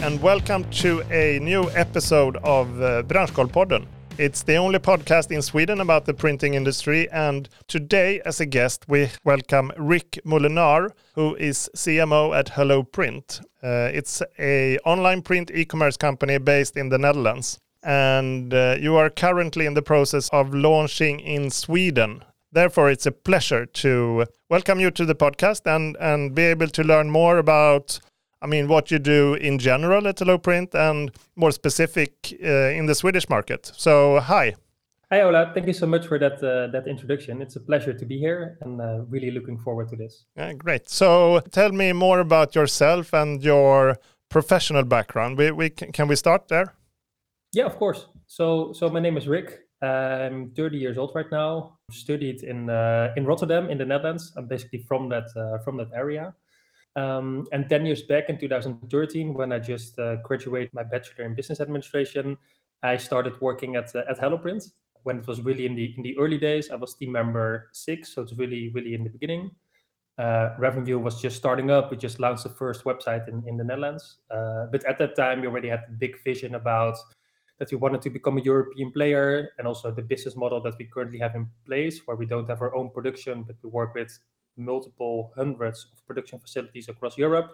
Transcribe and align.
And 0.00 0.20
welcome 0.20 0.64
to 0.70 1.02
a 1.10 1.38
new 1.40 1.70
episode 1.70 2.36
of 2.38 2.80
uh, 2.80 3.02
Branschkollpodden. 3.04 3.86
It's 4.18 4.42
the 4.42 4.56
only 4.56 4.78
podcast 4.78 5.30
in 5.30 5.42
Sweden 5.42 5.80
about 5.80 6.04
the 6.04 6.14
printing 6.14 6.54
industry, 6.54 7.10
and 7.10 7.48
today, 7.68 8.20
as 8.24 8.40
a 8.40 8.46
guest, 8.46 8.84
we 8.88 9.10
welcome 9.24 9.72
Rick 9.76 10.20
Molinar, 10.24 10.90
who 11.14 11.34
is 11.36 11.70
CMO 11.76 12.36
at 12.36 12.50
Hello 12.50 12.82
Print. 12.82 13.40
Uh, 13.62 13.90
it's 13.92 14.22
a 14.38 14.78
online 14.84 15.22
print 15.22 15.50
e-commerce 15.52 15.96
company 15.96 16.38
based 16.38 16.76
in 16.76 16.88
the 16.90 16.98
Netherlands, 16.98 17.58
and 17.82 18.52
uh, 18.52 18.76
you 18.78 18.96
are 18.96 19.10
currently 19.10 19.66
in 19.66 19.74
the 19.74 19.82
process 19.82 20.28
of 20.30 20.54
launching 20.54 21.20
in 21.20 21.50
Sweden. 21.50 22.22
Therefore, 22.52 22.90
it's 22.90 23.06
a 23.06 23.12
pleasure 23.12 23.66
to 23.66 24.26
welcome 24.48 24.78
you 24.78 24.90
to 24.92 25.04
the 25.04 25.14
podcast 25.16 25.66
and 25.66 25.96
and 25.98 26.34
be 26.34 26.42
able 26.42 26.68
to 26.68 26.84
learn 26.84 27.10
more 27.10 27.38
about 27.38 28.00
I 28.44 28.46
mean, 28.46 28.68
what 28.68 28.90
you 28.90 28.98
do 28.98 29.34
in 29.34 29.58
general 29.58 30.06
at 30.06 30.18
Hello 30.18 30.36
Print 30.36 30.74
and 30.74 31.10
more 31.34 31.50
specific 31.50 32.36
uh, 32.44 32.78
in 32.78 32.84
the 32.84 32.94
Swedish 32.94 33.30
market. 33.30 33.72
So, 33.74 34.20
hi. 34.20 34.54
Hi, 35.10 35.22
Ola. 35.22 35.50
Thank 35.54 35.66
you 35.66 35.72
so 35.72 35.86
much 35.86 36.06
for 36.06 36.18
that 36.18 36.44
uh, 36.44 36.70
that 36.70 36.86
introduction. 36.86 37.40
It's 37.40 37.56
a 37.56 37.60
pleasure 37.60 37.94
to 37.94 38.04
be 38.04 38.18
here 38.18 38.58
and 38.60 38.82
uh, 38.82 39.06
really 39.08 39.30
looking 39.30 39.58
forward 39.58 39.88
to 39.88 39.96
this. 39.96 40.26
Yeah, 40.36 40.52
great. 40.52 40.90
So, 40.90 41.40
tell 41.52 41.72
me 41.72 41.94
more 41.94 42.20
about 42.20 42.54
yourself 42.54 43.14
and 43.14 43.42
your 43.42 43.96
professional 44.28 44.84
background. 44.84 45.38
We, 45.38 45.50
we 45.50 45.70
can, 45.70 46.06
we 46.06 46.16
start 46.16 46.48
there? 46.48 46.74
Yeah, 47.54 47.64
of 47.64 47.78
course. 47.78 48.08
So, 48.26 48.74
so 48.74 48.90
my 48.90 49.00
name 49.00 49.16
is 49.16 49.26
Rick. 49.26 49.60
I'm 49.80 50.50
30 50.54 50.76
years 50.76 50.98
old 50.98 51.12
right 51.14 51.30
now. 51.30 51.78
Studied 51.90 52.42
in 52.42 52.68
uh, 52.68 53.14
in 53.16 53.24
Rotterdam 53.24 53.70
in 53.70 53.78
the 53.78 53.86
Netherlands. 53.86 54.34
I'm 54.36 54.48
basically 54.48 54.80
from 54.86 55.08
that 55.08 55.28
uh, 55.34 55.64
from 55.64 55.78
that 55.78 55.88
area. 55.94 56.34
Um, 56.96 57.46
and 57.52 57.68
10 57.68 57.86
years 57.86 58.02
back 58.02 58.28
in 58.28 58.38
2013, 58.38 59.34
when 59.34 59.52
I 59.52 59.58
just 59.58 59.98
uh, 59.98 60.16
graduated 60.16 60.72
my 60.72 60.84
bachelor 60.84 61.24
in 61.24 61.34
business 61.34 61.60
administration, 61.60 62.36
I 62.82 62.96
started 62.96 63.40
working 63.40 63.76
at, 63.76 63.94
uh, 63.96 64.02
at 64.08 64.18
HelloPrint. 64.18 64.70
When 65.02 65.18
it 65.18 65.26
was 65.26 65.40
really 65.42 65.66
in 65.66 65.74
the 65.74 65.92
in 65.96 66.02
the 66.02 66.16
early 66.18 66.38
days, 66.38 66.70
I 66.70 66.76
was 66.76 66.94
team 66.94 67.12
member 67.12 67.68
six, 67.72 68.14
so 68.14 68.22
it's 68.22 68.32
really 68.32 68.70
really 68.70 68.94
in 68.94 69.04
the 69.04 69.10
beginning. 69.10 69.50
Uh, 70.16 70.54
revenue 70.58 70.98
was 70.98 71.20
just 71.20 71.36
starting 71.36 71.70
up. 71.70 71.90
We 71.90 71.96
just 71.96 72.20
launched 72.20 72.44
the 72.44 72.48
first 72.48 72.84
website 72.84 73.28
in, 73.28 73.42
in 73.46 73.56
the 73.56 73.64
Netherlands. 73.64 74.18
Uh, 74.30 74.66
but 74.70 74.84
at 74.84 74.96
that 74.98 75.16
time, 75.16 75.40
we 75.40 75.48
already 75.48 75.68
had 75.68 75.82
a 75.88 75.92
big 75.92 76.22
vision 76.22 76.54
about 76.54 76.96
that 77.58 77.70
we 77.70 77.76
wanted 77.76 78.02
to 78.02 78.10
become 78.10 78.38
a 78.38 78.40
European 78.40 78.92
player 78.92 79.50
and 79.58 79.66
also 79.66 79.90
the 79.90 80.02
business 80.02 80.36
model 80.36 80.60
that 80.62 80.74
we 80.78 80.84
currently 80.84 81.18
have 81.18 81.34
in 81.34 81.48
place, 81.66 82.00
where 82.06 82.16
we 82.16 82.26
don't 82.26 82.48
have 82.48 82.62
our 82.62 82.74
own 82.74 82.90
production, 82.90 83.42
but 83.42 83.56
we 83.62 83.70
work 83.70 83.94
with 83.94 84.18
multiple 84.56 85.32
hundreds 85.36 85.86
of 85.92 86.06
production 86.06 86.38
facilities 86.38 86.88
across 86.88 87.18
Europe 87.18 87.50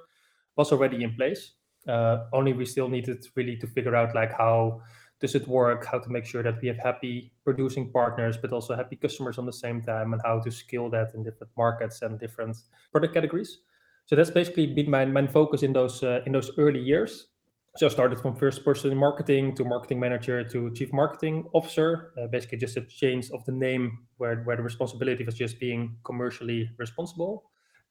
was 0.56 0.72
already 0.72 1.02
in 1.02 1.14
place. 1.14 1.52
Uh, 1.88 2.26
only 2.32 2.52
we 2.52 2.66
still 2.66 2.88
needed 2.88 3.24
really 3.36 3.56
to 3.56 3.66
figure 3.66 3.96
out 3.96 4.14
like 4.14 4.32
how 4.36 4.82
does 5.20 5.34
it 5.34 5.46
work, 5.46 5.86
how 5.86 5.98
to 5.98 6.10
make 6.10 6.24
sure 6.24 6.42
that 6.42 6.60
we 6.62 6.68
have 6.68 6.78
happy 6.78 7.32
producing 7.44 7.90
partners, 7.92 8.36
but 8.36 8.52
also 8.52 8.74
happy 8.74 8.96
customers 8.96 9.38
on 9.38 9.46
the 9.46 9.52
same 9.52 9.82
time, 9.82 10.12
and 10.12 10.22
how 10.24 10.40
to 10.40 10.50
scale 10.50 10.88
that 10.90 11.14
in 11.14 11.22
different 11.22 11.52
markets 11.56 12.02
and 12.02 12.18
different 12.18 12.56
product 12.90 13.14
categories. 13.14 13.58
So 14.06 14.16
that's 14.16 14.30
basically 14.30 14.66
been 14.66 14.90
my 14.90 15.04
main 15.04 15.28
focus 15.28 15.62
in 15.62 15.72
those 15.72 16.02
uh, 16.02 16.20
in 16.26 16.32
those 16.32 16.50
early 16.58 16.80
years. 16.80 17.28
So 17.76 17.86
I 17.86 17.88
started 17.88 18.18
from 18.20 18.34
first 18.34 18.64
person 18.64 18.90
in 18.90 18.98
marketing 18.98 19.54
to 19.54 19.64
marketing 19.64 20.00
manager 20.00 20.42
to 20.42 20.72
chief 20.74 20.92
marketing 20.92 21.48
officer. 21.52 22.12
Uh, 22.20 22.26
basically, 22.26 22.58
just 22.58 22.76
a 22.76 22.80
change 22.82 23.30
of 23.30 23.44
the 23.44 23.52
name 23.52 24.06
where, 24.16 24.42
where 24.42 24.56
the 24.56 24.62
responsibility 24.62 25.22
was 25.24 25.36
just 25.36 25.60
being 25.60 25.96
commercially 26.04 26.68
responsible. 26.78 27.44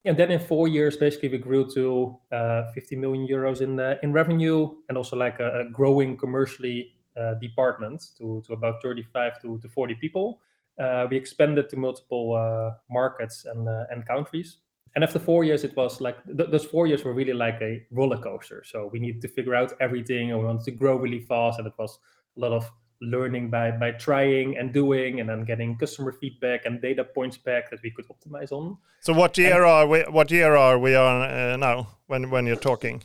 And 0.04 0.18
then 0.18 0.32
in 0.32 0.40
four 0.40 0.68
years, 0.68 0.98
basically, 0.98 1.30
we 1.30 1.38
grew 1.38 1.70
to 1.74 2.18
uh, 2.32 2.72
50 2.74 2.98
million 2.98 3.28
euros 3.28 3.62
in 3.62 3.80
uh, 3.80 3.96
in 4.04 4.12
revenue 4.12 4.70
and 4.90 4.98
also 4.98 5.16
like 5.16 5.40
a, 5.40 5.62
a 5.62 5.70
growing 5.72 6.18
commercially 6.18 6.96
uh, 7.18 7.36
department 7.36 8.04
to, 8.18 8.44
to 8.48 8.54
about 8.54 8.82
35 8.82 9.42
to, 9.42 9.60
to 9.60 9.70
40 9.70 9.96
people. 9.96 10.42
Uh, 10.78 11.08
we 11.10 11.18
expanded 11.18 11.70
to 11.70 11.78
multiple 11.78 12.36
uh, 12.36 12.76
markets 12.90 13.46
and, 13.46 13.68
and 13.92 14.06
countries 14.06 14.58
and 14.96 15.04
after 15.04 15.20
four 15.20 15.44
years 15.44 15.64
it 15.64 15.76
was 15.76 16.02
like 16.02 16.18
th- 16.26 16.50
those 16.50 16.66
four 16.66 16.88
years 16.88 17.04
were 17.04 17.14
really 17.14 17.34
like 17.34 17.60
a 17.62 17.86
roller 17.92 18.18
coaster. 18.18 18.64
So 18.66 18.90
we 18.92 19.00
needed 19.00 19.22
to 19.22 19.28
figure 19.28 19.56
out 19.56 19.74
everything 19.80 20.32
and 20.32 20.40
we 20.40 20.46
wanted 20.46 20.66
to 20.66 20.72
grow 20.72 20.98
really 20.98 21.20
fast 21.20 21.60
and 21.60 21.68
it 21.68 21.74
was 21.78 22.00
a 22.38 22.40
lot 22.40 22.52
of 22.52 22.70
learning 23.02 23.50
by 23.50 23.72
by 23.72 23.92
trying 23.92 24.58
and 24.58 24.74
doing 24.74 25.20
and 25.20 25.30
then 25.30 25.46
getting 25.46 25.78
customer 25.78 26.12
feedback 26.12 26.66
and 26.66 26.82
data 26.82 27.04
points 27.04 27.38
back 27.38 27.70
that 27.70 27.80
we 27.84 27.92
could 27.92 28.06
optimize 28.08 28.52
on. 28.52 28.78
So 29.02 29.14
what 29.14 29.38
year 29.38 29.64
and, 29.64 29.66
are 29.66 29.88
we 29.88 30.02
what 30.02 30.32
year 30.32 30.56
are 30.56 30.78
we 30.78 30.96
on 30.96 31.22
uh, 31.22 31.58
now 31.58 31.88
when 32.08 32.30
when 32.30 32.46
you're 32.46 32.56
talking? 32.56 33.04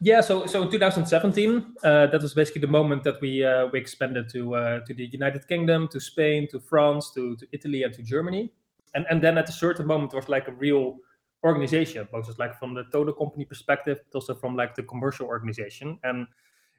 Yeah 0.00 0.20
so 0.20 0.46
so 0.46 0.62
in 0.62 0.70
2017 0.70 1.76
uh, 1.82 2.06
that 2.08 2.20
was 2.20 2.34
basically 2.34 2.60
the 2.60 2.66
moment 2.66 3.04
that 3.04 3.20
we 3.20 3.44
uh, 3.44 3.68
we 3.72 3.78
expanded 3.78 4.28
to 4.30 4.54
uh, 4.54 4.80
to 4.80 4.92
the 4.94 5.06
united 5.06 5.46
kingdom 5.48 5.88
to 5.88 6.00
spain 6.00 6.48
to 6.50 6.60
france 6.60 7.10
to, 7.12 7.36
to 7.36 7.46
italy 7.52 7.84
and 7.84 7.94
to 7.94 8.02
germany 8.02 8.52
and 8.94 9.06
and 9.10 9.22
then 9.22 9.38
at 9.38 9.48
a 9.48 9.52
certain 9.52 9.86
moment 9.86 10.12
it 10.12 10.16
was 10.16 10.28
like 10.28 10.48
a 10.48 10.52
real 10.52 10.98
organization. 11.44 12.08
Both 12.10 12.26
just 12.26 12.38
like 12.38 12.58
from 12.58 12.74
the 12.74 12.84
total 12.90 13.12
company 13.12 13.44
perspective 13.44 13.98
but 14.04 14.18
also 14.18 14.34
from 14.34 14.56
like 14.56 14.74
the 14.74 14.82
commercial 14.82 15.26
organization. 15.26 15.98
And 16.02 16.26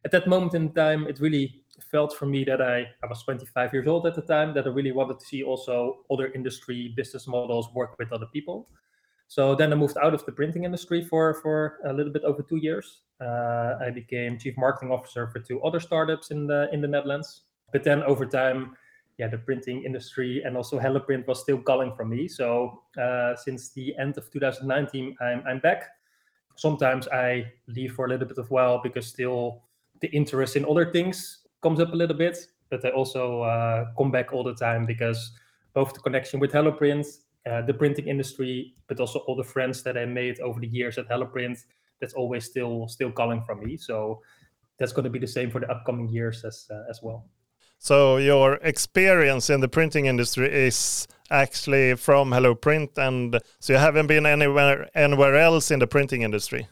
at 0.06 0.12
that 0.12 0.28
moment 0.28 0.54
in 0.54 0.72
time 0.74 1.08
it 1.08 1.20
really 1.20 1.64
felt 1.92 2.16
for 2.16 2.26
me 2.26 2.46
that 2.46 2.62
i 2.62 2.88
i 3.04 3.08
was 3.10 3.22
25 3.24 3.74
years 3.74 3.88
old 3.88 4.06
at 4.08 4.16
the 4.16 4.22
time 4.22 4.54
that 4.54 4.66
i 4.66 4.70
really 4.70 4.94
wanted 4.94 5.20
to 5.20 5.26
see 5.26 5.44
also 5.44 5.98
other 6.10 6.32
industry 6.34 6.94
business 6.96 7.28
models 7.28 7.68
work 7.74 7.98
with 7.98 8.14
other 8.14 8.28
people. 8.28 8.70
So 9.28 9.56
then 9.56 9.74
i 9.74 9.76
moved 9.76 9.98
out 9.98 10.14
of 10.14 10.24
the 10.26 10.32
printing 10.32 10.64
industry 10.64 11.04
for 11.04 11.34
for 11.42 11.80
a 11.86 11.94
little 11.94 12.14
bit 12.14 12.24
over 12.24 12.42
two 12.44 12.58
years. 12.58 13.02
Uh, 13.20 13.76
i 13.82 13.90
became 13.90 14.38
chief 14.38 14.56
marketing 14.58 14.92
officer 14.92 15.28
for 15.28 15.40
two 15.40 15.62
other 15.64 15.80
startups 15.80 16.32
in 16.32 16.48
the 16.48 16.70
in 16.72 16.82
the 16.82 16.88
netherlands. 16.88 17.42
But 17.74 17.84
then 17.84 18.04
over 18.04 18.26
time 18.26 18.78
yeah, 19.18 19.28
the 19.28 19.38
printing 19.38 19.84
industry 19.84 20.44
and 20.44 20.58
also 20.58 20.80
HelloPrint 20.80 21.26
was 21.28 21.40
still 21.40 21.58
calling 21.58 21.94
for 21.96 22.06
me. 22.06 22.28
So 22.28 22.82
uh, 23.02 23.36
since 23.36 23.70
the 23.70 23.96
end 23.98 24.18
of 24.18 24.30
2019, 24.32 25.16
I'm, 25.22 25.44
I'm 25.48 25.60
back. 25.60 25.90
Sometimes 26.56 27.08
I 27.08 27.46
leave 27.68 27.94
for 27.94 28.06
a 28.06 28.10
little 28.10 28.28
bit 28.28 28.38
of 28.38 28.50
while 28.52 28.82
because 28.82 29.08
still 29.08 29.64
the 30.02 30.08
interest 30.10 30.56
in 30.56 30.66
other 30.66 30.92
things 30.92 31.46
comes 31.62 31.80
up 31.80 31.94
a 31.94 31.96
little 31.96 32.16
bit. 32.16 32.38
But 32.70 32.84
I 32.84 32.90
also 32.90 33.42
uh, 33.44 33.86
come 33.98 34.12
back 34.12 34.34
all 34.34 34.44
the 34.44 34.56
time 34.56 34.86
because 34.86 35.32
both 35.74 35.94
the 35.94 36.00
connection 36.00 36.40
with 36.40 36.52
HelloPrint, 36.52 37.06
uh, 37.50 37.62
the 37.62 37.74
printing 37.74 38.08
industry, 38.08 38.76
but 38.88 39.00
also 39.00 39.20
all 39.20 39.36
the 39.36 39.44
friends 39.44 39.82
that 39.84 39.98
I 39.98 40.06
made 40.06 40.40
over 40.40 40.60
the 40.60 40.68
years 40.68 40.98
at 40.98 41.08
HelloPrint, 41.08 41.60
that's 42.02 42.14
always 42.14 42.46
still 42.46 42.88
still 42.90 43.12
calling 43.12 43.44
for 43.46 43.56
me. 43.56 43.78
So 43.78 44.22
that's 44.78 44.92
going 44.92 45.06
to 45.06 45.10
be 45.10 45.20
the 45.20 45.28
same 45.28 45.50
for 45.52 45.62
the 45.62 45.72
upcoming 45.72 46.10
years 46.10 46.44
as 46.44 46.68
uh, 46.70 46.84
as 46.90 47.00
well. 47.02 47.30
So 47.80 48.18
your 48.18 48.56
experience 48.64 49.50
in 49.50 49.62
the 49.62 49.68
printing 49.68 50.06
industry 50.06 50.52
is 50.52 51.08
actually 51.30 51.96
from 51.96 52.32
Hello 52.32 52.56
Print, 52.56 52.98
and 52.98 53.40
so 53.60 53.74
you 53.74 53.80
haven't 53.80 54.08
been 54.08 54.26
anywhere 54.26 54.90
anywhere 54.96 55.36
else 55.36 55.72
in 55.72 55.80
the 55.80 55.88
printing 55.88 56.22
industry. 56.22 56.68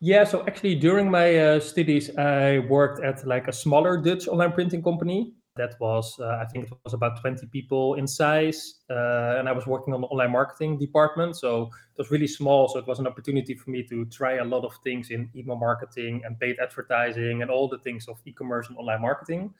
Yeah, 0.00 0.24
so 0.24 0.44
actually 0.46 0.74
during 0.74 1.10
my 1.10 1.36
uh, 1.36 1.60
studies, 1.60 2.14
I 2.16 2.58
worked 2.68 3.02
at 3.02 3.26
like 3.26 3.48
a 3.48 3.52
smaller 3.52 3.96
Dutch 3.96 4.28
online 4.28 4.52
printing 4.52 4.82
company. 4.82 5.32
That 5.56 5.74
was, 5.80 6.14
uh, 6.20 6.36
I 6.42 6.44
think, 6.44 6.66
it 6.66 6.72
was 6.84 6.92
about 6.92 7.18
20 7.22 7.46
people 7.46 7.94
in 7.94 8.06
size, 8.06 8.74
uh, 8.90 9.38
and 9.38 9.48
I 9.48 9.52
was 9.52 9.66
working 9.66 9.94
on 9.94 10.02
the 10.02 10.06
online 10.08 10.32
marketing 10.32 10.78
department. 10.78 11.34
So 11.34 11.62
it 11.62 11.98
was 11.98 12.10
really 12.10 12.26
small. 12.26 12.68
So 12.68 12.78
it 12.78 12.86
was 12.86 12.98
an 12.98 13.06
opportunity 13.06 13.54
for 13.54 13.70
me 13.70 13.82
to 13.84 14.04
try 14.04 14.34
a 14.34 14.44
lot 14.44 14.66
of 14.66 14.74
things 14.84 15.08
in 15.08 15.30
email 15.34 15.56
marketing 15.56 16.20
and 16.26 16.38
paid 16.38 16.56
advertising 16.60 17.40
and 17.40 17.50
all 17.50 17.68
the 17.68 17.78
things 17.78 18.06
of 18.06 18.20
e-commerce 18.26 18.68
and 18.68 18.76
online 18.76 19.00
marketing 19.00 19.54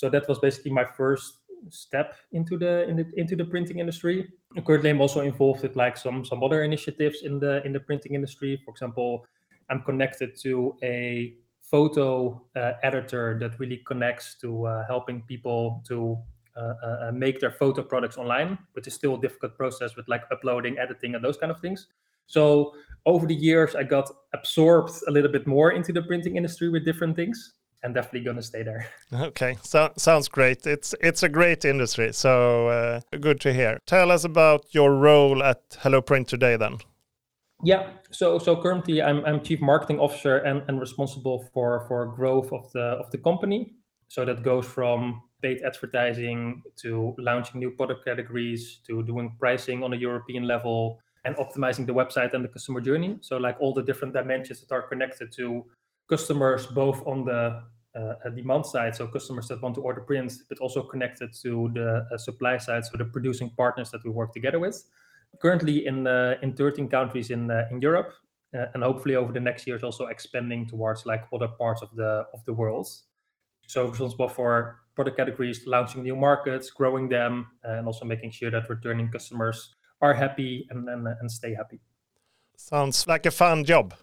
so 0.00 0.08
that 0.08 0.26
was 0.30 0.38
basically 0.38 0.70
my 0.70 0.86
first 0.96 1.40
step 1.68 2.16
into 2.32 2.56
the, 2.56 2.88
in 2.88 2.96
the 2.96 3.06
into 3.16 3.36
the 3.36 3.44
printing 3.44 3.80
industry. 3.80 4.32
And 4.56 4.64
currently, 4.64 4.88
I'm 4.88 5.02
also 5.02 5.20
involved 5.20 5.62
with 5.62 5.76
like 5.76 5.98
some 5.98 6.24
some 6.24 6.42
other 6.42 6.64
initiatives 6.64 7.20
in 7.22 7.38
the 7.38 7.62
in 7.66 7.72
the 7.74 7.80
printing 7.80 8.14
industry. 8.14 8.58
For 8.64 8.70
example, 8.70 9.26
I'm 9.68 9.82
connected 9.82 10.30
to 10.40 10.74
a 10.82 11.34
photo 11.60 12.42
uh, 12.56 12.72
editor 12.82 13.38
that 13.40 13.60
really 13.60 13.82
connects 13.86 14.36
to 14.40 14.66
uh, 14.66 14.86
helping 14.86 15.20
people 15.32 15.84
to 15.88 16.16
uh, 16.56 16.60
uh, 16.60 17.08
uh, 17.08 17.12
make 17.12 17.38
their 17.38 17.52
photo 17.52 17.82
products 17.82 18.16
online, 18.16 18.56
which 18.72 18.86
is 18.86 18.94
still 18.94 19.16
a 19.16 19.20
difficult 19.20 19.54
process 19.54 19.96
with 19.96 20.08
like 20.08 20.22
uploading, 20.32 20.78
editing, 20.78 21.14
and 21.14 21.22
those 21.22 21.36
kind 21.36 21.52
of 21.52 21.60
things. 21.60 21.88
So 22.26 22.72
over 23.04 23.26
the 23.26 23.34
years, 23.34 23.74
I 23.76 23.82
got 23.82 24.08
absorbed 24.32 24.92
a 25.08 25.10
little 25.10 25.30
bit 25.30 25.46
more 25.46 25.72
into 25.72 25.92
the 25.92 26.02
printing 26.02 26.36
industry 26.36 26.70
with 26.70 26.86
different 26.86 27.16
things 27.16 27.59
and 27.82 27.94
definitely 27.94 28.20
going 28.20 28.36
to 28.36 28.42
stay 28.42 28.62
there. 28.62 28.86
Okay, 29.12 29.56
so 29.62 29.92
sounds 29.96 30.28
great. 30.28 30.66
It's 30.66 30.94
it's 31.00 31.22
a 31.22 31.28
great 31.28 31.64
industry, 31.64 32.12
so 32.12 32.68
uh, 32.68 33.00
good 33.20 33.40
to 33.40 33.52
hear. 33.52 33.78
Tell 33.86 34.10
us 34.10 34.24
about 34.24 34.74
your 34.74 34.94
role 34.94 35.42
at 35.42 35.76
Hello 35.80 36.00
Print 36.00 36.28
today, 36.28 36.56
then. 36.56 36.78
Yeah, 37.62 37.90
so 38.10 38.38
so 38.38 38.56
currently 38.56 39.02
I'm 39.02 39.24
I'm 39.26 39.42
chief 39.42 39.60
marketing 39.60 40.00
officer 40.00 40.38
and, 40.38 40.62
and 40.68 40.80
responsible 40.80 41.48
for 41.52 41.84
for 41.88 42.06
growth 42.06 42.52
of 42.52 42.70
the 42.72 42.98
of 43.00 43.10
the 43.10 43.18
company. 43.18 43.74
So 44.08 44.24
that 44.24 44.42
goes 44.42 44.66
from 44.66 45.22
paid 45.42 45.62
advertising 45.62 46.62
to 46.82 47.14
launching 47.18 47.60
new 47.60 47.70
product 47.70 48.04
categories 48.04 48.80
to 48.86 49.02
doing 49.02 49.36
pricing 49.38 49.82
on 49.82 49.92
a 49.92 49.96
European 49.96 50.46
level 50.46 50.98
and 51.24 51.36
optimizing 51.36 51.86
the 51.86 51.92
website 51.92 52.32
and 52.34 52.44
the 52.44 52.48
customer 52.48 52.80
journey. 52.80 53.18
So 53.20 53.36
like 53.36 53.56
all 53.60 53.74
the 53.74 53.82
different 53.82 54.14
dimensions 54.14 54.60
that 54.60 54.74
are 54.74 54.82
connected 54.82 55.32
to 55.32 55.64
customers 56.10 56.66
both 56.66 57.06
on 57.06 57.24
the 57.24 57.62
uh, 57.94 58.28
demand 58.34 58.66
side, 58.66 58.94
so 58.94 59.06
customers 59.06 59.48
that 59.48 59.62
want 59.62 59.74
to 59.76 59.80
order 59.80 60.00
prints, 60.00 60.42
but 60.48 60.58
also 60.58 60.82
connected 60.82 61.30
to 61.42 61.70
the 61.74 62.06
uh, 62.12 62.18
supply 62.18 62.58
side, 62.58 62.84
so 62.84 62.96
the 62.96 63.04
producing 63.04 63.50
partners 63.56 63.90
that 63.90 64.04
we 64.04 64.10
work 64.10 64.32
together 64.32 64.58
with. 64.58 64.84
Currently 65.40 65.86
in 65.86 66.06
uh, 66.06 66.34
in 66.42 66.54
13 66.54 66.88
countries 66.88 67.30
in 67.30 67.50
uh, 67.50 67.66
in 67.70 67.80
Europe, 67.80 68.12
uh, 68.54 68.66
and 68.74 68.82
hopefully 68.82 69.14
over 69.14 69.32
the 69.32 69.40
next 69.40 69.66
years 69.66 69.82
also 69.82 70.06
expanding 70.06 70.66
towards 70.66 71.06
like 71.06 71.22
other 71.32 71.48
parts 71.48 71.82
of 71.82 71.88
the 71.94 72.26
of 72.34 72.44
the 72.46 72.52
world. 72.52 72.88
So 73.66 73.86
responsible 73.86 74.28
for 74.28 74.80
product 74.96 75.16
categories, 75.16 75.66
launching 75.66 76.02
new 76.02 76.16
markets, 76.16 76.70
growing 76.70 77.08
them, 77.08 77.46
and 77.62 77.86
also 77.86 78.04
making 78.04 78.32
sure 78.32 78.50
that 78.50 78.68
returning 78.68 79.08
customers 79.08 79.76
are 80.00 80.14
happy 80.14 80.66
and 80.70 81.30
stay 81.30 81.54
happy. 81.54 81.80
Sounds 82.56 83.06
like 83.06 83.26
a 83.26 83.30
fun 83.30 83.64
job. 83.64 83.94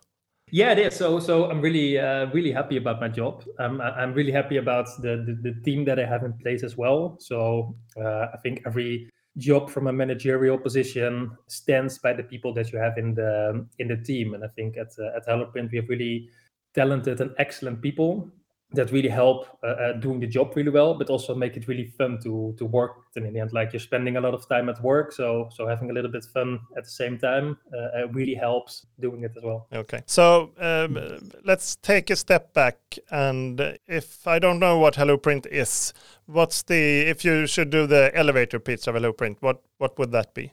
Yeah, 0.50 0.72
it 0.72 0.80
is. 0.80 0.96
So, 0.96 1.20
so 1.20 1.50
I'm 1.50 1.60
really, 1.60 2.00
uh, 2.00 2.28
really 2.28 2.54
happy 2.54 2.78
about 2.78 3.02
my 3.02 3.10
job. 3.10 3.44
Um, 3.60 3.82
I'm 3.82 4.14
really 4.14 4.32
happy 4.32 4.58
about 4.58 4.88
the, 5.02 5.24
the, 5.26 5.52
the 5.52 5.62
team 5.62 5.84
that 5.86 6.00
I 6.00 6.06
have 6.06 6.24
in 6.24 6.34
place 6.34 6.64
as 6.64 6.78
well. 6.78 7.18
So, 7.20 7.76
uh, 8.00 8.28
I 8.34 8.38
think 8.42 8.62
every 8.66 9.10
job 9.38 9.70
from 9.70 9.88
a 9.88 9.94
managerial 9.94 10.58
position 10.58 11.32
stands 11.48 12.00
by 12.00 12.14
the 12.14 12.24
people 12.24 12.54
that 12.54 12.72
you 12.72 12.80
have 12.80 12.98
in 12.98 13.14
the 13.14 13.66
in 13.80 13.88
the 13.88 13.98
team. 13.98 14.34
And 14.34 14.44
I 14.44 14.48
think 14.48 14.78
at 14.78 14.88
uh, 14.98 15.18
at 15.18 15.28
HelloPrint 15.28 15.72
we 15.72 15.78
have 15.78 15.90
really 15.90 16.30
talented 16.74 17.22
and 17.22 17.32
excellent 17.38 17.82
people 17.82 18.32
that 18.74 18.92
really 18.92 19.10
help 19.10 19.48
uh, 19.64 19.68
uh, 19.68 19.94
doing 19.94 20.20
the 20.20 20.28
job 20.28 20.54
really 20.56 20.70
well, 20.70 20.94
but 20.94 21.10
also 21.10 21.34
make 21.34 21.56
it 21.56 21.68
really 21.68 21.86
fun 21.86 22.20
to 22.22 22.54
to 22.58 22.66
work. 22.66 22.98
And 23.16 23.26
in 23.26 23.34
the 23.34 23.40
end, 23.40 23.54
like 23.54 23.72
you're 23.72 23.80
spending 23.80 24.18
a 24.18 24.22
lot 24.22 24.34
of 24.34 24.48
time 24.48 24.68
at 24.70 24.82
work, 24.84 25.14
so 25.14 25.50
so 25.54 25.68
having 25.68 25.90
a 25.90 25.94
little 25.94 26.12
bit 26.12 26.26
fun 26.26 26.60
at 26.76 26.84
the 26.84 26.90
same 26.90 27.18
time 27.18 27.58
uh, 27.74 28.00
uh 28.00 28.08
really 28.10 28.36
helps 28.36 28.86
doing 29.00 29.24
it 29.24 29.32
as 29.38 29.44
well. 29.44 29.68
Okay, 29.72 30.02
so 30.06 30.52
um, 30.60 30.98
let's 31.46 31.78
take 31.78 32.10
a 32.10 32.16
step 32.16 32.54
back, 32.54 32.78
and 33.10 33.80
if 33.88 34.28
I 34.28 34.40
don't 34.40 34.60
know 34.60 34.78
what 34.78 34.96
HelloPrint 34.96 35.48
is, 35.48 35.94
what's 36.26 36.64
the 36.64 37.08
if 37.08 37.24
you 37.24 37.48
should 37.48 37.70
do 37.70 37.88
the 37.88 38.12
elevator 38.14 38.60
pitch 38.60 38.88
of 38.88 38.96
HelloPrint, 38.96 39.38
what 39.40 39.62
what 39.78 39.98
would 39.98 40.12
that 40.12 40.34
be? 40.34 40.52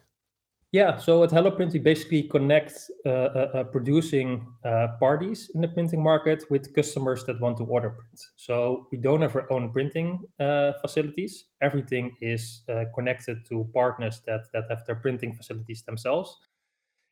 Yeah, 0.75 0.97
so 0.97 1.23
at 1.23 1.31
HelloPrint, 1.31 1.73
we 1.73 1.79
basically 1.79 2.25
connect 2.25 2.91
uh, 3.07 3.09
uh, 3.09 3.51
uh, 3.55 3.63
producing 3.63 4.45
uh, 4.65 4.89
parties 4.99 5.53
in 5.55 5.61
the 5.61 5.69
printing 5.69 6.03
market 6.03 6.43
with 6.51 6.75
customers 6.75 7.23
that 7.27 7.41
want 7.41 7.59
to 7.59 7.65
order 7.65 7.91
print. 7.91 8.21
So 8.35 8.89
we 8.91 8.99
don't 8.99 9.23
have 9.23 9.37
our 9.37 9.47
own 9.53 9.71
printing 9.71 10.25
uh, 10.41 10.73
facilities. 10.81 11.45
Everything 11.63 12.17
is 12.21 12.63
uh, 12.69 12.87
connected 12.93 13.47
to 13.51 13.71
partners 13.73 14.21
that, 14.27 14.51
that 14.53 14.65
have 14.69 14.85
their 14.85 14.97
printing 14.97 15.33
facilities 15.35 15.85
themselves. 15.85 16.37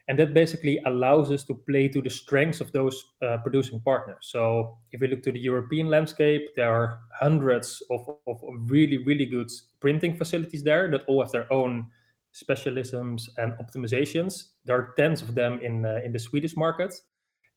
And 0.09 0.19
that 0.19 0.35
basically 0.35 0.81
allows 0.85 1.31
us 1.31 1.44
to 1.44 1.55
play 1.55 1.87
to 1.87 2.03
the 2.03 2.11
strengths 2.11 2.61
of 2.61 2.73
those 2.73 3.05
producing 3.44 3.81
partners. 3.82 4.26
So 4.32 4.76
if 4.91 5.00
we 5.00 5.06
look 5.06 5.23
to 5.23 5.31
the 5.31 5.38
European 5.38 5.87
landscape, 5.87 6.49
there 6.56 6.75
are 6.75 6.99
hundreds 7.20 7.81
of, 7.93 8.09
of 8.26 8.41
really, 8.67 8.99
really 8.99 9.26
good 9.26 9.53
printing 9.79 10.17
facilities 10.17 10.64
there 10.64 10.91
that 10.91 11.05
all 11.06 11.23
have 11.23 11.31
their 11.31 11.50
own 11.53 11.87
specialisms 12.32 13.29
and 13.37 13.52
optimizations. 13.55 14.49
There 14.64 14.76
are 14.76 14.94
tens 14.96 15.23
of 15.23 15.34
them 15.34 15.61
in 15.61 15.84
uh, 15.84 16.00
in 16.05 16.12
the 16.12 16.19
Swedish 16.19 16.56
market. 16.56 16.94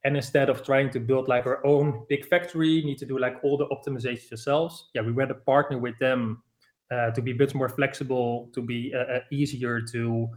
And 0.04 0.16
instead 0.16 0.50
of 0.50 0.64
trying 0.64 0.92
to 0.92 1.00
build 1.00 1.28
like 1.28 1.48
our 1.48 1.66
own 1.66 2.06
big 2.08 2.28
factory, 2.28 2.84
need 2.84 3.00
to 3.00 3.08
do 3.08 3.18
like 3.18 3.38
all 3.44 3.58
the 3.58 3.66
optimizations 3.66 4.30
yourselves. 4.30 4.90
Yeah, 4.94 5.02
we 5.02 5.12
rather 5.12 5.34
partner 5.34 5.80
with 5.80 5.98
them 5.98 6.44
uh, 6.92 7.10
to 7.10 7.22
be 7.24 7.32
a 7.32 7.36
bit 7.36 7.56
more 7.56 7.70
flexible, 7.70 8.52
to 8.54 8.62
be 8.62 8.94
uh, 8.94 9.14
uh 9.14 9.20
easier 9.32 9.82
to 9.82 10.30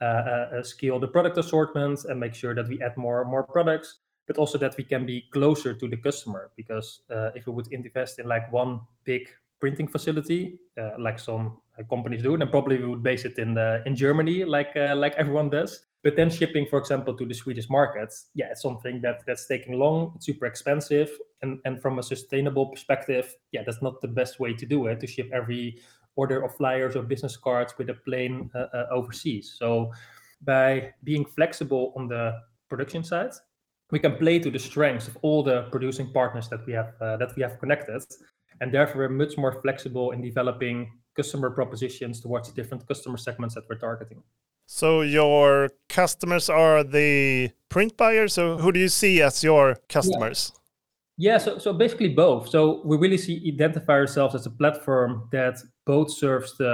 uh, 0.00 0.04
uh, 0.04 0.62
scale 0.62 1.00
the 1.00 1.08
product 1.08 1.36
assortment 1.36 2.04
and 2.04 2.20
make 2.20 2.32
sure 2.32 2.54
that 2.54 2.68
we 2.68 2.80
add 2.80 2.96
more 2.96 3.24
more 3.24 3.42
products, 3.42 3.98
but 4.28 4.38
also 4.38 4.56
that 4.58 4.76
we 4.76 4.84
can 4.84 5.04
be 5.04 5.24
closer 5.32 5.74
to 5.74 5.88
the 5.88 5.96
customer. 5.96 6.52
Because 6.56 7.00
if 7.34 7.46
we 7.46 7.52
would 7.52 7.72
invest 7.72 8.20
in 8.20 8.26
like 8.26 8.52
one 8.52 8.80
big 9.02 9.28
printing 9.58 9.88
facility, 9.88 10.60
like 10.96 11.18
some 11.18 11.58
companies 11.84 12.22
do, 12.22 12.36
then 12.36 12.48
probably 12.48 12.78
we 12.78 12.86
would 12.86 13.02
base 13.02 13.24
it 13.24 13.38
in 13.38 13.56
uh, 13.58 13.82
in 13.86 13.96
Germany, 13.96 14.44
like 14.44 14.76
uh, 14.76 14.94
like 14.96 15.14
everyone 15.16 15.50
does. 15.50 15.84
But 16.04 16.14
then 16.14 16.30
shipping, 16.30 16.66
for 16.66 16.78
example, 16.78 17.14
to 17.16 17.26
the 17.26 17.34
Swedish 17.34 17.68
market, 17.68 18.14
yeah, 18.34 18.46
it's 18.50 18.62
something 18.62 19.00
that 19.02 19.22
that's 19.26 19.46
taking 19.46 19.78
long, 19.78 20.12
it's 20.14 20.26
super 20.26 20.46
expensive, 20.46 21.10
and 21.42 21.58
and 21.64 21.82
from 21.82 21.98
a 21.98 22.02
sustainable 22.02 22.66
perspective, 22.66 23.34
yeah, 23.52 23.62
that's 23.64 23.82
not 23.82 24.00
the 24.00 24.08
best 24.08 24.38
way 24.38 24.54
to 24.54 24.66
do 24.66 24.86
it 24.86 25.00
to 25.00 25.06
ship 25.06 25.28
every 25.32 25.78
order 26.16 26.42
of 26.44 26.54
flyers 26.56 26.96
or 26.96 27.02
business 27.02 27.36
cards 27.36 27.74
with 27.78 27.90
a 27.90 27.94
plane 27.94 28.50
uh, 28.54 28.66
uh, 28.74 28.86
overseas. 28.90 29.54
So 29.56 29.92
by 30.42 30.92
being 31.04 31.24
flexible 31.24 31.92
on 31.96 32.08
the 32.08 32.32
production 32.68 33.04
side, 33.04 33.32
we 33.90 33.98
can 33.98 34.16
play 34.16 34.38
to 34.38 34.50
the 34.50 34.58
strengths 34.58 35.08
of 35.08 35.16
all 35.22 35.42
the 35.42 35.62
producing 35.70 36.12
partners 36.12 36.48
that 36.48 36.66
we 36.66 36.72
have 36.74 36.94
uh, 37.00 37.16
that 37.16 37.34
we 37.36 37.42
have 37.42 37.58
connected, 37.58 38.02
and 38.60 38.72
therefore 38.72 39.02
we're 39.02 39.08
much 39.08 39.36
more 39.36 39.60
flexible 39.62 40.12
in 40.12 40.22
developing 40.22 40.90
customer 41.18 41.50
propositions 41.50 42.20
towards 42.20 42.46
different 42.52 42.86
customer 42.86 43.18
segments 43.18 43.54
that 43.56 43.64
we're 43.68 43.82
targeting. 43.88 44.22
So 44.66 45.00
your 45.00 45.70
customers 45.88 46.48
are 46.48 46.84
the 46.84 47.50
print 47.68 47.96
buyers, 47.96 48.34
so 48.34 48.58
who 48.58 48.70
do 48.70 48.78
you 48.78 48.88
see 48.88 49.22
as 49.22 49.42
your 49.42 49.76
customers? 49.88 50.52
Yeah, 51.16 51.32
yeah 51.32 51.38
so, 51.38 51.58
so 51.58 51.72
basically 51.72 52.10
both. 52.10 52.50
So 52.50 52.82
we 52.84 52.96
really 52.96 53.18
see 53.18 53.36
identify 53.54 53.94
ourselves 53.94 54.34
as 54.34 54.46
a 54.46 54.50
platform 54.50 55.28
that 55.32 55.56
both 55.86 56.10
serves 56.12 56.56
the 56.58 56.72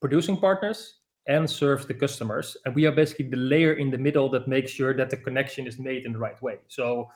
producing 0.00 0.36
partners 0.36 0.98
and 1.28 1.48
serves 1.48 1.86
the 1.86 1.94
customers. 1.94 2.56
And 2.64 2.74
we 2.74 2.84
are 2.86 2.92
basically 2.92 3.28
the 3.28 3.42
layer 3.52 3.74
in 3.74 3.90
the 3.90 3.98
middle 3.98 4.28
that 4.30 4.48
makes 4.48 4.70
sure 4.70 4.94
that 4.94 5.10
the 5.10 5.16
connection 5.16 5.66
is 5.66 5.78
made 5.78 6.04
in 6.04 6.12
the 6.12 6.18
right 6.18 6.40
way. 6.42 6.58
So 6.68 7.08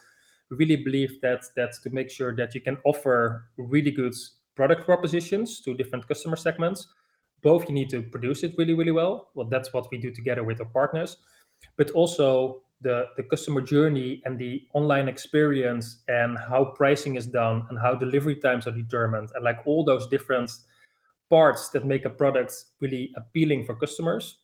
we 0.51 0.57
really 0.57 0.77
believe 0.77 1.21
that 1.23 1.43
that's 1.57 1.81
to 1.81 1.91
make 1.91 2.11
sure 2.11 2.35
that 2.37 2.55
you 2.55 2.61
can 2.61 2.79
offer 2.85 3.47
really 3.57 3.91
good 3.91 4.15
product 4.61 4.85
propositions 4.85 5.63
to 5.63 5.73
different 5.73 6.07
customer 6.07 6.37
segments. 6.37 6.87
Both 7.43 7.67
you 7.67 7.75
need 7.75 7.89
to 7.97 8.03
produce 8.03 8.43
it 8.43 8.53
really, 8.59 8.75
really 8.75 8.91
well. 8.93 9.31
Well, 9.35 9.49
that's 9.49 9.73
what 9.73 9.91
we 9.91 9.97
do 9.97 10.11
together 10.11 10.45
with 10.45 10.61
our 10.61 10.67
partners, 10.67 11.17
but 11.79 11.91
also 11.93 12.61
the, 12.83 13.07
the 13.17 13.23
customer 13.23 13.63
journey 13.63 14.21
and 14.27 14.39
the 14.39 14.61
online 14.75 15.09
experience 15.09 16.03
and 16.09 16.37
how 16.37 16.75
pricing 16.77 17.17
is 17.17 17.27
done 17.27 17.65
and 17.71 17.79
how 17.79 17.95
delivery 17.95 18.37
times 18.37 18.67
are 18.67 18.77
determined 18.83 19.31
and 19.35 19.43
like 19.43 19.61
all 19.65 19.83
those 19.83 20.07
different 20.09 20.51
parts 21.31 21.71
that 21.71 21.87
make 21.87 22.05
a 22.05 22.11
product 22.11 22.53
really 22.83 23.15
appealing 23.17 23.65
for 23.65 23.75
customers 23.75 24.41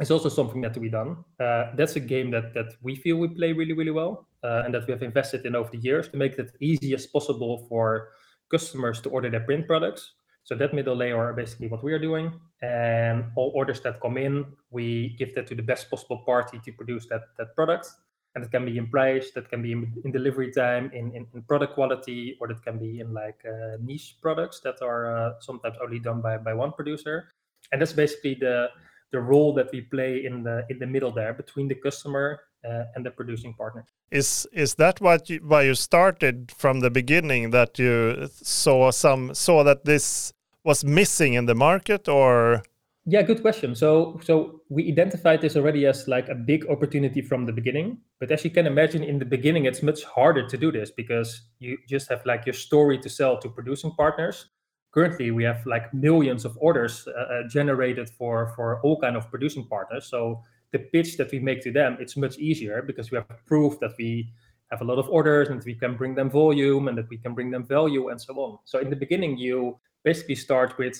is 0.00 0.10
also 0.10 0.28
something 0.28 0.62
that 0.62 0.74
to 0.74 0.80
be 0.80 0.90
done. 0.90 1.24
Uh, 1.38 1.66
that's 1.76 1.94
a 1.94 2.00
game 2.00 2.28
that 2.32 2.54
that 2.54 2.74
we 2.82 2.96
feel 2.96 3.18
we 3.18 3.28
play 3.28 3.52
really, 3.52 3.72
really 3.72 3.92
well 3.92 4.26
uh, 4.42 4.62
and 4.64 4.74
that 4.74 4.84
we 4.88 4.92
have 4.92 5.04
invested 5.04 5.46
in 5.46 5.54
over 5.54 5.70
the 5.70 5.78
years 5.78 6.08
to 6.08 6.16
make 6.16 6.32
it 6.32 6.40
as 6.40 6.50
easy 6.60 6.92
as 6.92 7.06
possible 7.06 7.64
for 7.68 8.08
customers 8.56 9.00
to 9.02 9.08
order 9.10 9.30
their 9.30 9.44
print 9.48 9.66
products. 9.66 10.02
So 10.44 10.54
that 10.60 10.74
middle 10.74 10.96
layer 11.02 11.18
are 11.18 11.32
basically 11.32 11.68
what 11.72 11.82
we 11.82 11.92
are 11.96 12.02
doing. 12.08 12.26
And 12.62 13.18
all 13.36 13.50
orders 13.54 13.80
that 13.84 14.00
come 14.00 14.16
in, 14.26 14.34
we 14.70 15.16
give 15.18 15.34
that 15.34 15.46
to 15.48 15.54
the 15.54 15.66
best 15.72 15.90
possible 15.90 16.20
party 16.30 16.60
to 16.64 16.70
produce 16.72 17.04
that, 17.10 17.22
that 17.38 17.54
product. 17.56 17.86
And 18.34 18.44
it 18.44 18.50
can 18.50 18.64
be 18.64 18.76
in 18.78 18.86
price, 18.88 19.30
that 19.34 19.48
can 19.48 19.62
be 19.62 19.72
in, 19.72 19.80
in 20.04 20.10
delivery 20.12 20.50
time, 20.52 20.90
in, 20.92 21.04
in, 21.16 21.26
in, 21.34 21.42
product 21.50 21.74
quality, 21.74 22.36
or 22.40 22.48
that 22.48 22.62
can 22.62 22.78
be 22.78 23.00
in 23.00 23.14
like 23.14 23.40
uh, 23.46 23.76
niche 23.80 24.16
products 24.20 24.60
that 24.64 24.82
are 24.82 25.02
uh, 25.16 25.32
sometimes 25.40 25.76
only 25.82 26.00
done 26.00 26.20
by, 26.20 26.36
by 26.36 26.52
one 26.52 26.72
producer. 26.72 27.28
And 27.72 27.80
that's 27.80 27.92
basically 27.92 28.34
the 28.34 28.68
the 29.14 29.20
role 29.20 29.54
that 29.54 29.68
we 29.72 29.80
play 29.80 30.26
in 30.26 30.42
the 30.42 30.66
in 30.70 30.78
the 30.80 30.86
middle 30.94 31.12
there 31.12 31.32
between 31.32 31.68
the 31.68 31.78
customer 31.86 32.26
uh, 32.68 32.84
and 32.94 33.06
the 33.06 33.12
producing 33.12 33.54
partner. 33.54 33.86
Is 34.14 34.46
is 34.52 34.76
that 34.76 35.00
what 35.00 35.28
you, 35.28 35.40
why 35.42 35.62
you 35.62 35.74
started 35.74 36.52
from 36.56 36.78
the 36.78 36.90
beginning? 36.90 37.50
That 37.50 37.80
you 37.80 38.28
saw 38.30 38.92
some 38.92 39.34
saw 39.34 39.64
that 39.64 39.84
this 39.84 40.32
was 40.62 40.84
missing 40.84 41.34
in 41.34 41.46
the 41.46 41.54
market, 41.56 42.08
or? 42.08 42.62
Yeah, 43.06 43.22
good 43.22 43.42
question. 43.42 43.74
So 43.74 44.20
so 44.22 44.60
we 44.68 44.88
identified 44.88 45.40
this 45.40 45.56
already 45.56 45.84
as 45.86 46.06
like 46.06 46.28
a 46.28 46.34
big 46.36 46.64
opportunity 46.68 47.22
from 47.22 47.44
the 47.44 47.52
beginning. 47.52 47.98
But 48.20 48.30
as 48.30 48.44
you 48.44 48.50
can 48.50 48.68
imagine, 48.68 49.02
in 49.02 49.18
the 49.18 49.24
beginning, 49.24 49.64
it's 49.64 49.82
much 49.82 50.04
harder 50.04 50.46
to 50.46 50.56
do 50.56 50.70
this 50.70 50.92
because 50.92 51.42
you 51.58 51.76
just 51.88 52.08
have 52.08 52.24
like 52.24 52.46
your 52.46 52.54
story 52.54 52.98
to 52.98 53.08
sell 53.08 53.36
to 53.40 53.48
producing 53.48 53.90
partners. 53.96 54.46
Currently, 54.92 55.32
we 55.32 55.42
have 55.42 55.66
like 55.66 55.92
millions 55.92 56.44
of 56.44 56.56
orders 56.60 57.08
uh, 57.08 57.10
uh 57.10 57.48
generated 57.48 58.08
for 58.10 58.52
for 58.54 58.80
all 58.84 59.00
kind 59.00 59.16
of 59.16 59.28
producing 59.28 59.66
partners. 59.66 60.06
So 60.06 60.44
the 60.74 60.80
pitch 60.94 61.16
that 61.16 61.30
we 61.30 61.38
make 61.38 61.62
to 61.62 61.70
them, 61.70 61.96
it's 62.00 62.16
much 62.16 62.36
easier 62.38 62.82
because 62.82 63.10
we 63.10 63.16
have 63.16 63.46
proof 63.46 63.78
that 63.78 63.92
we 63.96 64.28
have 64.72 64.80
a 64.82 64.84
lot 64.84 64.98
of 64.98 65.08
orders 65.08 65.48
and 65.48 65.62
we 65.64 65.74
can 65.74 65.96
bring 65.96 66.16
them 66.16 66.28
volume 66.28 66.88
and 66.88 66.98
that 66.98 67.08
we 67.08 67.16
can 67.16 67.32
bring 67.32 67.50
them 67.50 67.64
value 67.64 68.08
and 68.08 68.20
so 68.20 68.34
on. 68.34 68.58
So 68.64 68.80
in 68.80 68.90
the 68.90 68.96
beginning, 68.96 69.38
you 69.38 69.78
basically 70.02 70.34
start 70.34 70.76
with 70.76 70.96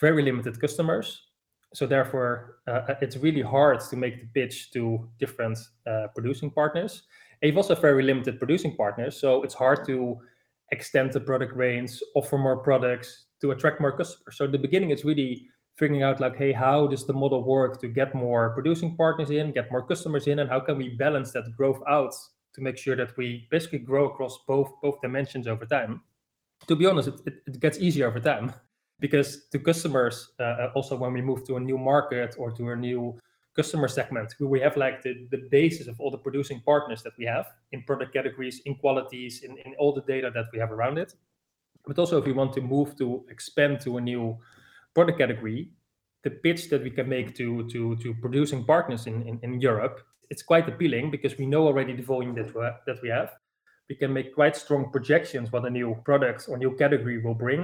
very 0.00 0.22
limited 0.22 0.60
customers. 0.60 1.22
So 1.74 1.86
therefore, 1.86 2.58
uh, 2.68 2.94
it's 3.02 3.16
really 3.16 3.42
hard 3.42 3.80
to 3.90 3.96
make 3.96 4.20
the 4.20 4.28
pitch 4.40 4.70
to 4.74 5.08
different 5.18 5.58
uh, 5.90 6.06
producing 6.14 6.50
partners. 6.52 7.02
And 7.42 7.48
you've 7.48 7.58
also 7.58 7.74
very 7.74 8.04
limited 8.04 8.38
producing 8.38 8.76
partners, 8.76 9.20
so 9.20 9.42
it's 9.42 9.54
hard 9.54 9.84
to 9.88 10.16
extend 10.72 11.12
the 11.12 11.20
product 11.20 11.54
range, 11.54 12.00
offer 12.14 12.38
more 12.38 12.58
products 12.68 13.26
to 13.40 13.50
attract 13.50 13.80
more 13.80 13.94
customers. 13.96 14.36
So 14.36 14.44
in 14.46 14.52
the 14.52 14.58
beginning, 14.66 14.90
it's 14.90 15.04
really 15.04 15.48
figuring 15.76 16.02
out 16.02 16.20
like 16.20 16.36
hey 16.36 16.52
how 16.52 16.86
does 16.86 17.06
the 17.06 17.12
model 17.12 17.42
work 17.44 17.80
to 17.80 17.88
get 17.88 18.14
more 18.14 18.50
producing 18.50 18.96
partners 18.96 19.30
in 19.30 19.52
get 19.52 19.70
more 19.70 19.86
customers 19.86 20.26
in 20.26 20.38
and 20.38 20.48
how 20.50 20.58
can 20.58 20.76
we 20.78 20.88
balance 20.90 21.32
that 21.32 21.44
growth 21.56 21.82
out 21.88 22.14
to 22.56 22.62
make 22.62 22.78
sure 22.78 22.96
that 22.96 23.16
we 23.16 23.46
basically 23.50 23.78
grow 23.78 24.06
across 24.06 24.38
both 24.48 24.72
both 24.82 25.00
dimensions 25.02 25.46
over 25.46 25.66
time. 25.66 26.00
To 26.66 26.74
be 26.74 26.86
honest, 26.86 27.08
it, 27.08 27.20
it, 27.26 27.34
it 27.46 27.60
gets 27.60 27.78
easier 27.78 28.08
over 28.08 28.18
time 28.18 28.52
because 29.00 29.46
to 29.52 29.58
customers, 29.58 30.32
uh, 30.40 30.68
also 30.74 30.96
when 30.96 31.12
we 31.12 31.22
move 31.22 31.44
to 31.46 31.56
a 31.56 31.60
new 31.60 31.78
market 31.78 32.34
or 32.38 32.50
to 32.52 32.70
a 32.70 32.76
new 32.76 33.18
customer 33.54 33.88
segment, 33.88 34.34
we 34.40 34.60
have 34.60 34.76
like 34.76 35.02
the, 35.02 35.28
the 35.30 35.42
basis 35.50 35.86
of 35.86 36.00
all 36.00 36.10
the 36.10 36.18
producing 36.18 36.60
partners 36.60 37.02
that 37.02 37.12
we 37.18 37.24
have 37.26 37.46
in 37.72 37.82
product 37.82 38.12
categories, 38.12 38.60
in 38.64 38.74
qualities, 38.74 39.42
in, 39.42 39.56
in 39.64 39.74
all 39.78 39.94
the 39.94 40.02
data 40.02 40.30
that 40.34 40.46
we 40.52 40.58
have 40.58 40.72
around 40.72 40.98
it. 40.98 41.14
But 41.86 41.98
also, 41.98 42.18
if 42.18 42.24
we 42.24 42.32
want 42.32 42.52
to 42.54 42.60
move 42.60 42.96
to 42.96 43.24
expand 43.30 43.80
to 43.82 43.98
a 43.98 44.00
new 44.00 44.36
product 44.96 45.18
category, 45.18 45.60
the 46.24 46.30
pitch 46.44 46.62
that 46.70 46.82
we 46.86 46.90
can 46.98 47.08
make 47.16 47.28
to 47.40 47.48
to 47.72 47.80
to 48.02 48.08
producing 48.24 48.60
partners 48.64 49.02
in, 49.10 49.16
in, 49.28 49.36
in 49.46 49.52
Europe, 49.70 49.96
it's 50.32 50.44
quite 50.52 50.66
appealing 50.72 51.10
because 51.16 51.32
we 51.40 51.46
know 51.52 51.62
already 51.66 51.94
the 52.00 52.06
volume 52.14 52.34
that 52.40 52.50
we 52.54 52.62
that 52.88 52.98
we 53.02 53.10
have. 53.18 53.30
We 53.90 53.96
can 54.02 54.12
make 54.12 54.28
quite 54.34 54.56
strong 54.64 54.82
projections 54.96 55.52
what 55.52 55.64
a 55.64 55.70
new 55.70 55.90
product 56.08 56.40
or 56.48 56.58
new 56.58 56.72
category 56.82 57.18
will 57.24 57.38
bring, 57.46 57.62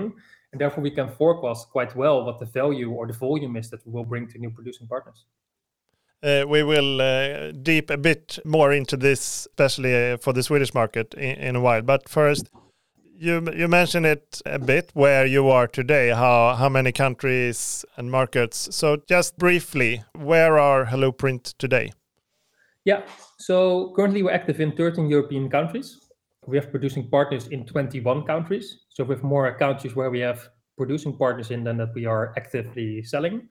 and 0.51 0.61
therefore 0.61 0.83
we 0.89 0.95
can 0.99 1.09
forecast 1.21 1.63
quite 1.77 1.93
well 2.03 2.25
what 2.27 2.39
the 2.39 2.51
value 2.61 2.91
or 2.99 3.07
the 3.07 3.19
volume 3.29 3.55
is 3.61 3.71
that 3.71 3.81
we 3.87 3.93
will 3.93 4.09
bring 4.13 4.29
to 4.29 4.39
new 4.39 4.51
producing 4.51 4.87
partners. 4.87 5.25
Uh, 6.23 6.45
we 6.55 6.63
will 6.63 7.01
uh, 7.01 7.51
deep 7.63 7.91
a 7.91 7.97
bit 7.97 8.39
more 8.45 8.77
into 8.77 8.97
this, 8.97 9.49
especially 9.51 9.93
uh, 9.95 10.17
for 10.19 10.33
the 10.33 10.43
Swedish 10.43 10.73
market 10.73 11.15
in, 11.15 11.37
in, 11.49 11.57
a 11.57 11.61
while. 11.61 11.83
But 11.83 12.09
first, 12.09 12.49
you 13.19 13.47
you 13.55 13.69
mentioned 13.69 14.07
it 14.07 14.43
a 14.47 14.59
bit 14.59 14.91
where 14.95 15.27
you 15.27 15.49
are 15.49 15.67
today, 15.67 16.11
how 16.11 16.55
how 16.55 16.69
many 16.69 16.93
countries 16.93 17.85
and 17.97 18.11
markets. 18.11 18.69
So 18.75 18.97
just 19.09 19.39
briefly, 19.39 20.03
where 20.15 20.59
are 20.59 20.87
HelloPrint 20.87 21.55
today? 21.59 21.93
Yeah, 22.85 23.03
so 23.39 23.93
currently 23.95 24.23
we're 24.23 24.33
active 24.33 24.61
in 24.61 24.73
13 24.77 25.09
European 25.09 25.49
countries. 25.49 26.01
We 26.47 26.57
have 26.57 26.71
producing 26.71 27.09
partners 27.09 27.47
in 27.47 27.65
21 27.65 28.25
countries. 28.25 28.87
So 28.89 29.05
we 29.05 29.15
have 29.15 29.23
more 29.23 29.57
countries 29.57 29.95
where 29.95 30.11
we 30.11 30.19
have 30.21 30.49
producing 30.77 31.17
partners 31.17 31.53
in 31.53 31.63
than 31.63 31.77
that 31.77 31.95
we 31.95 32.07
are 32.07 32.35
actively 32.37 33.03
selling. 33.05 33.49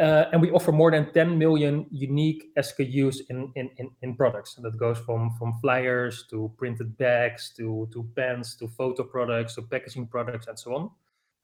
Uh, 0.00 0.30
and 0.32 0.40
we 0.40 0.50
offer 0.50 0.72
more 0.72 0.90
than 0.90 1.12
10 1.12 1.36
million 1.36 1.84
unique 1.90 2.54
SKUs 2.56 3.20
in, 3.28 4.14
products. 4.16 4.54
That 4.54 4.78
goes 4.78 4.98
from, 4.98 5.30
flyers 5.60 6.24
to 6.30 6.50
printed 6.56 6.96
bags 6.96 7.52
to, 7.58 7.86
pens 8.16 8.56
to 8.56 8.68
photo 8.68 9.04
products 9.04 9.56
to 9.56 9.62
packaging 9.62 10.06
products 10.06 10.46
and 10.46 10.58
so 10.58 10.74
on. 10.74 10.90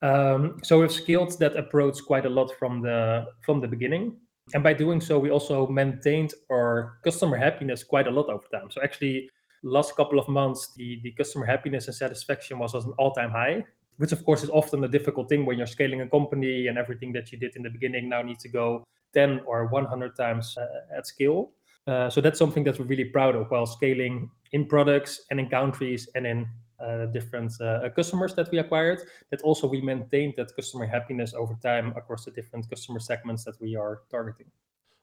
Um, 0.01 0.57
so 0.63 0.79
we've 0.79 0.91
scaled 0.91 1.37
that 1.39 1.55
approach 1.55 2.03
quite 2.03 2.25
a 2.25 2.29
lot 2.29 2.51
from 2.57 2.81
the 2.81 3.27
from 3.41 3.61
the 3.61 3.67
beginning. 3.67 4.15
And 4.53 4.63
by 4.63 4.73
doing 4.73 5.01
so, 5.01 5.19
we 5.19 5.29
also 5.29 5.67
maintained 5.67 6.33
our 6.51 6.99
customer 7.03 7.37
happiness 7.37 7.83
quite 7.83 8.07
a 8.07 8.11
lot 8.11 8.29
over 8.29 8.45
time. 8.51 8.71
So 8.71 8.81
actually, 8.81 9.29
last 9.63 9.95
couple 9.95 10.19
of 10.19 10.27
months, 10.27 10.73
the, 10.75 10.99
the 11.03 11.11
customer 11.11 11.45
happiness 11.45 11.87
and 11.87 11.95
satisfaction 11.95 12.57
was, 12.59 12.73
was 12.73 12.85
an 12.85 12.93
all-time 12.97 13.31
high 13.31 13.65
which 13.97 14.11
of 14.11 14.23
course 14.25 14.43
is 14.43 14.49
often 14.49 14.83
a 14.83 14.87
difficult 14.87 15.29
thing 15.29 15.45
when 15.45 15.57
you're 15.57 15.67
scaling 15.67 16.01
a 16.01 16.07
company 16.07 16.67
and 16.67 16.77
everything 16.77 17.11
that 17.13 17.31
you 17.31 17.37
did 17.37 17.55
in 17.55 17.63
the 17.63 17.69
beginning 17.69 18.09
now 18.09 18.21
needs 18.21 18.43
to 18.43 18.49
go 18.49 18.83
10 19.13 19.41
or 19.45 19.67
100 19.67 20.15
times 20.15 20.57
uh, 20.57 20.97
at 20.97 21.07
scale. 21.07 21.51
Uh, 21.87 22.09
so 22.09 22.19
that's 22.19 22.37
something 22.37 22.63
that 22.63 22.77
we're 22.77 22.85
really 22.85 23.05
proud 23.05 23.35
of 23.35 23.49
while 23.49 23.65
scaling 23.65 24.29
in 24.51 24.65
products 24.65 25.21
and 25.31 25.39
in 25.39 25.49
countries 25.49 26.09
and 26.15 26.27
in 26.27 26.47
uh, 26.79 27.05
different 27.07 27.51
uh, 27.61 27.89
customers 27.95 28.35
that 28.35 28.51
we 28.51 28.59
acquired. 28.59 28.99
That 29.31 29.41
also 29.41 29.67
we 29.67 29.81
maintained 29.81 30.35
that 30.37 30.55
customer 30.55 30.85
happiness 30.85 31.33
over 31.33 31.55
time 31.63 31.93
across 31.95 32.25
the 32.25 32.31
different 32.31 32.69
customer 32.69 32.99
segments 32.99 33.45
that 33.45 33.59
we 33.61 33.75
are 33.75 34.01
targeting. 34.11 34.47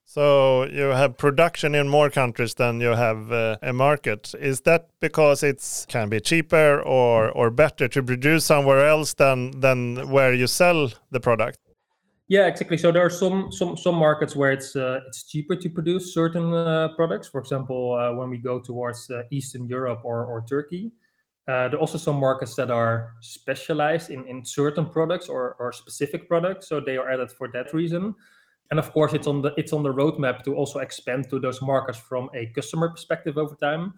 So 0.06 0.64
you 0.64 0.90
have 0.90 1.16
production 1.16 1.74
in 1.74 1.88
more 1.88 2.10
countries 2.10 2.54
than 2.54 2.80
you 2.80 2.90
have 2.90 3.32
uh, 3.32 3.56
a 3.62 3.72
market. 3.72 4.34
Is 4.38 4.60
that 4.60 4.88
because 5.00 5.42
it 5.42 5.86
can 5.88 6.08
be 6.08 6.20
cheaper 6.20 6.80
or 6.80 7.30
or 7.30 7.50
better 7.50 7.88
to 7.88 8.02
produce 8.02 8.44
somewhere 8.44 8.86
else 8.86 9.14
than 9.14 9.60
than 9.60 10.10
where 10.10 10.34
you 10.34 10.46
sell 10.46 10.92
the 11.10 11.20
product? 11.20 11.58
Yeah, 12.28 12.46
exactly. 12.46 12.76
So 12.76 12.92
there 12.92 13.04
are 13.04 13.10
some 13.10 13.50
some 13.50 13.76
some 13.76 13.94
markets 13.94 14.36
where 14.36 14.52
it's 14.52 14.76
uh, 14.76 15.00
it's 15.06 15.24
cheaper 15.24 15.56
to 15.56 15.68
produce 15.70 16.12
certain 16.12 16.52
uh, 16.52 16.88
products. 16.96 17.28
For 17.28 17.40
example, 17.40 17.94
uh, 17.94 18.14
when 18.14 18.30
we 18.30 18.38
go 18.38 18.60
towards 18.60 19.10
uh, 19.10 19.22
Eastern 19.30 19.66
Europe 19.66 20.00
or 20.04 20.24
or 20.26 20.44
Turkey, 20.48 20.92
uh, 21.48 21.68
there 21.68 21.76
are 21.76 21.80
also 21.80 21.98
some 21.98 22.16
markets 22.16 22.54
that 22.56 22.70
are 22.70 23.14
specialized 23.20 24.10
in 24.10 24.26
in 24.28 24.44
certain 24.44 24.86
products 24.86 25.28
or 25.28 25.56
or 25.58 25.72
specific 25.72 26.28
products. 26.28 26.68
So 26.68 26.80
they 26.80 26.98
are 26.98 27.10
added 27.10 27.32
for 27.32 27.48
that 27.52 27.72
reason 27.72 28.14
and 28.70 28.78
of 28.78 28.92
course 28.92 29.12
it's 29.12 29.26
on 29.26 29.42
the 29.42 29.52
it's 29.56 29.72
on 29.72 29.82
the 29.82 29.92
roadmap 29.92 30.42
to 30.42 30.54
also 30.54 30.78
expand 30.78 31.28
to 31.28 31.38
those 31.38 31.60
markets 31.60 31.98
from 31.98 32.30
a 32.34 32.46
customer 32.46 32.88
perspective 32.88 33.36
over 33.38 33.54
time 33.56 33.94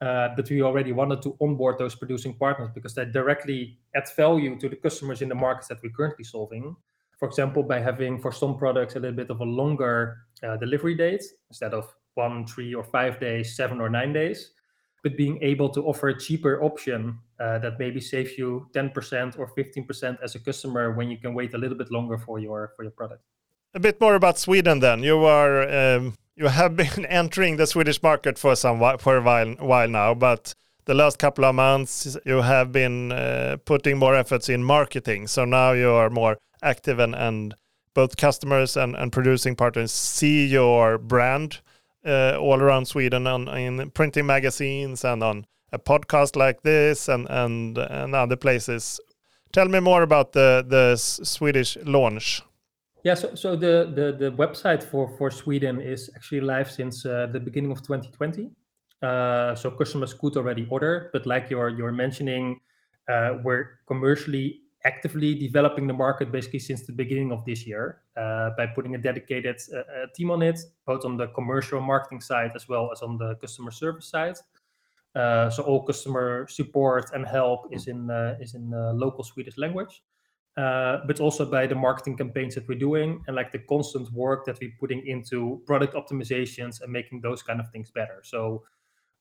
uh, 0.00 0.30
but 0.34 0.48
we 0.48 0.62
already 0.62 0.92
wanted 0.92 1.20
to 1.20 1.36
onboard 1.40 1.78
those 1.78 1.94
producing 1.94 2.34
partners 2.34 2.70
because 2.74 2.94
they 2.94 3.04
directly 3.04 3.78
add 3.94 4.04
value 4.16 4.58
to 4.58 4.68
the 4.68 4.76
customers 4.76 5.20
in 5.20 5.28
the 5.28 5.34
markets 5.34 5.68
that 5.68 5.82
we're 5.82 5.92
currently 5.92 6.24
solving. 6.24 6.74
For 7.18 7.28
example 7.28 7.62
by 7.62 7.80
having 7.80 8.18
for 8.18 8.32
some 8.32 8.56
products 8.56 8.96
a 8.96 9.00
little 9.00 9.16
bit 9.16 9.28
of 9.28 9.40
a 9.40 9.44
longer 9.44 10.16
uh, 10.42 10.56
delivery 10.56 10.94
date 10.94 11.22
instead 11.50 11.74
of 11.74 11.94
one 12.14 12.46
three 12.46 12.74
or 12.74 12.82
five 12.82 13.20
days 13.20 13.54
seven 13.56 13.78
or 13.78 13.90
nine 13.90 14.14
days. 14.14 14.52
But 15.02 15.18
being 15.18 15.38
able 15.42 15.68
to 15.70 15.84
offer 15.84 16.08
a 16.08 16.18
cheaper 16.18 16.62
option 16.62 17.18
uh, 17.38 17.58
that 17.58 17.78
maybe 17.78 18.00
saves 18.00 18.36
you 18.36 18.68
10% 18.74 19.38
or 19.38 19.50
15% 19.54 20.18
as 20.22 20.34
a 20.34 20.38
customer 20.38 20.92
when 20.92 21.10
you 21.10 21.18
can 21.18 21.32
wait 21.34 21.54
a 21.54 21.58
little 21.58 21.76
bit 21.76 21.90
longer 21.90 22.18
for 22.18 22.38
your 22.38 22.72
for 22.74 22.84
your 22.84 22.92
product 22.92 23.22
a 23.74 23.80
bit 23.80 24.00
more 24.00 24.14
about 24.14 24.38
Sweden 24.38 24.80
then. 24.80 25.02
You 25.02 25.24
are 25.24 25.62
um, 25.68 26.14
you 26.36 26.46
have 26.46 26.76
been 26.82 27.06
entering 27.06 27.56
the 27.56 27.66
Swedish 27.66 28.02
market 28.02 28.38
for 28.38 28.56
some 28.56 28.78
for 28.98 29.16
a 29.16 29.22
while, 29.22 29.52
while 29.58 29.88
now, 29.88 30.14
but 30.14 30.54
the 30.86 30.94
last 30.94 31.18
couple 31.18 31.44
of 31.44 31.54
months 31.54 32.16
you 32.24 32.40
have 32.42 32.72
been 32.72 33.12
uh, 33.12 33.56
putting 33.64 33.98
more 33.98 34.14
efforts 34.14 34.48
in 34.48 34.64
marketing. 34.64 35.26
So 35.28 35.44
now 35.44 35.72
you 35.72 35.90
are 35.90 36.10
more 36.10 36.38
active 36.62 36.98
and, 36.98 37.14
and 37.14 37.54
both 37.94 38.16
customers 38.16 38.76
and, 38.76 38.96
and 38.96 39.12
producing 39.12 39.56
partners 39.56 39.92
see 39.92 40.46
your 40.46 40.98
brand 40.98 41.60
uh, 42.04 42.36
all 42.38 42.60
around 42.60 42.86
Sweden 42.86 43.26
on 43.26 43.48
in 43.48 43.90
printing 43.90 44.26
magazines 44.26 45.04
and 45.04 45.22
on 45.22 45.46
a 45.72 45.78
podcast 45.78 46.34
like 46.34 46.62
this 46.62 47.08
and 47.08 47.26
and 47.30 47.78
and 47.78 48.14
other 48.14 48.36
places. 48.36 49.00
Tell 49.52 49.68
me 49.68 49.80
more 49.80 50.02
about 50.02 50.32
the 50.32 50.64
the 50.66 50.96
Swedish 50.96 51.76
launch. 51.84 52.42
Yeah, 53.02 53.14
so, 53.14 53.34
so 53.34 53.56
the, 53.56 53.90
the, 53.94 54.30
the 54.30 54.32
website 54.36 54.82
for, 54.82 55.08
for 55.16 55.30
Sweden 55.30 55.80
is 55.80 56.10
actually 56.14 56.42
live 56.42 56.70
since 56.70 57.06
uh, 57.06 57.28
the 57.32 57.40
beginning 57.40 57.72
of 57.72 57.78
2020. 57.82 58.50
Uh, 59.02 59.54
so 59.54 59.70
customers 59.70 60.12
could 60.12 60.36
already 60.36 60.66
order, 60.70 61.08
but 61.14 61.24
like 61.26 61.48
you're 61.48 61.70
you're 61.70 61.92
mentioning, 61.92 62.60
uh, 63.10 63.38
we're 63.42 63.80
commercially 63.86 64.60
actively 64.84 65.34
developing 65.34 65.86
the 65.86 65.92
market 65.92 66.30
basically 66.30 66.58
since 66.58 66.86
the 66.86 66.92
beginning 66.92 67.32
of 67.32 67.42
this 67.46 67.66
year 67.66 68.02
uh, 68.18 68.50
by 68.58 68.66
putting 68.66 68.94
a 68.94 68.98
dedicated 68.98 69.56
uh, 69.72 69.78
uh, 69.78 70.06
team 70.14 70.30
on 70.30 70.42
it, 70.42 70.60
both 70.86 71.04
on 71.06 71.16
the 71.16 71.28
commercial 71.28 71.80
marketing 71.80 72.20
side 72.20 72.50
as 72.54 72.68
well 72.68 72.90
as 72.92 73.00
on 73.00 73.16
the 73.16 73.34
customer 73.36 73.70
service 73.70 74.06
side. 74.06 74.36
so 75.14 75.62
all 75.66 75.82
customer 75.86 76.46
support 76.48 77.10
and 77.14 77.26
help 77.26 77.72
is 77.72 77.86
in 77.86 78.10
is 78.38 78.54
in 78.54 78.70
local 78.98 79.24
Swedish 79.24 79.56
language 79.56 80.02
uh, 80.60 80.98
but 81.06 81.20
also 81.20 81.46
by 81.46 81.66
the 81.66 81.74
marketing 81.74 82.16
campaigns 82.16 82.54
that 82.54 82.68
we're 82.68 82.78
doing 82.78 83.22
and 83.26 83.34
like 83.34 83.50
the 83.50 83.58
constant 83.60 84.12
work 84.12 84.44
that 84.44 84.58
we're 84.60 84.76
putting 84.78 85.06
into 85.06 85.62
product 85.64 85.94
optimizations 85.94 86.82
and 86.82 86.92
making 86.92 87.18
those 87.22 87.42
kind 87.42 87.60
of 87.60 87.70
things 87.70 87.90
better. 87.90 88.20
So 88.22 88.62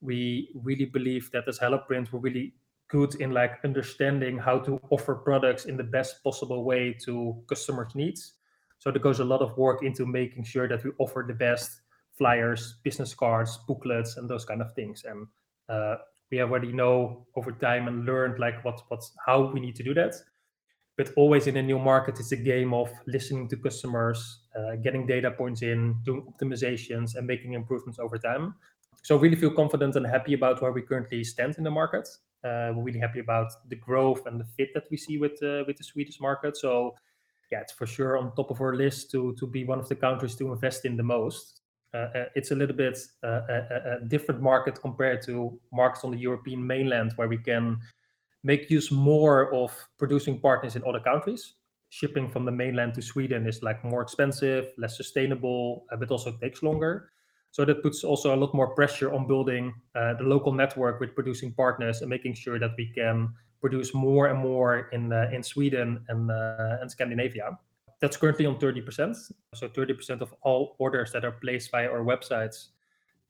we 0.02 0.50
really 0.54 0.84
believe 0.84 1.32
that 1.32 1.48
as 1.48 1.60
HelloPrint, 1.60 2.12
we're 2.12 2.20
really 2.20 2.56
good 2.90 3.16
in 3.22 3.32
like 3.32 3.54
understanding 3.64 4.38
how 4.38 4.60
to 4.60 4.82
offer 4.90 5.16
products 5.16 5.64
in 5.64 5.78
the 5.78 5.84
best 5.84 6.22
possible 6.26 6.66
way 6.66 6.94
to 7.06 7.42
customers' 7.48 7.96
needs. 7.96 8.34
So 8.80 8.92
there 8.92 9.02
goes 9.02 9.22
a 9.22 9.26
lot 9.26 9.42
of 9.42 9.58
work 9.58 9.82
into 9.82 10.06
making 10.06 10.44
sure 10.44 10.68
that 10.68 10.84
we 10.84 10.92
offer 10.98 11.24
the 11.26 11.36
best 11.36 11.82
flyers, 12.18 12.80
business 12.84 13.14
cards, 13.14 13.58
booklets, 13.66 14.18
and 14.18 14.30
those 14.30 14.44
kind 14.44 14.62
of 14.62 14.74
things. 14.74 15.06
And 15.06 15.28
uh, 15.70 16.00
we 16.32 16.42
already 16.42 16.74
know 16.74 17.28
over 17.38 17.54
time 17.54 17.88
and 17.88 18.04
learned 18.06 18.40
like 18.40 18.66
what 18.66 18.82
what's 18.90 19.14
how 19.26 19.52
we 19.54 19.62
need 19.62 19.76
to 19.78 19.84
do 19.84 19.94
that 19.94 20.16
but 21.00 21.14
always 21.16 21.48
in 21.48 21.56
a 21.56 21.64
new 21.64 21.80
market 21.80 22.20
it's 22.20 22.34
a 22.34 22.42
game 22.54 22.74
of 22.74 22.92
listening 23.08 23.48
to 23.48 23.56
customers 23.56 24.20
uh, 24.58 24.76
getting 24.84 25.08
data 25.08 25.32
points 25.32 25.62
in 25.62 25.96
doing 26.04 26.22
optimizations 26.32 27.16
and 27.16 27.26
making 27.26 27.54
improvements 27.54 28.00
over 28.00 28.18
time. 28.18 28.54
So 29.04 29.16
really 29.16 29.38
feel 29.38 29.52
confident 29.52 29.96
and 29.96 30.06
happy 30.06 30.34
about 30.34 30.62
where 30.62 30.74
we 30.74 30.82
currently 30.82 31.24
stand 31.24 31.56
in 31.58 31.64
the 31.64 31.72
market. 31.72 32.06
Uh, 32.44 32.76
we're 32.76 32.84
really 32.84 33.00
happy 33.00 33.22
about 33.22 33.50
the 33.70 33.78
growth 33.78 34.26
and 34.26 34.38
the 34.42 34.48
fit 34.58 34.74
that 34.74 34.84
we 34.92 34.98
see 34.98 35.18
with 35.18 35.42
uh, 35.42 35.64
with 35.68 35.78
the 35.78 35.86
swedish 35.86 36.20
market. 36.20 36.58
So 36.58 36.96
yeah 37.50 37.62
it's 37.62 37.72
for 37.80 37.88
sure 37.88 38.18
on 38.18 38.36
top 38.36 38.52
of 38.52 38.60
our 38.60 38.76
list 38.76 39.10
to 39.12 39.34
to 39.40 39.48
be 39.48 39.64
one 39.64 39.80
of 39.80 39.88
the 39.88 39.96
countries 39.96 40.36
to 40.36 40.52
invest 40.52 40.84
in 40.84 40.98
the 40.98 41.08
most. 41.16 41.62
Uh, 41.94 41.98
uh, 41.98 42.26
it's 42.36 42.52
a 42.52 42.56
little 42.62 42.76
bit 42.76 42.98
uh, 43.24 43.42
a, 43.56 43.58
a 43.94 44.06
different 44.08 44.42
market 44.42 44.76
compared 44.88 45.20
to 45.28 45.34
markets 45.72 46.04
on 46.04 46.12
the 46.12 46.22
european 46.28 46.62
mainland 46.74 47.12
where 47.16 47.28
we 47.28 47.40
can 47.50 47.80
make 48.44 48.70
use 48.70 48.92
more 48.92 49.54
of 49.54 49.72
producing 49.98 50.40
partners 50.40 50.76
in 50.76 50.84
other 50.88 51.00
countries. 51.00 51.54
Shipping 51.90 52.30
from 52.30 52.46
the 52.46 52.52
mainland 52.52 52.94
to 52.96 53.02
Sweden 53.02 53.48
is 53.48 53.64
like 53.64 53.84
more 53.84 54.02
expensive, 54.02 54.72
less 54.78 54.96
sustainable, 54.96 55.86
uh, 55.92 55.96
but 55.96 56.12
also 56.12 56.32
takes 56.32 56.62
longer. 56.62 57.10
So 57.52 57.66
that 57.66 57.82
puts 57.82 58.04
also 58.04 58.36
a 58.36 58.38
lot 58.38 58.54
more 58.54 58.76
pressure 58.76 59.12
on 59.12 59.28
building 59.28 59.74
uh, 59.96 60.14
the 60.14 60.24
local 60.24 60.54
network 60.54 61.00
with 61.00 61.16
producing 61.16 61.52
partners 61.54 62.02
and 62.02 62.10
making 62.10 62.36
sure 62.36 62.60
that 62.60 62.72
we 62.78 62.92
can 62.94 63.34
produce 63.60 63.94
more 63.94 64.28
and 64.28 64.40
more 64.40 64.90
in 64.94 65.12
uh, 65.12 65.30
in 65.34 65.44
Sweden 65.44 66.06
and 66.10 66.30
uh, 66.30 66.78
and 66.80 66.90
Scandinavia. 66.92 67.58
That's 68.02 68.16
currently 68.16 68.46
on 68.46 68.58
30%. 68.60 69.16
So 69.56 69.68
30% 69.68 70.22
of 70.22 70.34
all 70.42 70.76
orders 70.80 71.12
that 71.12 71.26
are 71.26 71.34
placed 71.34 71.72
via 71.72 71.90
our 71.90 72.00
websites 72.00 72.70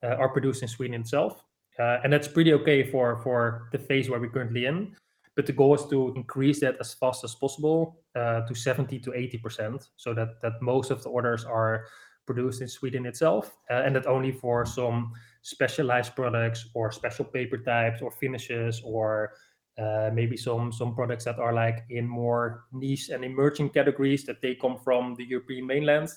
uh, 0.03 0.09
are 0.09 0.29
produced 0.29 0.61
in 0.61 0.67
Sweden 0.67 1.01
itself, 1.01 1.43
uh, 1.79 1.99
and 2.03 2.11
that's 2.11 2.27
pretty 2.27 2.53
okay 2.53 2.83
for 2.83 3.17
for 3.21 3.69
the 3.71 3.79
phase 3.79 4.09
where 4.09 4.19
we're 4.19 4.29
currently 4.29 4.65
in. 4.65 4.95
But 5.35 5.45
the 5.45 5.53
goal 5.53 5.75
is 5.75 5.85
to 5.85 6.13
increase 6.15 6.59
that 6.59 6.75
as 6.79 6.93
fast 6.93 7.23
as 7.23 7.33
possible 7.33 8.01
uh, 8.15 8.41
to 8.41 8.53
70 8.53 8.99
to 8.99 9.11
80%, 9.11 9.87
so 9.95 10.13
that 10.13 10.41
that 10.41 10.61
most 10.61 10.91
of 10.91 11.01
the 11.03 11.09
orders 11.09 11.45
are 11.45 11.85
produced 12.25 12.61
in 12.61 12.67
Sweden 12.67 13.05
itself, 13.05 13.57
uh, 13.71 13.81
and 13.85 13.95
that 13.95 14.05
only 14.05 14.31
for 14.31 14.65
some 14.65 15.13
specialized 15.41 16.15
products 16.15 16.67
or 16.73 16.91
special 16.91 17.25
paper 17.25 17.57
types 17.57 18.01
or 18.01 18.11
finishes 18.11 18.81
or 18.83 19.33
uh, 19.79 20.09
maybe 20.13 20.35
some 20.35 20.71
some 20.71 20.93
products 20.93 21.23
that 21.23 21.39
are 21.39 21.53
like 21.53 21.85
in 21.89 22.05
more 22.05 22.65
niche 22.73 23.09
and 23.09 23.23
emerging 23.23 23.69
categories 23.69 24.25
that 24.25 24.41
they 24.41 24.53
come 24.53 24.77
from 24.77 25.15
the 25.15 25.23
European 25.23 25.65
mainland 25.65 26.09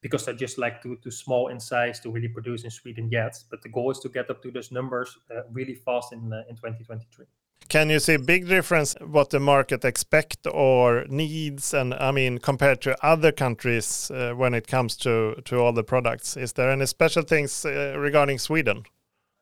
because 0.00 0.24
they're 0.24 0.34
just 0.34 0.58
like 0.58 0.82
too 0.82 0.96
too 1.02 1.10
small 1.10 1.48
in 1.48 1.60
size 1.60 2.00
to 2.00 2.10
really 2.10 2.28
produce 2.28 2.64
in 2.64 2.70
Sweden 2.70 3.08
yet. 3.10 3.36
But 3.50 3.62
the 3.62 3.68
goal 3.68 3.90
is 3.90 3.98
to 4.00 4.08
get 4.08 4.30
up 4.30 4.42
to 4.42 4.50
those 4.50 4.72
numbers 4.72 5.18
uh, 5.30 5.42
really 5.52 5.74
fast 5.74 6.12
in 6.12 6.32
uh, 6.32 6.42
in 6.48 6.56
2023. 6.56 7.26
Can 7.68 7.90
you 7.90 8.00
see 8.00 8.14
a 8.14 8.18
big 8.18 8.48
difference 8.48 8.96
what 9.00 9.30
the 9.30 9.38
market 9.38 9.84
expect 9.84 10.46
or 10.46 11.04
needs, 11.08 11.74
and 11.74 11.94
I 11.94 12.10
mean 12.10 12.38
compared 12.38 12.80
to 12.82 12.96
other 13.02 13.32
countries 13.32 14.10
uh, 14.10 14.32
when 14.32 14.54
it 14.54 14.66
comes 14.66 14.96
to 14.98 15.34
to 15.44 15.60
all 15.60 15.72
the 15.72 15.84
products? 15.84 16.36
Is 16.36 16.52
there 16.52 16.70
any 16.70 16.86
special 16.86 17.22
things 17.22 17.64
uh, 17.64 17.94
regarding 17.98 18.38
Sweden? 18.38 18.84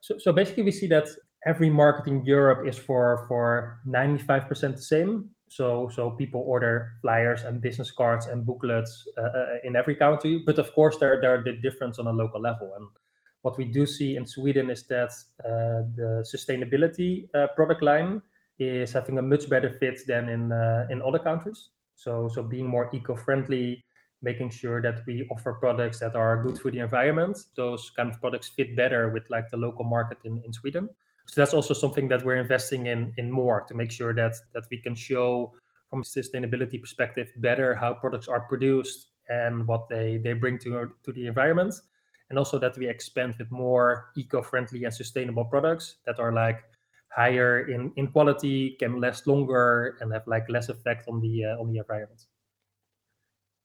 So, 0.00 0.18
so 0.18 0.32
basically, 0.32 0.64
we 0.64 0.72
see 0.72 0.88
that 0.88 1.08
every 1.46 1.70
market 1.70 2.06
in 2.10 2.24
Europe 2.24 2.66
is 2.66 2.78
for 2.78 3.24
for 3.28 3.80
95% 3.86 4.76
the 4.76 4.82
same. 4.82 5.30
So 5.48 5.88
so 5.88 6.10
people 6.10 6.42
order 6.46 6.92
flyers 7.00 7.42
and 7.42 7.60
business 7.60 7.90
cards 7.90 8.26
and 8.26 8.44
booklets 8.44 9.06
uh, 9.16 9.22
uh, 9.22 9.46
in 9.64 9.76
every 9.76 9.94
country, 9.94 10.42
but 10.44 10.58
of 10.58 10.72
course 10.74 10.98
there 10.98 11.20
there 11.20 11.34
are 11.34 11.42
the 11.42 11.52
difference 11.52 11.98
on 11.98 12.06
a 12.06 12.12
local 12.12 12.40
level. 12.40 12.72
And 12.76 12.86
what 13.42 13.56
we 13.56 13.64
do 13.64 13.86
see 13.86 14.16
in 14.16 14.26
Sweden 14.26 14.70
is 14.70 14.86
that 14.88 15.10
uh, 15.44 15.82
the 15.96 16.24
sustainability 16.24 17.28
uh, 17.34 17.46
product 17.56 17.82
line 17.82 18.22
is 18.58 18.92
having 18.92 19.18
a 19.18 19.22
much 19.22 19.48
better 19.48 19.70
fit 19.80 20.00
than 20.06 20.28
in 20.28 20.52
uh, 20.52 20.86
in 20.90 21.02
other 21.02 21.18
countries. 21.18 21.70
So 21.94 22.28
so 22.28 22.42
being 22.42 22.68
more 22.68 22.90
eco-friendly, 22.92 23.84
making 24.22 24.50
sure 24.50 24.82
that 24.82 25.00
we 25.06 25.26
offer 25.30 25.54
products 25.54 25.98
that 26.00 26.14
are 26.14 26.42
good 26.42 26.58
for 26.58 26.70
the 26.70 26.80
environment. 26.80 27.38
Those 27.56 27.90
kind 27.96 28.10
of 28.10 28.20
products 28.20 28.48
fit 28.48 28.76
better 28.76 29.10
with 29.10 29.24
like 29.30 29.48
the 29.50 29.56
local 29.56 29.84
market 29.84 30.18
in, 30.24 30.42
in 30.44 30.52
Sweden 30.52 30.88
so 31.28 31.40
that's 31.40 31.54
also 31.54 31.74
something 31.74 32.08
that 32.08 32.24
we're 32.24 32.36
investing 32.36 32.86
in 32.86 33.12
in 33.18 33.30
more 33.30 33.64
to 33.68 33.74
make 33.74 33.90
sure 33.90 34.14
that 34.14 34.34
that 34.54 34.64
we 34.70 34.78
can 34.78 34.94
show 34.94 35.52
from 35.90 36.00
a 36.00 36.04
sustainability 36.04 36.80
perspective 36.80 37.28
better 37.36 37.74
how 37.74 37.94
products 37.94 38.28
are 38.28 38.40
produced 38.40 39.08
and 39.28 39.66
what 39.66 39.88
they 39.88 40.18
they 40.18 40.32
bring 40.32 40.58
to 40.58 40.90
to 41.04 41.12
the 41.12 41.26
environment. 41.26 41.74
And 42.30 42.38
also 42.38 42.58
that 42.58 42.76
we 42.76 42.86
expand 42.88 43.36
with 43.38 43.50
more 43.50 44.10
eco-friendly 44.14 44.84
and 44.84 44.92
sustainable 44.92 45.46
products 45.46 45.96
that 46.04 46.18
are 46.18 46.32
like 46.32 46.62
higher 47.10 47.68
in 47.68 47.92
in 47.96 48.08
quality 48.08 48.76
can 48.78 49.00
last 49.00 49.26
longer 49.26 49.96
and 50.00 50.12
have 50.12 50.26
like 50.26 50.48
less 50.48 50.68
effect 50.68 51.08
on 51.08 51.20
the 51.20 51.44
uh, 51.44 51.60
on 51.60 51.72
the 51.72 51.78
environment 51.78 52.26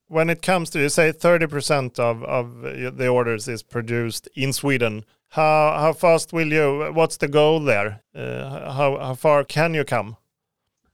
when 0.08 0.30
it 0.30 0.42
comes 0.42 0.70
to 0.72 0.80
you 0.80 0.90
say 0.90 1.12
30% 1.12 2.00
of 2.00 2.24
of 2.24 2.62
the 2.98 3.08
orders 3.08 3.48
is 3.48 3.64
produced 3.64 4.30
in 4.36 4.54
Sweden 4.54 5.06
how 5.34 5.74
how 5.80 5.94
fast 5.94 6.32
will 6.32 6.54
you? 6.54 6.92
What's 6.94 7.18
the 7.18 7.28
goal 7.28 7.60
there? 7.60 8.04
Uh, 8.14 8.72
how 8.72 8.98
how 9.00 9.16
far 9.16 9.44
can 9.44 9.74
you 9.74 9.84
come? 9.84 10.16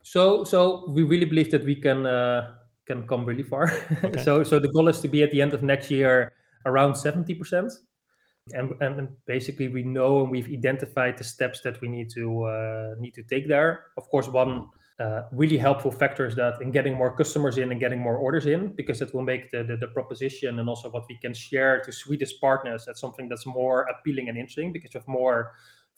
So 0.02 0.46
so 0.46 0.86
we 0.88 1.04
really 1.04 1.26
believe 1.26 1.52
that 1.52 1.66
we 1.66 1.76
can 1.76 2.06
uh, 2.06 2.56
can 2.86 3.06
come 3.06 3.26
really 3.26 3.44
far. 3.44 3.68
Okay. 4.04 4.24
so 4.24 4.44
so 4.44 4.60
the 4.60 4.70
goal 4.70 4.88
is 4.88 5.02
to 5.02 5.10
be 5.10 5.24
at 5.24 5.32
the 5.32 5.42
end 5.42 5.54
of 5.54 5.62
next 5.62 5.92
year 5.92 6.32
around 6.66 6.96
seventy 6.96 7.36
percent. 7.36 7.72
And, 8.52 8.74
and 8.82 9.10
basically 9.28 9.68
we 9.68 9.84
know 9.84 10.22
and 10.22 10.32
we've 10.32 10.50
identified 10.50 11.20
the 11.20 11.24
steps 11.24 11.62
that 11.62 11.80
we 11.82 11.88
need 11.88 12.10
to 12.16 12.44
uh, 12.46 12.96
need 12.98 13.14
to 13.16 13.24
take 13.24 13.48
there. 13.48 13.92
Of 13.98 14.10
course, 14.10 14.30
one 14.30 14.70
uh, 15.00 15.24
really 15.32 15.58
helpful 15.58 15.92
factors 15.92 16.36
that 16.36 16.62
in 16.62 16.72
getting 16.72 16.94
more 16.94 17.16
customers 17.16 17.58
in 17.58 17.72
and 17.72 17.80
getting 17.80 18.00
more 18.00 18.18
orders 18.18 18.46
in 18.46 18.68
because 18.76 19.02
it 19.02 19.14
will 19.14 19.22
make 19.22 19.50
the, 19.52 19.64
the, 19.64 19.78
the, 19.78 19.88
proposition 19.88 20.60
and 20.60 20.68
also 20.68 20.90
what 20.90 21.06
we 21.08 21.16
can 21.18 21.34
share 21.34 21.82
to 21.82 21.92
Swedish 21.92 22.40
partners 22.42 22.84
that's 22.86 23.00
something 23.00 23.30
that's 23.30 23.46
more 23.46 23.84
appealing 23.84 24.28
and 24.28 24.38
interesting 24.38 24.74
because 24.74 24.96
of 24.96 25.08
more 25.08 25.54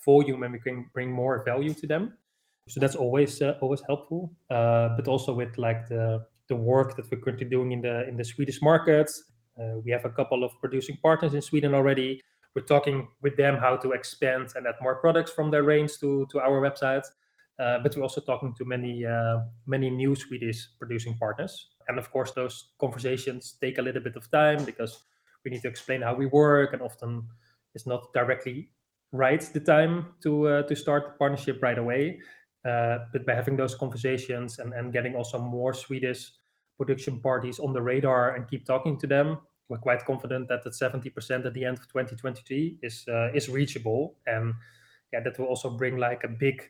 volume 0.05 0.43
and 0.43 0.53
we 0.53 0.59
can 0.59 0.87
bring 0.93 1.11
more 1.11 1.43
value 1.43 1.73
to 1.73 1.87
them. 1.87 2.13
So 2.69 2.79
that's 2.79 2.95
always 2.95 3.41
uh, 3.41 3.57
always 3.59 3.81
helpful 3.87 4.31
uh, 4.51 4.89
but 4.95 5.07
also 5.07 5.33
with 5.33 5.57
like 5.57 5.87
the 5.87 6.25
the 6.47 6.55
work 6.55 6.95
that 6.95 7.09
we're 7.09 7.21
currently 7.21 7.47
doing 7.47 7.71
in 7.71 7.81
the 7.81 8.07
in 8.07 8.17
the 8.17 8.23
Swedish 8.23 8.61
markets. 8.61 9.23
Uh, 9.59 9.79
we 9.83 9.91
have 9.91 10.05
a 10.05 10.09
couple 10.09 10.43
of 10.43 10.51
producing 10.59 10.97
partners 11.01 11.33
in 11.33 11.41
Sweden 11.41 11.73
already. 11.73 12.21
We're 12.55 12.65
talking 12.65 13.07
with 13.21 13.35
them 13.35 13.57
how 13.57 13.77
to 13.77 13.91
expand 13.93 14.53
and 14.55 14.67
add 14.67 14.75
more 14.81 14.95
products 14.95 15.31
from 15.31 15.49
their 15.49 15.63
range 15.63 15.97
to 16.01 16.27
to 16.31 16.39
our 16.39 16.61
website 16.61 17.05
uh, 17.05 17.20
but 17.57 17.95
we're 17.95 18.03
also 18.03 18.21
talking 18.21 18.53
to 18.57 18.65
many 18.65 19.05
uh, 19.05 19.39
many 19.65 19.89
new 19.89 20.15
Swedish 20.15 20.67
producing 20.79 21.17
partners, 21.17 21.69
and 21.87 21.99
of 21.99 22.11
course 22.11 22.31
those 22.31 22.71
conversations 22.79 23.57
take 23.61 23.77
a 23.77 23.81
little 23.81 24.01
bit 24.01 24.15
of 24.15 24.29
time 24.31 24.65
because 24.65 25.03
we 25.43 25.51
need 25.51 25.61
to 25.61 25.67
explain 25.67 26.01
how 26.01 26.13
we 26.15 26.25
work, 26.25 26.73
and 26.73 26.81
often 26.81 27.27
it's 27.75 27.87
not 27.87 28.13
directly 28.13 28.69
right 29.11 29.41
the 29.53 29.59
time 29.59 30.07
to 30.23 30.47
uh, 30.47 30.63
to 30.63 30.75
start 30.75 31.03
the 31.05 31.17
partnership 31.17 31.61
right 31.61 31.77
away. 31.77 32.19
Uh, 32.63 32.99
but 33.11 33.25
by 33.25 33.33
having 33.33 33.57
those 33.57 33.73
conversations 33.73 34.59
and, 34.59 34.73
and 34.73 34.93
getting 34.93 35.15
also 35.15 35.39
more 35.39 35.73
Swedish 35.73 36.31
production 36.77 37.19
parties 37.19 37.59
on 37.59 37.73
the 37.73 37.81
radar 37.81 38.35
and 38.35 38.47
keep 38.47 38.65
talking 38.65 38.99
to 38.99 39.07
them, 39.07 39.39
we're 39.67 39.79
quite 39.79 40.05
confident 40.05 40.47
that 40.47 40.63
that 40.63 40.73
70% 40.73 41.45
at 41.45 41.53
the 41.53 41.65
end 41.65 41.79
of 41.79 41.87
2023 41.87 42.77
is 42.83 43.05
uh, 43.07 43.31
is 43.33 43.49
reachable, 43.49 44.15
and 44.27 44.53
yeah, 45.11 45.21
that 45.21 45.39
will 45.39 45.47
also 45.47 45.69
bring 45.69 45.97
like 45.97 46.23
a 46.23 46.27
big 46.27 46.61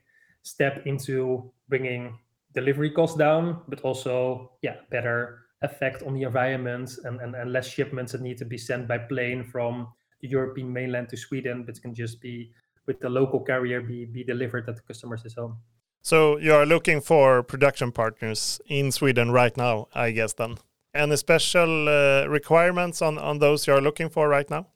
step 0.43 0.83
into 0.85 1.51
bringing 1.69 2.17
delivery 2.53 2.89
costs 2.91 3.17
down, 3.17 3.61
but 3.67 3.81
also 3.81 4.51
yeah, 4.61 4.75
better 4.89 5.39
effect 5.61 6.03
on 6.03 6.13
the 6.13 6.23
environment 6.23 6.91
and, 7.03 7.21
and, 7.21 7.35
and 7.35 7.51
less 7.51 7.67
shipments 7.67 8.11
that 8.11 8.21
need 8.21 8.37
to 8.37 8.45
be 8.45 8.57
sent 8.57 8.87
by 8.87 8.97
plane 8.97 9.43
from 9.43 9.87
the 10.21 10.27
European 10.27 10.71
mainland 10.71 11.09
to 11.09 11.17
Sweden, 11.17 11.63
but 11.63 11.81
can 11.81 11.93
just 11.93 12.21
be 12.21 12.51
with 12.87 12.99
the 12.99 13.09
local 13.09 13.39
carrier 13.39 13.81
be, 13.81 14.05
be 14.05 14.23
delivered 14.23 14.67
at 14.67 14.75
the 14.75 14.81
customer's 14.81 15.33
home. 15.35 15.57
So 16.01 16.37
you 16.37 16.53
are 16.53 16.65
looking 16.65 16.99
for 16.99 17.43
production 17.43 17.91
partners 17.91 18.59
in 18.67 18.91
Sweden 18.91 19.31
right 19.31 19.55
now, 19.55 19.87
I 19.93 20.11
guess 20.11 20.33
then. 20.33 20.57
Any 20.93 21.15
special 21.15 21.87
uh, 21.87 22.25
requirements 22.27 23.01
on, 23.01 23.17
on 23.17 23.39
those 23.39 23.67
you 23.67 23.73
are 23.73 23.81
looking 23.81 24.09
for 24.09 24.27
right 24.27 24.49
now? 24.49 24.67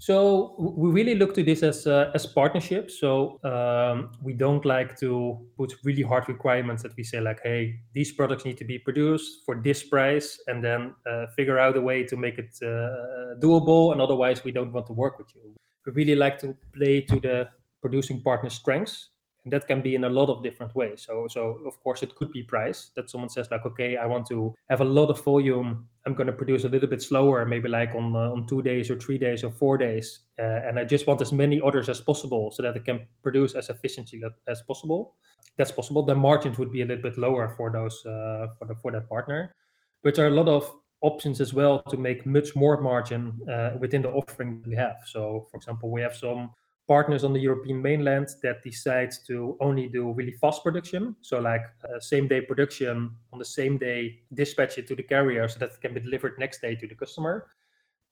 So 0.00 0.54
we 0.58 0.88
really 0.90 1.14
look 1.14 1.34
to 1.34 1.42
this 1.42 1.62
as 1.62 1.86
uh, 1.86 2.10
as 2.14 2.24
partnerships. 2.24 2.98
So 2.98 3.38
um, 3.44 4.12
we 4.22 4.32
don't 4.32 4.64
like 4.64 4.98
to 5.00 5.38
put 5.58 5.74
really 5.84 6.00
hard 6.00 6.26
requirements 6.26 6.82
that 6.84 6.96
we 6.96 7.04
say 7.04 7.20
like, 7.20 7.40
hey, 7.44 7.80
these 7.92 8.10
products 8.10 8.46
need 8.46 8.56
to 8.56 8.64
be 8.64 8.78
produced 8.78 9.42
for 9.44 9.60
this 9.62 9.82
price, 9.82 10.40
and 10.46 10.64
then 10.64 10.94
uh, 11.06 11.26
figure 11.36 11.58
out 11.58 11.76
a 11.76 11.82
way 11.82 12.02
to 12.04 12.16
make 12.16 12.38
it 12.38 12.58
uh, 12.62 13.36
doable. 13.44 13.92
And 13.92 14.00
otherwise, 14.00 14.42
we 14.42 14.52
don't 14.52 14.72
want 14.72 14.86
to 14.86 14.94
work 14.94 15.18
with 15.18 15.28
you. 15.34 15.54
We 15.84 15.92
really 15.92 16.16
like 16.16 16.38
to 16.38 16.56
play 16.72 17.02
to 17.02 17.20
the 17.20 17.50
producing 17.82 18.22
partner 18.22 18.48
strengths 18.48 19.10
and 19.44 19.52
that 19.52 19.66
can 19.66 19.80
be 19.80 19.94
in 19.94 20.04
a 20.04 20.08
lot 20.08 20.28
of 20.28 20.42
different 20.42 20.74
ways 20.74 21.02
so 21.06 21.26
so 21.28 21.58
of 21.66 21.80
course 21.82 22.02
it 22.02 22.14
could 22.14 22.30
be 22.30 22.42
price 22.42 22.90
that 22.94 23.08
someone 23.08 23.30
says 23.30 23.50
like 23.50 23.64
okay 23.64 23.96
i 23.96 24.06
want 24.06 24.26
to 24.26 24.54
have 24.68 24.80
a 24.80 24.84
lot 24.84 25.08
of 25.08 25.22
volume 25.24 25.88
i'm 26.06 26.14
going 26.14 26.26
to 26.26 26.32
produce 26.32 26.64
a 26.64 26.68
little 26.68 26.88
bit 26.88 27.02
slower 27.02 27.44
maybe 27.44 27.68
like 27.68 27.94
on 27.94 28.14
uh, 28.16 28.30
on 28.30 28.46
two 28.46 28.62
days 28.62 28.90
or 28.90 28.96
three 28.96 29.18
days 29.18 29.44
or 29.44 29.50
four 29.50 29.76
days 29.76 30.20
uh, 30.38 30.60
and 30.66 30.78
i 30.78 30.84
just 30.84 31.06
want 31.06 31.20
as 31.20 31.32
many 31.32 31.60
orders 31.60 31.88
as 31.88 32.00
possible 32.00 32.50
so 32.50 32.62
that 32.62 32.76
I 32.76 32.78
can 32.78 33.06
produce 33.22 33.54
as 33.54 33.70
efficiently 33.70 34.22
as 34.48 34.62
possible. 34.62 35.14
That's 35.56 35.72
possible. 35.72 36.02
The 36.02 36.14
margins 36.14 36.58
would 36.58 36.72
be 36.72 36.82
a 36.82 36.86
little 36.86 37.02
bit 37.02 37.18
lower 37.18 37.54
for 37.56 37.70
those 37.70 38.04
uh, 38.06 38.48
for 38.58 38.66
the 38.66 38.74
for 38.74 38.92
that 38.92 39.08
partner. 39.08 39.54
But 40.02 40.14
there 40.14 40.24
are 40.24 40.28
a 40.28 40.34
lot 40.42 40.48
of 40.48 40.70
options 41.02 41.40
as 41.40 41.54
well 41.54 41.82
to 41.90 41.96
make 41.96 42.26
much 42.26 42.54
more 42.54 42.80
margin 42.80 43.38
uh, 43.50 43.70
within 43.78 44.02
the 44.02 44.10
offering 44.10 44.62
we 44.66 44.76
have. 44.76 44.96
So 45.06 45.46
for 45.50 45.56
example 45.56 45.90
we 45.90 46.02
have 46.02 46.14
some 46.14 46.50
partners 46.90 47.22
on 47.22 47.32
the 47.32 47.38
European 47.38 47.80
mainland 47.80 48.26
that 48.42 48.64
decide 48.64 49.12
to 49.24 49.56
only 49.60 49.86
do 49.86 50.10
really 50.10 50.32
fast 50.32 50.64
production. 50.64 51.14
So, 51.20 51.38
like 51.38 51.62
uh, 51.84 52.00
same 52.00 52.26
day 52.26 52.40
production 52.40 53.14
on 53.32 53.38
the 53.38 53.44
same 53.44 53.78
day, 53.78 54.18
dispatch 54.34 54.76
it 54.76 54.88
to 54.88 54.96
the 54.96 55.04
carrier 55.04 55.46
so 55.46 55.60
that 55.60 55.70
it 55.74 55.80
can 55.80 55.94
be 55.94 56.00
delivered 56.00 56.34
next 56.40 56.60
day 56.60 56.74
to 56.74 56.88
the 56.88 56.96
customer. 56.96 57.46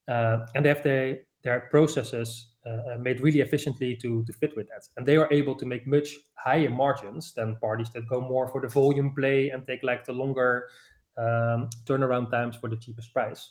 Uh, 0.06 0.46
and 0.54 0.64
they 0.64 0.68
have 0.68 0.84
the, 0.84 1.20
their 1.42 1.60
processes 1.72 2.50
uh, 2.64 2.96
made 3.00 3.20
really 3.20 3.40
efficiently 3.40 3.96
to, 3.96 4.22
to 4.26 4.32
fit 4.32 4.56
with 4.56 4.68
that. 4.68 4.84
And 4.96 5.04
they 5.04 5.16
are 5.16 5.28
able 5.32 5.56
to 5.56 5.66
make 5.66 5.84
much 5.84 6.10
higher 6.34 6.70
margins 6.70 7.32
than 7.34 7.56
parties 7.56 7.90
that 7.94 8.08
go 8.08 8.20
more 8.20 8.46
for 8.46 8.60
the 8.60 8.68
volume 8.68 9.12
play 9.12 9.50
and 9.50 9.66
take 9.66 9.82
like 9.82 10.04
the 10.04 10.12
longer 10.12 10.68
um, 11.16 11.68
turnaround 11.84 12.30
times 12.30 12.54
for 12.54 12.68
the 12.68 12.76
cheapest 12.76 13.12
price. 13.12 13.50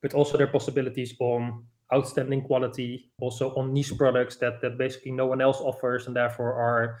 But 0.00 0.14
also, 0.14 0.38
their 0.38 0.46
possibilities 0.46 1.14
on 1.20 1.66
outstanding 1.92 2.42
quality, 2.42 3.10
also 3.20 3.54
on 3.54 3.72
niche 3.72 3.96
products 3.96 4.36
that, 4.36 4.60
that 4.62 4.78
basically 4.78 5.12
no 5.12 5.26
one 5.26 5.40
else 5.40 5.58
offers 5.60 6.06
and 6.06 6.16
therefore 6.16 6.54
are 6.54 6.98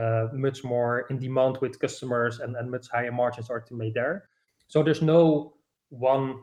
uh, 0.00 0.28
much 0.32 0.64
more 0.64 1.06
in 1.10 1.18
demand 1.18 1.58
with 1.60 1.78
customers 1.78 2.40
and, 2.40 2.56
and 2.56 2.70
much 2.70 2.88
higher 2.88 3.12
margins 3.12 3.50
are 3.50 3.60
to 3.60 3.74
be 3.74 3.78
made 3.78 3.94
there. 3.94 4.28
So 4.66 4.82
there's 4.82 5.02
no 5.02 5.54
one 5.90 6.40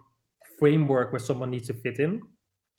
framework 0.58 1.12
where 1.12 1.20
someone 1.20 1.52
needs 1.52 1.68
to 1.68 1.74
fit 1.74 2.00
in. 2.00 2.22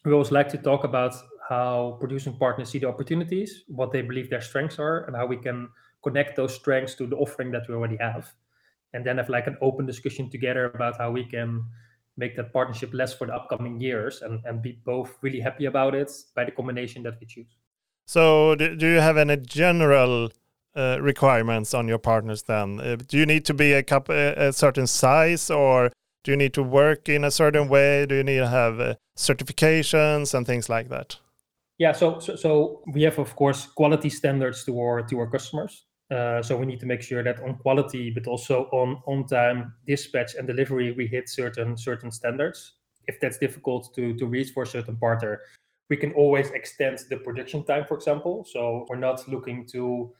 We 0.04 0.12
always 0.12 0.32
like 0.32 0.48
to 0.50 0.58
talk 0.58 0.84
about 0.84 1.14
how 1.48 1.98
producing 2.00 2.36
partners 2.36 2.70
see 2.70 2.78
the 2.78 2.88
opportunities, 2.88 3.64
what 3.68 3.92
they 3.92 4.02
believe 4.02 4.30
their 4.30 4.40
strengths 4.40 4.78
are, 4.78 5.04
and 5.04 5.14
how 5.14 5.26
we 5.26 5.36
can 5.36 5.68
connect 6.02 6.36
those 6.36 6.54
strengths 6.54 6.94
to 6.96 7.06
the 7.06 7.16
offering 7.16 7.50
that 7.52 7.68
we 7.68 7.74
already 7.74 7.98
have. 7.98 8.32
And 8.94 9.04
then 9.04 9.18
have 9.18 9.28
like 9.28 9.46
an 9.46 9.56
open 9.60 9.86
discussion 9.86 10.30
together 10.30 10.66
about 10.66 10.98
how 10.98 11.10
we 11.10 11.24
can 11.24 11.64
make 12.16 12.36
that 12.36 12.52
partnership 12.52 12.92
less 12.92 13.14
for 13.14 13.26
the 13.26 13.34
upcoming 13.34 13.80
years 13.80 14.22
and, 14.22 14.40
and 14.44 14.62
be 14.62 14.78
both 14.84 15.16
really 15.22 15.40
happy 15.40 15.64
about 15.66 15.94
it 15.94 16.10
by 16.34 16.44
the 16.44 16.50
combination 16.50 17.02
that 17.02 17.18
we 17.20 17.26
choose. 17.26 17.56
So, 18.06 18.54
do, 18.54 18.76
do 18.76 18.86
you 18.86 19.00
have 19.00 19.16
any 19.16 19.36
general 19.36 20.30
uh, 20.74 20.98
requirements 21.00 21.72
on 21.74 21.88
your 21.88 21.98
partners 21.98 22.42
then? 22.42 22.80
Uh, 22.80 22.96
do 22.96 23.16
you 23.16 23.26
need 23.26 23.44
to 23.46 23.54
be 23.54 23.72
a, 23.72 23.82
cup, 23.82 24.08
a, 24.08 24.48
a, 24.48 24.52
certain 24.52 24.86
size 24.86 25.50
or 25.50 25.90
do 26.24 26.30
you 26.30 26.36
need 26.36 26.52
to 26.54 26.62
work 26.62 27.08
in 27.08 27.24
a 27.24 27.30
certain 27.30 27.68
way? 27.68 28.06
Do 28.06 28.16
you 28.16 28.24
need 28.24 28.38
to 28.38 28.48
have 28.48 28.80
uh, 28.80 28.94
certifications 29.16 30.34
and 30.34 30.46
things 30.46 30.68
like 30.68 30.88
that? 30.88 31.16
Yeah, 31.78 31.92
so, 31.92 32.20
so, 32.20 32.36
so 32.36 32.82
we 32.92 33.02
have 33.02 33.18
of 33.18 33.34
course 33.34 33.66
quality 33.66 34.10
standards 34.10 34.64
to 34.64 34.78
our 34.78 35.02
to 35.02 35.18
our 35.18 35.26
customers. 35.26 35.84
Uh, 36.12 36.42
so 36.42 36.56
we 36.56 36.66
need 36.66 36.80
to 36.80 36.86
make 36.86 37.00
sure 37.00 37.22
that 37.22 37.40
on 37.42 37.54
quality, 37.56 38.10
but 38.10 38.26
also 38.26 38.64
on 38.72 39.02
on 39.06 39.26
time 39.26 39.72
dispatch 39.86 40.34
and 40.34 40.46
delivery, 40.46 40.92
we 40.92 41.06
hit 41.06 41.28
certain 41.28 41.76
certain 41.76 42.10
standards. 42.10 42.74
If 43.06 43.18
that's 43.20 43.38
difficult 43.38 43.94
to 43.94 44.14
to 44.14 44.26
reach 44.26 44.50
for 44.52 44.64
a 44.64 44.66
certain 44.66 44.96
partner, 44.96 45.40
we 45.88 45.96
can 45.96 46.12
always 46.12 46.50
extend 46.50 46.98
the 47.08 47.16
production 47.16 47.64
time, 47.64 47.84
for 47.86 47.96
example. 47.96 48.44
So 48.44 48.86
we're 48.88 48.96
not 48.96 49.26
looking 49.26 49.66
to 49.68 50.12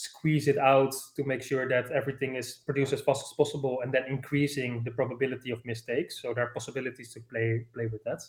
squeeze 0.00 0.48
it 0.48 0.56
out 0.56 0.94
to 1.16 1.24
make 1.24 1.42
sure 1.42 1.68
that 1.68 1.90
everything 1.90 2.36
is 2.36 2.62
produced 2.64 2.92
as 2.94 3.02
fast 3.02 3.22
as 3.26 3.32
possible 3.36 3.80
and 3.82 3.92
then 3.92 4.04
increasing 4.08 4.82
the 4.82 4.90
probability 4.90 5.50
of 5.50 5.62
mistakes 5.66 6.22
so 6.22 6.32
there 6.32 6.44
are 6.44 6.52
possibilities 6.54 7.12
to 7.12 7.20
play 7.20 7.66
play 7.74 7.86
with 7.92 8.02
that 8.04 8.22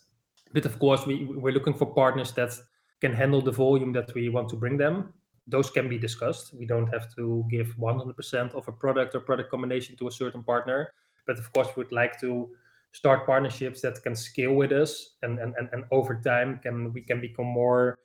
but 0.52 0.66
of 0.66 0.78
course 0.80 1.08
we 1.08 1.24
we're 1.44 1.54
looking 1.54 1.74
for 1.74 1.86
partners 1.86 2.34
that 2.34 2.52
can 3.00 3.14
handle 3.14 3.42
the 3.42 3.52
volume 3.52 3.94
that 3.94 4.14
we 4.14 4.28
want 4.28 4.50
to 4.50 4.58
bring 4.58 4.76
them 4.76 5.14
those 5.52 5.70
can 5.70 5.88
be 5.90 5.98
discussed 5.98 6.54
we 6.58 6.66
don't 6.66 6.88
have 6.88 7.14
to 7.16 7.46
give 7.50 7.76
100% 7.78 8.56
of 8.56 8.68
a 8.68 8.72
product 8.72 9.16
or 9.16 9.20
product 9.20 9.52
combination 9.52 9.96
to 9.98 10.08
a 10.08 10.12
certain 10.12 10.44
partner 10.44 10.92
but 11.28 11.38
of 11.38 11.52
course 11.54 11.68
we 11.76 11.84
would 11.84 11.92
like 11.92 12.20
to 12.20 12.50
start 12.94 13.26
partnerships 13.26 13.82
that 13.82 14.02
can 14.04 14.16
scale 14.16 14.54
with 14.54 14.72
us 14.72 15.16
and 15.22 15.40
and, 15.40 15.54
and, 15.58 15.70
and 15.74 15.84
over 15.92 16.16
time 16.16 16.60
can 16.64 16.92
we 16.94 17.02
can 17.02 17.22
become 17.22 17.46
more 17.46 17.98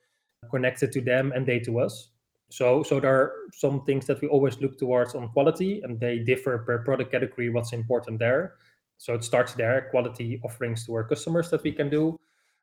connected 0.51 0.91
to 0.91 1.01
them 1.01 1.31
and 1.35 1.45
they 1.45 1.59
to 1.59 1.79
us 1.79 2.09
so, 2.49 2.81
so 2.83 2.99
there 2.99 3.13
are 3.13 3.33
some 3.53 3.83
things 3.83 4.05
that 4.05 4.21
we 4.21 4.27
always 4.27 4.61
look 4.61 4.77
towards 4.77 5.15
on 5.15 5.29
quality, 5.29 5.81
and 5.81 5.99
they 5.99 6.19
differ 6.19 6.57
per 6.59 6.79
product 6.79 7.11
category. 7.11 7.49
What's 7.49 7.73
important 7.73 8.19
there? 8.19 8.55
So 8.97 9.13
it 9.13 9.23
starts 9.23 9.53
there, 9.53 9.89
quality 9.91 10.39
offerings 10.43 10.85
to 10.85 10.93
our 10.93 11.03
customers 11.03 11.49
that 11.51 11.63
we 11.63 11.71
can 11.71 11.89
do, 11.89 12.19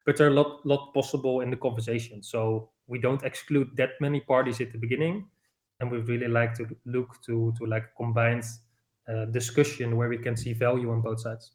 but 0.07 0.16
there 0.16 0.27
are 0.27 0.31
a 0.31 0.35
lot, 0.35 0.64
lot 0.66 0.92
possible 0.94 1.42
in 1.42 1.51
the 1.51 1.57
conversation. 1.57 2.23
So 2.23 2.70
we 2.87 2.99
don't 2.99 3.23
exclude 3.23 3.77
that 3.77 3.90
many 4.01 4.20
parties 4.20 4.61
at 4.61 4.73
the 4.73 4.79
beginning, 4.79 5.27
and 5.81 5.90
we 5.90 5.99
really 5.99 6.29
like 6.29 6.55
to 6.55 6.66
look 6.85 7.20
to 7.27 7.53
to 7.59 7.66
like 7.66 7.85
combined 7.97 8.44
uh, 9.09 9.27
discussion 9.27 9.97
where 9.97 10.09
we 10.09 10.18
can 10.18 10.37
see 10.37 10.53
value 10.53 10.90
on 10.90 11.01
both 11.01 11.20
sides. 11.20 11.53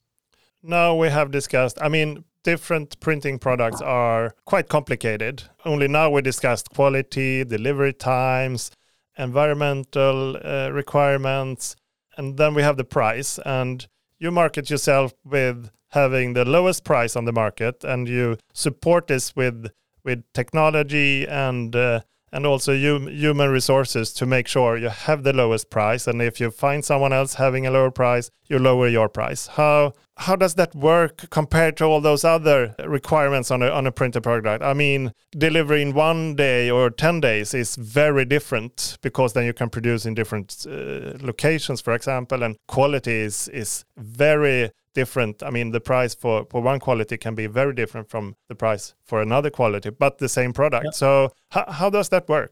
Now 0.61 0.95
we 0.95 1.09
have 1.09 1.31
discussed. 1.31 1.77
I 1.81 1.89
mean, 1.89 2.25
different 2.43 2.99
printing 2.99 3.39
products 3.39 3.81
are 3.81 4.35
quite 4.45 4.67
complicated. 4.67 5.43
Only 5.65 5.87
now 5.87 6.09
we 6.09 6.21
discussed 6.21 6.69
quality, 6.69 7.43
delivery 7.43 7.93
times, 7.93 8.71
environmental 9.17 10.37
uh, 10.43 10.69
requirements, 10.71 11.75
and 12.17 12.37
then 12.37 12.53
we 12.55 12.61
have 12.61 12.77
the 12.77 12.83
price. 12.83 13.39
And 13.45 13.87
you 14.17 14.31
market 14.31 14.69
yourself 14.69 15.13
with 15.23 15.69
having 15.89 16.33
the 16.33 16.45
lowest 16.45 16.83
price 16.83 17.15
on 17.15 17.25
the 17.25 17.33
market, 17.33 17.83
and 17.83 18.07
you 18.07 18.37
support 18.53 19.07
this 19.07 19.35
with 19.35 19.71
with 20.03 20.23
technology 20.33 21.27
and 21.27 21.75
uh, 21.75 22.01
and 22.31 22.45
also 22.45 22.73
human 22.73 23.49
resources 23.49 24.13
to 24.13 24.25
make 24.25 24.47
sure 24.47 24.77
you 24.77 24.89
have 24.89 25.23
the 25.23 25.33
lowest 25.33 25.69
price. 25.69 26.07
And 26.07 26.21
if 26.21 26.39
you 26.39 26.51
find 26.51 26.85
someone 26.85 27.13
else 27.13 27.35
having 27.35 27.65
a 27.65 27.71
lower 27.71 27.91
price, 27.91 28.29
you 28.47 28.59
lower 28.59 28.87
your 28.87 29.09
price. 29.09 29.47
How 29.47 29.93
how 30.17 30.35
does 30.35 30.55
that 30.55 30.75
work 30.75 31.29
compared 31.29 31.77
to 31.77 31.85
all 31.85 32.01
those 32.01 32.25
other 32.25 32.75
requirements 32.85 33.51
on 33.51 33.63
a 33.63 33.69
on 33.69 33.87
a 33.87 33.91
printed 33.91 34.23
product? 34.23 34.63
I 34.63 34.73
mean, 34.73 35.13
delivering 35.31 35.93
one 35.93 36.35
day 36.35 36.69
or 36.69 36.89
ten 36.89 37.21
days 37.21 37.53
is 37.53 37.75
very 37.75 38.25
different 38.25 38.97
because 39.01 39.33
then 39.33 39.45
you 39.45 39.53
can 39.53 39.69
produce 39.69 40.05
in 40.05 40.13
different 40.13 40.65
uh, 40.67 41.17
locations, 41.21 41.81
for 41.81 41.93
example, 41.93 42.43
and 42.43 42.57
quality 42.67 43.13
is 43.13 43.47
is 43.47 43.85
very 43.97 44.71
different. 44.93 45.43
I 45.43 45.49
mean, 45.49 45.71
the 45.71 45.79
price 45.79 46.15
for, 46.15 46.45
for 46.49 46.61
one 46.61 46.79
quality 46.79 47.17
can 47.17 47.35
be 47.35 47.47
very 47.47 47.73
different 47.73 48.09
from 48.09 48.35
the 48.47 48.55
price 48.55 48.95
for 49.05 49.21
another 49.21 49.49
quality, 49.49 49.89
but 49.89 50.17
the 50.17 50.29
same 50.29 50.53
product. 50.53 50.85
Yeah. 50.85 50.91
So 50.91 51.31
how, 51.51 51.65
how 51.71 51.89
does 51.89 52.09
that 52.09 52.27
work? 52.27 52.51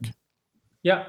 Yeah, 0.82 1.06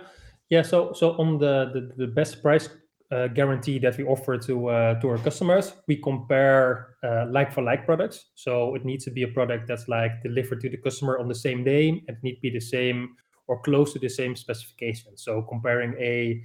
yeah. 0.50 0.64
So 0.64 0.94
so 0.94 1.12
on 1.18 1.38
the 1.38 1.72
the, 1.74 2.06
the 2.06 2.12
best 2.12 2.42
price 2.42 2.70
uh, 3.12 3.28
guarantee 3.28 3.80
that 3.80 3.98
we 3.98 4.04
offer 4.04 4.38
to 4.38 4.68
uh, 4.68 5.00
to 5.02 5.10
our 5.10 5.18
customers, 5.18 5.74
we 5.88 5.98
compare 5.98 6.96
uh, 7.04 7.26
like 7.30 7.52
for 7.54 7.62
like 7.62 7.86
products. 7.86 8.32
So 8.36 8.76
it 8.76 8.86
needs 8.86 9.06
to 9.06 9.12
be 9.12 9.24
a 9.24 9.28
product 9.28 9.68
that's 9.68 9.88
like 9.88 10.22
delivered 10.24 10.62
to 10.62 10.70
the 10.70 10.78
customer 10.78 11.20
on 11.20 11.28
the 11.28 11.36
same 11.36 11.64
day. 11.64 12.02
It 12.08 12.18
need 12.24 12.36
to 12.36 12.42
be 12.42 12.52
the 12.52 12.60
same 12.60 13.16
or 13.48 13.62
close 13.62 13.94
to 13.94 14.00
the 14.00 14.10
same 14.10 14.36
specification. 14.36 15.18
So 15.18 15.42
comparing 15.42 15.96
a 16.00 16.42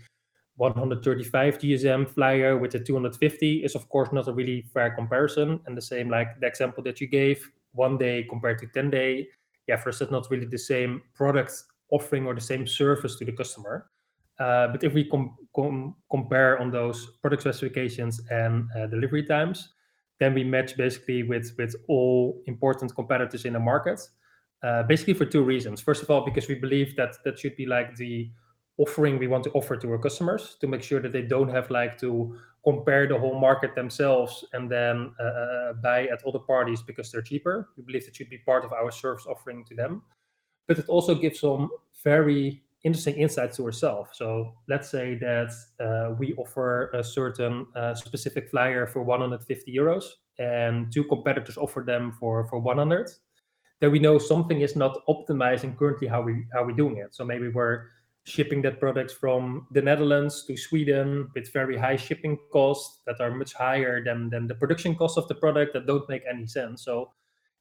135 0.57 1.59
GSM 1.59 2.09
flyer 2.09 2.57
with 2.57 2.75
a 2.77 2.79
250 2.79 3.65
is 3.65 3.75
of 3.75 3.89
course 3.89 4.11
not 4.13 4.29
a 4.29 4.33
really 4.33 4.63
fair 4.73 4.91
comparison. 4.95 5.61
And 5.67 5.77
the 5.77 5.83
same 5.83 6.09
like 6.09 6.39
the 6.41 6.47
example 6.47 6.83
that 6.85 7.01
you 7.01 7.09
gave, 7.09 7.51
one 7.73 7.99
day 7.99 8.25
compared 8.29 8.61
to 8.61 8.67
10 8.67 8.91
day. 8.91 9.29
Yeah, 9.67 9.77
first 9.77 10.01
it's 10.01 10.13
not 10.13 10.29
really 10.31 10.47
the 10.47 10.59
same 10.59 11.03
product 11.15 11.65
offering 11.91 12.27
or 12.27 12.35
the 12.35 12.41
same 12.41 12.67
service 12.67 13.17
to 13.17 13.25
the 13.25 13.33
customer. 13.33 13.91
Uh, 14.39 14.69
but 14.69 14.83
if 14.83 14.93
we 14.93 15.05
com- 15.05 15.37
com- 15.55 15.95
compare 16.11 16.59
on 16.61 16.71
those 16.71 17.07
product 17.23 17.43
specifications 17.43 18.21
and 18.31 18.69
uh, 18.77 18.87
delivery 18.87 19.25
times, 19.25 19.71
then 20.19 20.35
we 20.35 20.45
match 20.45 20.77
basically 20.77 21.23
with 21.23 21.55
with 21.59 21.75
all 21.89 22.43
important 22.47 22.95
competitors 22.95 23.45
in 23.45 23.53
the 23.53 23.61
market. 23.61 24.01
Uh, 24.63 24.83
basically 24.83 25.15
for 25.15 25.27
two 25.27 25.43
reasons. 25.43 25.81
First 25.81 26.03
of 26.03 26.11
all, 26.11 26.25
because 26.25 26.49
we 26.49 26.55
believe 26.55 26.97
that 26.97 27.17
that 27.25 27.39
should 27.39 27.55
be 27.55 27.67
like 27.67 27.95
the 27.97 28.31
offering 28.79 29.19
we 29.19 29.27
want 29.27 29.45
to 29.45 29.51
offer 29.53 29.77
to 29.77 29.91
our 29.93 29.99
customers 29.99 30.57
to 30.61 30.67
make 30.67 30.83
sure 30.83 31.01
that 31.01 31.13
they 31.13 31.23
don't 31.23 31.49
have 31.49 31.71
like 31.71 31.99
to 31.99 32.37
compare 32.65 33.07
the 33.07 33.19
whole 33.19 33.39
market 33.39 33.75
themselves 33.75 34.45
and 34.53 34.71
then 34.71 35.13
uh, 35.21 35.23
uh, 35.23 35.73
buy 35.75 36.07
at 36.07 36.25
other 36.27 36.39
parties 36.39 36.83
because 36.83 37.13
they're 37.13 37.23
cheaper. 37.23 37.69
We 37.77 37.85
believe 37.85 38.09
it 38.09 38.17
should 38.17 38.31
be 38.31 38.39
part 38.39 38.65
of 38.65 38.73
our 38.73 38.91
service 38.91 39.27
offering 39.27 39.65
to 39.67 39.75
them. 39.75 40.03
But 40.67 40.79
it 40.79 40.89
also 40.89 41.15
gives 41.15 41.41
some 41.41 41.69
very 42.03 42.63
interesting 42.83 43.17
insights 43.17 43.57
to 43.59 43.65
ourselves. 43.65 44.11
So 44.15 44.55
let's 44.69 44.89
say 44.89 45.15
that 45.17 45.53
uh, 45.79 46.15
we 46.19 46.35
offer 46.35 46.91
a 46.93 47.05
certain 47.05 47.67
uh, 47.77 47.95
specific 47.95 48.51
flyer 48.51 48.87
for 48.87 49.03
150 49.03 49.75
euros 49.75 50.05
and 50.39 50.93
two 50.93 51.05
competitors 51.05 51.57
offer 51.57 51.83
them 51.87 52.13
for, 52.19 52.47
for 52.49 52.59
100. 52.59 53.11
Then 53.81 53.91
we 53.91 53.99
know 53.99 54.19
something 54.19 54.61
is 54.61 54.77
not 54.77 54.99
optimizing 55.09 55.77
currently 55.77 56.09
how 56.09 56.23
we 56.23 56.47
how 56.53 56.65
we're 56.65 56.77
doing 56.77 56.99
it. 56.99 57.15
So 57.15 57.25
maybe 57.25 57.49
we're 57.49 57.87
shipping 58.25 58.63
that 58.63 58.81
product 58.81 59.13
from 59.13 59.67
the 59.71 59.83
Netherlands 59.83 60.45
to 60.47 60.57
Sweden 60.57 61.29
with 61.35 61.53
very 61.53 61.77
high 61.77 61.97
shipping 61.97 62.39
costs 62.51 63.01
that 63.07 63.21
are 63.21 63.31
much 63.31 63.53
higher 63.53 64.03
than, 64.03 64.31
than 64.31 64.47
the 64.47 64.55
production 64.55 64.95
cost 64.97 65.19
of 65.19 65.29
the 65.29 65.35
product 65.35 65.75
that 65.75 65.87
don't 65.87 66.09
make 66.09 66.23
any 66.29 66.47
sense. 66.47 66.85
So 66.85 67.13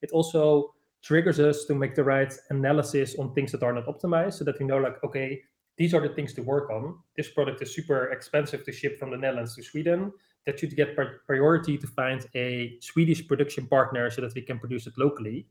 it 0.01 0.11
also 0.11 0.73
triggers 1.01 1.39
us 1.39 1.65
to 1.65 1.75
make 1.75 1.95
the 1.95 2.03
right 2.03 2.33
analysis 2.49 3.15
on 3.19 3.33
things 3.33 3.51
that 3.51 3.61
are 3.61 3.73
not 3.73 3.87
optimized 3.87 4.35
so 4.35 4.45
that 4.45 4.57
we 4.57 4.65
know 4.65 4.77
like, 4.77 5.03
okay, 5.03 5.41
these 5.77 5.93
are 5.93 5.99
the 5.99 6.13
things 6.13 6.33
to 6.33 6.41
work 6.41 6.69
on. 6.69 6.97
This 7.17 7.29
product 7.29 7.61
is 7.61 7.75
super 7.75 8.11
expensive 8.11 8.63
to 8.63 8.71
ship 8.71 8.97
from 8.97 9.11
the 9.11 9.17
Netherlands 9.17 9.55
to 9.55 9.63
Sweden. 9.63 10.13
That 10.45 10.59
should 10.59 10.75
get 10.75 10.95
priority 11.25 11.77
to 11.77 11.87
find 11.87 12.25
a 12.35 12.77
Swedish 12.79 13.27
production 13.27 13.67
partner 13.67 14.09
so 14.09 14.21
that 14.21 14.33
we 14.33 14.41
can 14.41 14.59
produce 14.59 14.87
it 14.87 14.93
locally 14.97 15.47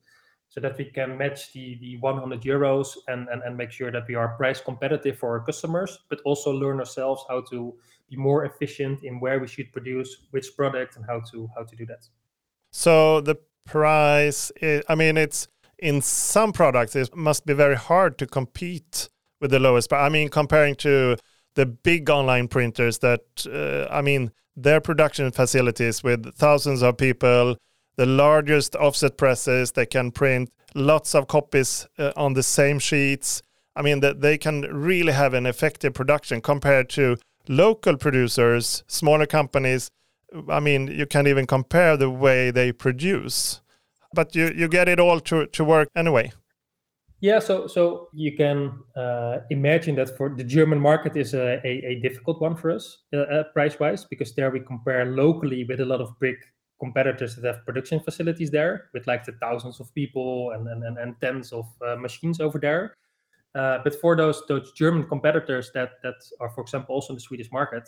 so 0.53 0.61
that 0.61 0.77
we 0.77 0.85
can 0.85 1.17
match 1.17 1.51
the, 1.55 1.79
the 1.81 1.97
100 2.01 2.43
euros 2.43 2.99
and, 3.09 3.27
and, 3.31 3.43
and 3.43 3.57
make 3.57 3.71
sure 3.71 3.91
that 3.91 4.07
we 4.07 4.15
are 4.15 4.29
price 4.37 4.61
competitive 4.61 5.19
for 5.19 5.31
our 5.31 5.41
customers, 5.41 6.01
but 6.11 6.21
also 6.27 6.53
learn 6.53 6.79
ourselves 6.79 7.25
how 7.27 7.41
to 7.41 7.75
be 8.11 8.17
more 8.17 8.45
efficient 8.45 9.03
in 9.03 9.19
where 9.19 9.41
we 9.41 9.49
should 9.49 9.73
produce 9.73 10.15
which 10.31 10.55
product 10.55 10.97
and 10.97 11.07
how 11.07 11.21
to 11.33 11.49
how 11.57 11.63
to 11.63 11.75
do 11.75 11.87
that. 11.87 12.07
So 12.71 13.23
the 13.23 13.37
price, 13.65 14.53
is, 14.61 14.83
I 14.91 14.95
mean, 14.95 15.17
it's 15.17 15.49
in 15.79 16.03
some 16.03 16.53
products 16.53 16.95
it 16.97 17.17
must 17.17 17.47
be 17.47 17.55
very 17.55 17.77
hard 17.77 18.19
to 18.19 18.27
compete 18.27 19.09
with 19.41 19.53
the 19.53 19.59
lowest. 19.59 19.89
But 19.89 20.01
I 20.01 20.11
mean, 20.11 20.29
comparing 20.29 20.75
to 20.77 21.17
the 21.55 21.65
big 21.65 22.11
online 22.11 22.49
printers 22.49 22.99
that 22.99 23.23
uh, 23.47 23.91
I 23.91 24.03
mean, 24.03 24.33
their 24.55 24.83
production 24.83 25.31
facilities 25.31 26.05
with 26.05 26.35
thousands 26.35 26.83
of 26.83 26.99
people 26.99 27.57
the 27.97 28.07
largest 28.07 28.75
offset 28.77 29.17
presses. 29.17 29.73
They 29.73 29.87
can 29.87 30.11
print 30.11 30.51
lots 30.75 31.15
of 31.15 31.29
copies 31.29 31.87
uh, 31.99 32.13
on 32.17 32.35
the 32.35 32.43
same 32.43 32.79
sheets. 32.79 33.43
I 33.75 33.83
mean, 33.83 34.01
that 34.01 34.21
they 34.21 34.39
can 34.39 34.63
really 34.63 35.13
have 35.13 35.35
an 35.35 35.47
effective 35.47 35.95
production 35.95 36.41
compared 36.41 36.89
to 36.91 37.17
local 37.49 37.97
producers, 37.97 38.85
smaller 38.87 39.27
companies. 39.27 39.91
I 40.49 40.61
mean, 40.61 40.89
you 40.89 41.07
can't 41.07 41.29
even 41.29 41.47
compare 41.47 41.97
the 41.97 42.11
way 42.11 42.51
they 42.51 42.73
produce, 42.73 43.61
but 44.15 44.35
you, 44.35 44.53
you 44.55 44.69
get 44.69 44.89
it 44.89 45.01
all 45.01 45.21
to, 45.21 45.47
to 45.47 45.65
work 45.65 45.89
anyway. 45.97 46.33
Yeah, 47.23 47.39
so 47.39 47.69
so 47.69 48.09
you 48.13 48.37
can 48.37 48.83
uh, 48.97 49.39
imagine 49.51 49.95
that 49.95 50.17
for 50.17 50.29
the 50.29 50.43
German 50.43 50.81
market 50.81 51.17
is 51.17 51.35
a, 51.35 51.61
a, 51.65 51.93
a 51.93 52.01
difficult 52.01 52.41
one 52.41 52.57
for 52.57 52.73
us 52.73 52.99
uh, 53.15 53.19
uh, 53.19 53.45
price 53.55 53.79
wise 53.79 54.05
because 54.05 54.35
there 54.35 54.51
we 54.51 54.59
compare 54.59 55.05
locally 55.05 55.65
with 55.65 55.79
a 55.79 55.85
lot 55.85 56.01
of 56.01 56.19
big 56.19 56.35
competitors 56.83 57.37
that 57.37 57.45
have 57.45 57.65
production 57.65 58.01
facilities 58.01 58.51
there 58.51 58.91
with 58.93 59.07
like 59.07 59.25
the 59.25 59.33
thousands 59.45 59.81
of 59.81 59.95
people 59.95 60.51
and 60.55 60.67
and, 60.69 60.83
and, 60.85 60.99
and 60.99 61.21
tens 61.21 61.53
of 61.53 61.67
uh, 61.87 61.97
machines 61.97 62.41
over 62.41 62.59
there. 62.59 62.97
Uh, 63.55 63.79
but 63.85 63.95
for 64.01 64.17
those 64.17 64.43
those 64.49 64.73
German 64.73 65.05
competitors 65.15 65.71
that 65.75 65.91
that 66.03 66.19
are, 66.41 66.51
for 66.51 66.63
example, 66.63 66.95
also 66.95 67.13
in 67.13 67.17
the 67.17 67.27
Swedish 67.29 67.51
market, 67.53 67.85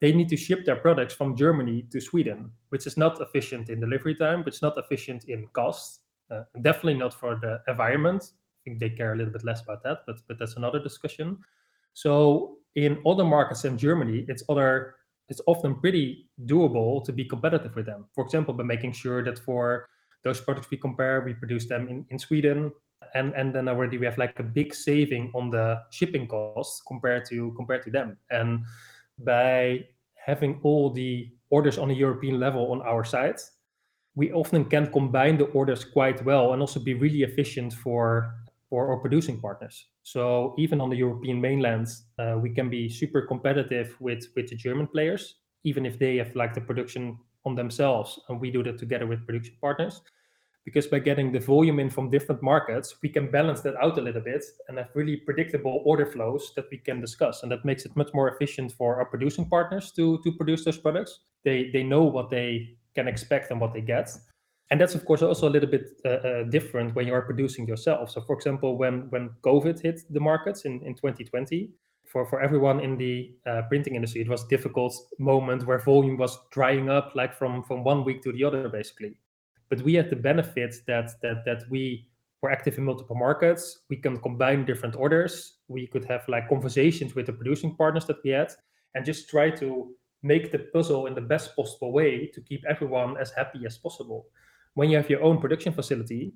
they 0.00 0.12
need 0.12 0.28
to 0.28 0.36
ship 0.36 0.64
their 0.64 0.76
products 0.76 1.14
from 1.14 1.36
Germany 1.36 1.86
to 1.92 2.00
Sweden, 2.00 2.50
which 2.68 2.86
is 2.86 2.96
not 2.96 3.20
efficient 3.20 3.68
in 3.68 3.80
delivery 3.80 4.14
time, 4.14 4.42
but 4.42 4.52
it's 4.52 4.62
not 4.62 4.78
efficient 4.78 5.24
in 5.24 5.48
cost. 5.52 6.00
Uh, 6.30 6.42
definitely 6.62 6.98
not 6.98 7.14
for 7.14 7.38
the 7.40 7.60
environment 7.68 8.22
I 8.66 8.70
think 8.70 8.80
they 8.80 8.90
care 8.90 9.12
a 9.12 9.16
little 9.16 9.32
bit 9.32 9.44
less 9.44 9.62
about 9.62 9.82
that, 9.84 9.98
but 10.06 10.16
but 10.26 10.38
that's 10.38 10.56
another 10.56 10.80
discussion. 10.82 11.38
So 11.94 12.58
in 12.74 12.98
other 13.06 13.24
markets 13.24 13.64
in 13.64 13.78
Germany, 13.78 14.24
it's 14.28 14.42
other 14.48 14.96
it's 15.28 15.40
often 15.46 15.74
pretty 15.74 16.28
doable 16.44 17.04
to 17.04 17.12
be 17.12 17.24
competitive 17.24 17.74
with 17.74 17.86
them. 17.86 18.06
For 18.14 18.24
example, 18.24 18.54
by 18.54 18.64
making 18.64 18.92
sure 18.92 19.24
that 19.24 19.38
for 19.38 19.88
those 20.22 20.40
products 20.40 20.70
we 20.70 20.76
compare, 20.76 21.20
we 21.20 21.34
produce 21.34 21.66
them 21.66 21.88
in, 21.88 22.06
in 22.10 22.18
Sweden. 22.18 22.72
And, 23.14 23.34
and 23.34 23.54
then 23.54 23.68
already 23.68 23.98
we 23.98 24.06
have 24.06 24.18
like 24.18 24.38
a 24.38 24.42
big 24.42 24.74
saving 24.74 25.30
on 25.34 25.50
the 25.50 25.80
shipping 25.90 26.26
costs 26.26 26.82
compared 26.86 27.24
to 27.26 27.52
compared 27.56 27.82
to 27.84 27.90
them. 27.90 28.16
And 28.30 28.64
by 29.18 29.86
having 30.14 30.60
all 30.62 30.90
the 30.90 31.30
orders 31.50 31.78
on 31.78 31.90
a 31.90 31.94
European 31.94 32.40
level 32.40 32.72
on 32.72 32.82
our 32.82 33.04
side, 33.04 33.38
we 34.16 34.32
often 34.32 34.64
can 34.64 34.90
combine 34.90 35.38
the 35.38 35.44
orders 35.46 35.84
quite 35.84 36.24
well 36.24 36.52
and 36.52 36.60
also 36.60 36.80
be 36.80 36.94
really 36.94 37.22
efficient 37.22 37.72
for 37.72 38.34
or, 38.70 38.86
or 38.86 39.00
producing 39.00 39.40
partners. 39.40 39.86
So 40.06 40.54
even 40.56 40.80
on 40.80 40.88
the 40.88 40.96
European 40.96 41.40
mainland, 41.40 41.88
uh, 42.16 42.38
we 42.40 42.50
can 42.50 42.70
be 42.70 42.88
super 42.88 43.22
competitive 43.22 43.96
with 44.00 44.28
with 44.36 44.48
the 44.48 44.54
German 44.54 44.86
players, 44.86 45.34
even 45.64 45.84
if 45.84 45.98
they 45.98 46.18
have 46.18 46.36
like 46.36 46.54
the 46.54 46.60
production 46.60 47.18
on 47.44 47.56
themselves, 47.56 48.20
and 48.28 48.40
we 48.40 48.52
do 48.52 48.62
that 48.62 48.78
together 48.78 49.08
with 49.08 49.26
production 49.26 49.56
partners. 49.60 50.02
Because 50.64 50.86
by 50.86 51.00
getting 51.00 51.32
the 51.32 51.40
volume 51.40 51.80
in 51.80 51.90
from 51.90 52.08
different 52.08 52.40
markets, 52.40 52.94
we 53.02 53.08
can 53.08 53.32
balance 53.32 53.62
that 53.62 53.74
out 53.82 53.98
a 53.98 54.00
little 54.00 54.22
bit 54.22 54.44
and 54.68 54.78
have 54.78 54.94
really 54.94 55.16
predictable 55.16 55.82
order 55.84 56.06
flows 56.06 56.52
that 56.54 56.66
we 56.70 56.78
can 56.78 57.00
discuss, 57.00 57.42
and 57.42 57.50
that 57.50 57.64
makes 57.64 57.84
it 57.84 57.96
much 57.96 58.14
more 58.14 58.28
efficient 58.28 58.70
for 58.78 58.96
our 59.00 59.06
producing 59.06 59.48
partners 59.48 59.90
to 59.96 60.22
to 60.22 60.30
produce 60.36 60.64
those 60.64 60.78
products. 60.78 61.18
They 61.42 61.70
they 61.72 61.82
know 61.82 62.04
what 62.04 62.30
they 62.30 62.78
can 62.94 63.08
expect 63.08 63.50
and 63.50 63.60
what 63.60 63.72
they 63.72 63.82
get, 63.82 64.08
and 64.70 64.80
that's 64.80 64.94
of 64.94 65.04
course 65.04 65.22
also 65.22 65.48
a 65.48 65.50
little 65.50 65.68
bit 65.68 66.00
uh, 66.04 66.08
uh, 66.08 66.42
different 66.44 66.94
when 66.94 67.06
you 67.06 67.14
are 67.14 67.22
producing 67.22 67.66
yourself. 67.66 68.10
So 68.10 68.20
for 68.20 68.34
example 68.34 68.76
when 68.76 69.08
when 69.10 69.30
covid 69.42 69.80
hit 69.80 70.00
the 70.10 70.20
markets 70.20 70.64
in, 70.64 70.80
in 70.82 70.94
2020 70.94 71.70
for 72.04 72.26
for 72.26 72.40
everyone 72.40 72.80
in 72.80 72.96
the 72.96 73.32
uh, 73.46 73.62
printing 73.68 73.94
industry 73.94 74.20
it 74.22 74.28
was 74.28 74.44
a 74.44 74.48
difficult 74.48 74.94
moment 75.18 75.66
where 75.66 75.78
volume 75.78 76.16
was 76.16 76.38
drying 76.50 76.88
up 76.88 77.12
like 77.14 77.34
from 77.34 77.62
from 77.62 77.84
one 77.84 78.04
week 78.04 78.22
to 78.22 78.32
the 78.32 78.44
other 78.44 78.68
basically. 78.68 79.14
But 79.68 79.82
we 79.82 79.94
had 79.94 80.10
the 80.10 80.16
benefit 80.16 80.74
that 80.86 81.10
that 81.22 81.44
that 81.44 81.62
we 81.70 82.08
were 82.42 82.50
active 82.50 82.78
in 82.78 82.84
multiple 82.84 83.16
markets. 83.16 83.84
We 83.88 83.96
can 83.96 84.18
combine 84.18 84.64
different 84.64 84.96
orders. 84.96 85.58
We 85.68 85.86
could 85.86 86.04
have 86.06 86.28
like 86.28 86.48
conversations 86.48 87.14
with 87.14 87.26
the 87.26 87.32
producing 87.32 87.76
partners 87.76 88.06
that 88.06 88.22
we 88.24 88.30
had 88.30 88.52
and 88.94 89.04
just 89.04 89.28
try 89.28 89.50
to 89.50 89.94
make 90.22 90.50
the 90.50 90.58
puzzle 90.58 91.06
in 91.06 91.14
the 91.14 91.20
best 91.20 91.54
possible 91.54 91.92
way 91.92 92.26
to 92.34 92.40
keep 92.40 92.64
everyone 92.68 93.16
as 93.16 93.30
happy 93.30 93.60
as 93.66 93.78
possible 93.78 94.26
when 94.76 94.90
you 94.90 94.96
have 94.98 95.08
your 95.08 95.22
own 95.22 95.38
production 95.40 95.72
facility, 95.72 96.34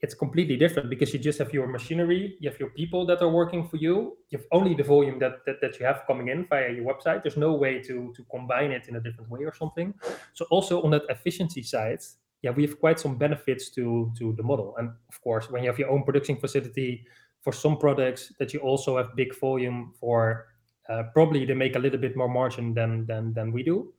it's 0.00 0.14
completely 0.14 0.56
different 0.56 0.88
because 0.88 1.12
you 1.12 1.18
just 1.18 1.40
have 1.40 1.52
your 1.52 1.66
machinery, 1.66 2.36
you 2.40 2.48
have 2.48 2.58
your 2.58 2.70
people 2.70 3.04
that 3.04 3.20
are 3.20 3.28
working 3.28 3.66
for 3.68 3.78
you, 3.78 4.16
you 4.30 4.38
have 4.38 4.46
only 4.52 4.74
the 4.74 4.84
volume 4.84 5.18
that, 5.18 5.44
that, 5.44 5.60
that 5.60 5.78
you 5.78 5.84
have 5.84 6.04
coming 6.06 6.28
in 6.28 6.46
via 6.46 6.70
your 6.70 6.84
website. 6.84 7.22
There's 7.22 7.36
no 7.36 7.52
way 7.52 7.82
to, 7.82 8.12
to 8.16 8.24
combine 8.30 8.70
it 8.70 8.86
in 8.88 8.94
a 8.94 9.00
different 9.00 9.28
way 9.28 9.40
or 9.44 9.52
something. 9.52 9.92
So 10.34 10.46
also 10.50 10.80
on 10.82 10.92
that 10.92 11.02
efficiency 11.08 11.64
side, 11.64 11.98
yeah, 12.42 12.52
we 12.52 12.62
have 12.64 12.78
quite 12.78 13.00
some 13.00 13.18
benefits 13.18 13.70
to, 13.70 14.12
to 14.18 14.34
the 14.34 14.42
model. 14.44 14.76
And 14.78 14.90
of 15.08 15.20
course, 15.20 15.50
when 15.50 15.64
you 15.64 15.68
have 15.68 15.78
your 15.78 15.90
own 15.90 16.04
production 16.04 16.36
facility 16.36 17.04
for 17.42 17.52
some 17.52 17.76
products 17.76 18.32
that 18.38 18.54
you 18.54 18.60
also 18.60 18.98
have 18.98 19.16
big 19.16 19.36
volume 19.36 19.92
for, 19.98 20.46
uh, 20.88 21.02
probably 21.12 21.44
they 21.44 21.54
make 21.54 21.74
a 21.74 21.80
little 21.80 21.98
bit 21.98 22.16
more 22.16 22.28
margin 22.28 22.72
than, 22.72 23.04
than, 23.06 23.34
than 23.34 23.50
we 23.50 23.64
do 23.64 23.92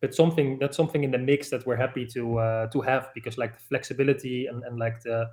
but 0.00 0.14
something 0.14 0.58
that's 0.58 0.76
something 0.76 1.04
in 1.04 1.10
the 1.10 1.18
mix 1.18 1.50
that 1.50 1.66
we're 1.66 1.76
happy 1.76 2.06
to 2.06 2.38
uh, 2.38 2.66
to 2.68 2.80
have 2.80 3.10
because 3.14 3.38
like 3.38 3.54
the 3.54 3.64
flexibility 3.68 4.46
and, 4.46 4.62
and 4.64 4.78
like 4.78 5.00
the 5.02 5.28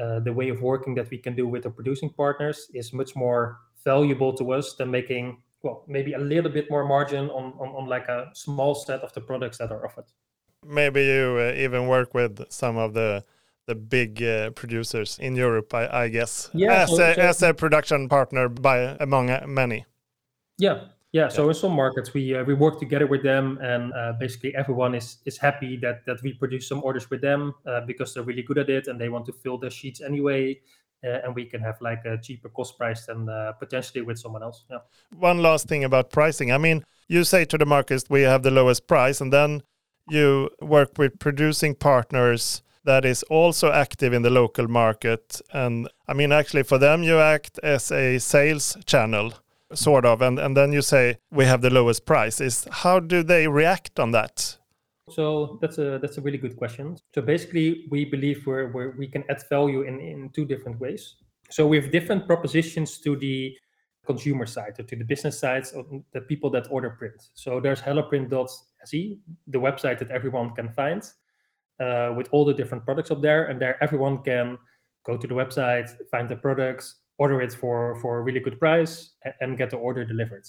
uh, 0.00 0.20
the 0.20 0.32
way 0.32 0.48
of 0.48 0.62
working 0.62 0.94
that 0.94 1.10
we 1.10 1.18
can 1.18 1.34
do 1.34 1.46
with 1.46 1.64
the 1.64 1.70
producing 1.70 2.10
partners 2.10 2.68
is 2.74 2.92
much 2.92 3.16
more 3.16 3.58
valuable 3.84 4.32
to 4.32 4.52
us 4.52 4.74
than 4.74 4.90
making 4.90 5.42
well 5.62 5.84
maybe 5.88 6.12
a 6.12 6.18
little 6.18 6.50
bit 6.50 6.70
more 6.70 6.84
margin 6.84 7.28
on 7.30 7.52
on, 7.58 7.68
on 7.74 7.86
like 7.86 8.08
a 8.08 8.30
small 8.34 8.74
set 8.74 9.00
of 9.00 9.12
the 9.12 9.20
products 9.20 9.58
that 9.58 9.72
are 9.72 9.84
offered. 9.84 10.06
Maybe 10.66 11.04
you 11.04 11.38
uh, 11.40 11.52
even 11.56 11.88
work 11.88 12.14
with 12.14 12.44
some 12.50 12.76
of 12.76 12.94
the 12.94 13.24
the 13.66 13.74
big 13.74 14.22
uh, 14.22 14.48
producers 14.50 15.18
in 15.18 15.36
Europe, 15.36 15.74
I, 15.74 16.04
I 16.04 16.08
guess, 16.08 16.48
yeah, 16.54 16.84
as, 16.84 16.88
so, 16.88 17.02
a, 17.02 17.14
so, 17.14 17.20
as 17.20 17.42
a 17.42 17.52
production 17.52 18.08
partner 18.08 18.48
by 18.48 18.96
among 18.98 19.26
many. 19.46 19.84
Yeah, 20.56 20.86
yeah, 21.12 21.28
so 21.28 21.48
in 21.48 21.54
some 21.54 21.72
markets 21.72 22.12
we 22.12 22.34
uh, 22.34 22.44
we 22.44 22.52
work 22.52 22.78
together 22.78 23.06
with 23.06 23.22
them, 23.22 23.58
and 23.62 23.92
uh, 23.94 24.12
basically 24.20 24.54
everyone 24.54 24.94
is 24.94 25.18
is 25.24 25.38
happy 25.38 25.78
that 25.78 26.04
that 26.04 26.22
we 26.22 26.34
produce 26.34 26.68
some 26.68 26.82
orders 26.84 27.08
with 27.08 27.22
them 27.22 27.54
uh, 27.66 27.80
because 27.86 28.12
they're 28.12 28.22
really 28.22 28.42
good 28.42 28.58
at 28.58 28.68
it 28.68 28.88
and 28.88 29.00
they 29.00 29.08
want 29.08 29.24
to 29.26 29.32
fill 29.32 29.56
their 29.56 29.70
sheets 29.70 30.02
anyway, 30.02 30.60
uh, 31.02 31.24
and 31.24 31.34
we 31.34 31.46
can 31.46 31.62
have 31.62 31.80
like 31.80 32.04
a 32.04 32.18
cheaper 32.18 32.50
cost 32.50 32.76
price 32.76 33.06
than 33.06 33.26
uh, 33.28 33.52
potentially 33.52 34.02
with 34.02 34.18
someone 34.18 34.42
else. 34.42 34.64
Yeah. 34.70 34.80
One 35.16 35.42
last 35.42 35.66
thing 35.66 35.82
about 35.82 36.10
pricing. 36.10 36.52
I 36.52 36.58
mean, 36.58 36.84
you 37.08 37.24
say 37.24 37.46
to 37.46 37.56
the 37.56 37.66
markets 37.66 38.04
we 38.10 38.22
have 38.22 38.42
the 38.42 38.50
lowest 38.50 38.86
price, 38.86 39.22
and 39.22 39.32
then 39.32 39.62
you 40.10 40.50
work 40.60 40.98
with 40.98 41.18
producing 41.18 41.74
partners 41.74 42.62
that 42.84 43.06
is 43.06 43.22
also 43.24 43.72
active 43.72 44.12
in 44.12 44.22
the 44.22 44.30
local 44.30 44.68
market, 44.68 45.40
and 45.54 45.88
I 46.06 46.12
mean 46.12 46.32
actually 46.32 46.64
for 46.64 46.76
them 46.76 47.02
you 47.02 47.18
act 47.18 47.58
as 47.62 47.90
a 47.90 48.18
sales 48.18 48.76
channel 48.84 49.32
sort 49.74 50.04
of, 50.04 50.22
and, 50.22 50.38
and 50.38 50.56
then 50.56 50.72
you 50.72 50.82
say 50.82 51.18
we 51.30 51.44
have 51.44 51.60
the 51.60 51.70
lowest 51.70 52.06
price. 52.06 52.40
Is 52.40 52.66
how 52.70 53.00
do 53.00 53.22
they 53.22 53.48
react 53.48 53.98
on 54.00 54.12
that? 54.12 54.58
So 55.10 55.58
that's 55.60 55.78
a 55.78 55.98
that's 56.00 56.18
a 56.18 56.20
really 56.20 56.38
good 56.38 56.56
question. 56.56 56.96
So 57.14 57.22
basically, 57.22 57.86
we 57.90 58.04
believe 58.04 58.46
we're, 58.46 58.70
we're 58.72 58.94
we 58.96 59.08
can 59.08 59.24
add 59.30 59.42
value 59.48 59.82
in 59.82 60.00
in 60.00 60.30
two 60.30 60.44
different 60.44 60.78
ways. 60.80 61.16
So 61.50 61.66
we 61.66 61.80
have 61.80 61.90
different 61.90 62.26
propositions 62.26 62.98
to 63.00 63.16
the 63.16 63.56
consumer 64.06 64.46
side 64.46 64.74
or 64.78 64.84
to 64.84 64.96
the 64.96 65.04
business 65.04 65.38
sides 65.38 65.72
of 65.72 65.86
the 66.12 66.20
people 66.22 66.50
that 66.50 66.66
order 66.70 66.90
print. 66.90 67.28
So 67.34 67.60
there's 67.60 67.80
helloprint.se, 67.80 69.18
the 69.46 69.58
website 69.58 69.98
that 69.98 70.10
everyone 70.10 70.54
can 70.54 70.68
find 70.70 71.02
uh, 71.80 72.14
with 72.16 72.28
all 72.32 72.44
the 72.44 72.54
different 72.54 72.84
products 72.84 73.10
up 73.10 73.20
there, 73.22 73.46
and 73.46 73.60
there 73.60 73.82
everyone 73.82 74.22
can 74.22 74.58
go 75.04 75.16
to 75.16 75.26
the 75.26 75.34
website, 75.34 75.88
find 76.10 76.28
the 76.28 76.36
products, 76.36 76.96
order 77.18 77.40
it 77.42 77.52
for, 77.52 77.98
for 78.00 78.18
a 78.18 78.22
really 78.22 78.40
good 78.40 78.58
price, 78.58 79.10
and 79.40 79.58
get 79.58 79.70
the 79.70 79.76
order 79.76 80.04
delivered. 80.04 80.44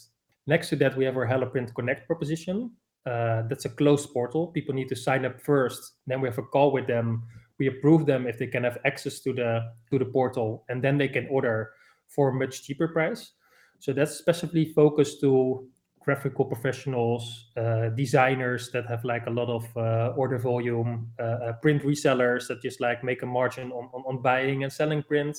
Next 0.47 0.69
to 0.69 0.75
that, 0.77 0.95
we 0.97 1.05
have 1.05 1.17
our 1.17 1.27
HelloPrint 1.27 1.75
Connect 1.75 2.07
proposition. 2.07 2.71
Uh, 3.05 3.43
that's 3.49 3.65
a 3.65 3.69
closed 3.69 4.11
portal. 4.13 4.47
People 4.47 4.73
need 4.75 4.89
to 4.89 4.95
sign 4.95 5.25
up 5.25 5.41
first. 5.41 5.93
Then 6.07 6.21
we 6.21 6.27
have 6.27 6.37
a 6.37 6.43
call 6.43 6.71
with 6.71 6.87
them. 6.87 7.23
We 7.57 7.67
approve 7.67 8.05
them 8.05 8.27
if 8.27 8.37
they 8.37 8.47
can 8.47 8.63
have 8.63 8.77
access 8.85 9.19
to 9.21 9.33
the 9.33 9.61
to 9.91 9.99
the 9.99 10.05
portal, 10.05 10.65
and 10.69 10.83
then 10.83 10.97
they 10.97 11.07
can 11.07 11.27
order 11.29 11.71
for 12.07 12.29
a 12.29 12.33
much 12.33 12.63
cheaper 12.63 12.87
price. 12.87 13.31
So 13.79 13.93
that's 13.93 14.15
specifically 14.15 14.73
focused 14.73 15.21
to 15.21 15.67
graphical 15.99 16.45
professionals, 16.45 17.51
uh, 17.57 17.89
designers 17.89 18.71
that 18.71 18.85
have 18.87 19.03
like 19.03 19.27
a 19.27 19.29
lot 19.29 19.49
of 19.49 19.65
uh, 19.77 20.13
order 20.15 20.37
volume, 20.37 21.11
uh, 21.19 21.23
uh 21.23 21.53
print 21.61 21.83
resellers 21.83 22.47
that 22.47 22.61
just 22.61 22.81
like 22.81 23.03
make 23.03 23.21
a 23.21 23.25
margin 23.25 23.71
on, 23.71 23.89
on, 23.93 24.01
on 24.07 24.21
buying 24.21 24.63
and 24.63 24.71
selling 24.71 25.03
print, 25.03 25.37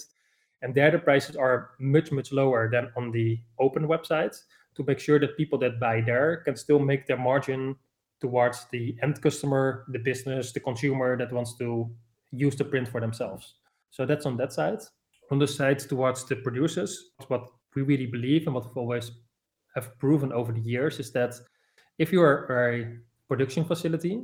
and 0.62 0.74
there 0.74 0.90
the 0.90 0.98
prices 0.98 1.36
are 1.36 1.70
much, 1.78 2.12
much 2.12 2.32
lower 2.32 2.70
than 2.70 2.90
on 2.96 3.10
the 3.10 3.38
open 3.58 3.86
websites 3.86 4.42
to 4.76 4.84
make 4.84 4.98
sure 4.98 5.18
that 5.18 5.36
people 5.36 5.58
that 5.58 5.80
buy 5.80 6.00
there 6.00 6.42
can 6.44 6.56
still 6.56 6.78
make 6.78 7.06
their 7.06 7.16
margin 7.16 7.76
towards 8.20 8.66
the 8.70 8.96
end 9.02 9.20
customer, 9.22 9.84
the 9.88 9.98
business, 9.98 10.52
the 10.52 10.60
consumer 10.60 11.16
that 11.16 11.32
wants 11.32 11.56
to 11.56 11.90
use 12.30 12.54
the 12.56 12.64
print 12.64 12.88
for 12.88 13.00
themselves. 13.00 13.54
So 13.90 14.06
that's 14.06 14.26
on 14.26 14.36
that 14.36 14.52
side. 14.52 14.80
On 15.30 15.38
the 15.38 15.46
side 15.46 15.78
towards 15.78 16.24
the 16.24 16.36
producers, 16.36 17.10
what 17.28 17.48
we 17.74 17.82
really 17.82 18.06
believe 18.06 18.46
and 18.46 18.54
what 18.54 18.66
we've 18.66 18.76
always 18.76 19.10
have 19.74 19.96
proven 19.98 20.32
over 20.32 20.52
the 20.52 20.60
years 20.60 20.98
is 20.98 21.12
that 21.12 21.34
if 21.98 22.12
you 22.12 22.20
are 22.22 22.68
a 22.68 22.98
production 23.28 23.64
facility, 23.64 24.22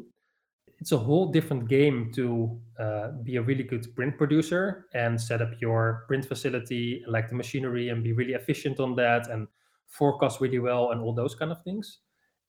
it's 0.78 0.92
a 0.92 0.98
whole 0.98 1.32
different 1.32 1.68
game 1.68 2.12
to 2.14 2.60
uh, 2.78 3.08
be 3.22 3.36
a 3.36 3.42
really 3.42 3.62
good 3.62 3.94
print 3.94 4.18
producer 4.18 4.86
and 4.94 5.20
set 5.20 5.40
up 5.40 5.50
your 5.60 6.04
print 6.06 6.24
facility, 6.24 7.02
like 7.08 7.28
the 7.28 7.34
machinery, 7.34 7.88
and 7.88 8.04
be 8.04 8.12
really 8.12 8.34
efficient 8.34 8.78
on 8.78 8.94
that 8.96 9.28
and 9.30 9.48
forecast 9.88 10.40
really 10.40 10.58
well 10.58 10.90
and 10.90 11.00
all 11.00 11.14
those 11.14 11.34
kind 11.34 11.50
of 11.50 11.62
things. 11.62 12.00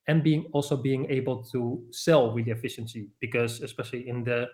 And 0.08 0.24
being 0.24 0.46
also 0.54 0.76
being 0.78 1.10
able 1.10 1.44
to 1.52 1.84
sell 1.92 2.32
really 2.32 2.52
efficiently 2.52 3.10
because 3.20 3.62
especially 3.62 4.08
in 4.08 4.24
the 4.24 4.48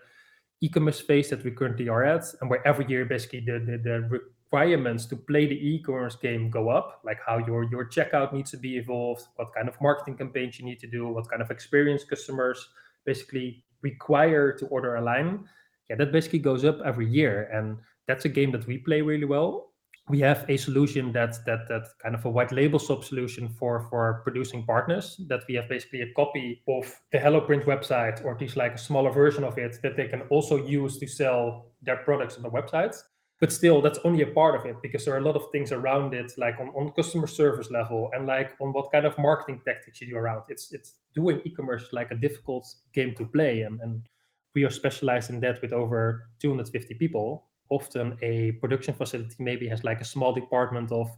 e-commerce 0.62 0.98
space 0.98 1.30
that 1.30 1.44
we 1.44 1.52
currently 1.52 1.90
are 1.90 2.04
at, 2.04 2.24
and 2.42 2.50
where 2.50 2.66
every 2.66 2.88
year 2.88 3.06
basically 3.06 3.42
the, 3.42 3.60
the, 3.60 3.78
the 3.78 4.08
requirements 4.10 5.06
to 5.08 5.16
play 5.16 5.46
the 5.46 5.56
e-commerce 5.56 6.16
game 6.16 6.50
go 6.50 6.70
up, 6.70 7.02
like 7.04 7.18
how 7.26 7.38
your 7.40 7.64
your 7.66 7.90
checkout 7.90 8.34
needs 8.34 8.52
to 8.52 8.58
be 8.58 8.78
evolved, 8.78 9.24
what 9.36 9.54
kind 9.54 9.68
of 9.68 9.76
marketing 9.82 10.16
campaigns 10.16 10.60
you 10.60 10.66
need 10.66 10.80
to 10.80 10.88
do, 10.88 11.08
what 11.08 11.30
kind 11.30 11.42
of 11.42 11.52
experience 11.52 12.04
customers 12.04 12.70
basically 13.06 13.64
require 13.82 14.54
to 14.54 14.66
order 14.68 14.96
a 14.96 15.02
line, 15.02 15.46
Yeah, 15.90 15.98
that 15.98 16.12
basically 16.12 16.40
goes 16.40 16.64
up 16.64 16.80
every 16.86 17.08
year, 17.08 17.50
and 17.52 17.78
that's 18.08 18.26
a 18.26 18.30
game 18.30 18.52
that 18.52 18.66
we 18.68 18.78
play 18.78 19.02
really 19.02 19.26
well. 19.26 19.74
We 20.10 20.20
have 20.22 20.46
a 20.50 20.58
solution 20.58 21.12
that 21.14 21.46
that 21.46 21.68
that 21.68 21.86
kind 22.02 22.16
of 22.16 22.26
a 22.26 22.30
white 22.30 22.52
label 22.52 22.80
sub 22.80 23.04
solution 23.04 23.50
for 23.50 23.88
for 23.90 24.22
producing 24.24 24.66
partners. 24.66 25.20
That 25.28 25.44
we 25.48 25.56
have 25.56 25.70
basically 25.70 26.02
a 26.02 26.14
copy 26.14 26.62
of 26.68 26.86
the 27.12 27.20
HelloPrint 27.20 27.66
website, 27.66 28.24
or 28.24 28.34
at 28.34 28.42
least 28.42 28.58
like 28.58 28.76
a 28.76 28.78
smaller 28.90 29.12
version 29.12 29.44
of 29.44 29.58
it, 29.58 29.82
that 29.84 29.96
they 29.96 30.08
can 30.08 30.22
also 30.30 30.56
use 30.58 31.00
to 31.00 31.08
sell 31.08 31.72
their 31.82 31.98
products 31.98 32.38
on 32.38 32.44
the 32.44 32.50
website 32.50 32.96
but 33.44 33.52
still 33.52 33.82
that's 33.82 34.00
only 34.06 34.22
a 34.22 34.28
part 34.28 34.56
of 34.56 34.66
it 34.66 34.78
because 34.82 35.04
there 35.04 35.14
are 35.14 35.18
a 35.18 35.26
lot 35.30 35.36
of 35.36 35.52
things 35.52 35.74
around 35.74 36.14
it 36.14 36.32
like 36.38 36.58
on, 36.62 36.70
on 36.70 36.90
customer 36.94 37.28
service 37.28 37.70
level 37.70 38.10
and 38.14 38.26
like 38.26 38.52
on 38.62 38.72
what 38.72 38.90
kind 38.90 39.06
of 39.06 39.18
marketing 39.18 39.60
tactics 39.66 40.00
you 40.00 40.08
do 40.08 40.16
around. 40.16 40.44
It's 40.48 40.72
it's 40.72 40.94
doing 41.14 41.42
e-commerce 41.44 41.90
like 41.92 42.12
a 42.12 42.16
difficult 42.16 42.66
game 42.94 43.14
to 43.18 43.26
play 43.26 43.64
and, 43.64 43.82
and 43.82 44.08
we 44.56 44.64
are 44.64 44.70
specialized 44.70 45.30
in 45.30 45.42
that 45.42 45.62
with 45.62 45.74
over 45.74 46.30
250 46.40 46.94
people. 46.94 47.50
Often 47.68 48.18
a 48.22 48.54
production 48.62 48.94
facility 48.94 49.36
maybe 49.40 49.68
has 49.68 49.84
like 49.84 50.00
a 50.00 50.06
small 50.06 50.32
department 50.32 50.94
of 50.94 51.10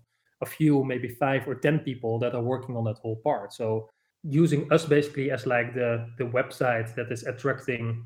a 0.42 0.48
few 0.48 0.84
maybe 0.84 1.10
five 1.10 1.48
or 1.48 1.54
ten 1.54 1.78
people 1.78 2.18
that 2.18 2.34
are 2.34 2.42
working 2.42 2.76
on 2.76 2.86
that 2.86 2.98
whole 3.04 3.18
part. 3.18 3.54
So 3.54 3.88
using 4.24 4.68
us 4.74 4.84
basically 4.84 5.30
as 5.30 5.46
like 5.46 5.76
the 5.76 6.10
the 6.18 6.26
website 6.26 6.96
that 6.96 7.12
is 7.12 7.22
attracting 7.28 8.04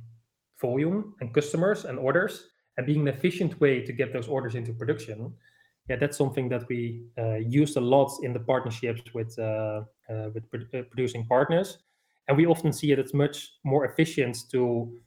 volume 0.60 1.16
and 1.22 1.34
customers 1.34 1.86
and 1.86 1.98
orders 1.98 2.50
and 2.80 2.88
being 2.88 3.02
an 3.02 3.14
efficient 3.14 3.60
way 3.60 3.82
to 3.82 3.92
get 3.92 4.14
those 4.14 4.30
orders 4.30 4.56
into 4.56 4.72
production 4.74 5.34
yeah 5.90 5.98
that's 5.98 6.18
something 6.18 6.48
that 6.48 6.68
we 6.70 7.04
uh, 7.18 7.36
used 7.36 7.76
a 7.76 7.82
lot 7.82 8.12
in 8.24 8.32
the 8.32 8.40
partnerships 8.40 9.14
with 9.14 9.38
uh, 9.40 9.82
uh, 10.10 10.30
with 10.34 10.44
uh, 10.74 10.84
producing 10.90 11.26
partners. 11.26 11.80
And 12.28 12.38
we 12.38 12.46
often 12.46 12.72
see 12.72 12.92
it 12.92 13.00
as 13.00 13.14
much 13.14 13.54
more 13.64 13.86
efficient 13.86 14.38
to 14.52 14.98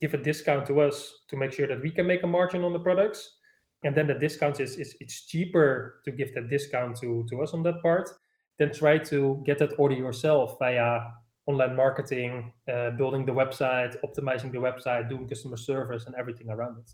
give 0.00 0.14
a 0.14 0.16
discount 0.16 0.66
to 0.66 0.80
us 0.80 1.12
to 1.28 1.36
make 1.36 1.52
sure 1.52 1.66
that 1.66 1.82
we 1.82 1.90
can 1.90 2.06
make 2.06 2.22
a 2.22 2.26
margin 2.26 2.64
on 2.64 2.72
the 2.72 2.78
products. 2.78 3.36
And 3.84 3.94
then 3.94 4.06
the 4.06 4.14
discount 4.14 4.60
is, 4.60 4.76
is 4.76 4.96
it's 5.00 5.26
cheaper 5.26 6.00
to 6.04 6.10
give 6.10 6.34
that 6.34 6.48
discount 6.48 6.96
to 7.00 7.26
to 7.30 7.42
us 7.42 7.52
on 7.52 7.62
that 7.64 7.82
part 7.82 8.10
than 8.58 8.72
try 8.72 8.98
to 8.98 9.42
get 9.46 9.58
that 9.58 9.72
order 9.78 9.94
yourself 9.94 10.58
via 10.58 11.00
online 11.46 11.74
marketing 11.74 12.52
uh, 12.72 12.90
building 12.90 13.24
the 13.26 13.32
website 13.32 13.96
optimizing 14.04 14.52
the 14.52 14.58
website 14.58 15.08
doing 15.08 15.26
customer 15.26 15.56
service 15.56 16.04
and 16.06 16.14
everything 16.14 16.50
around 16.50 16.76
it 16.78 16.90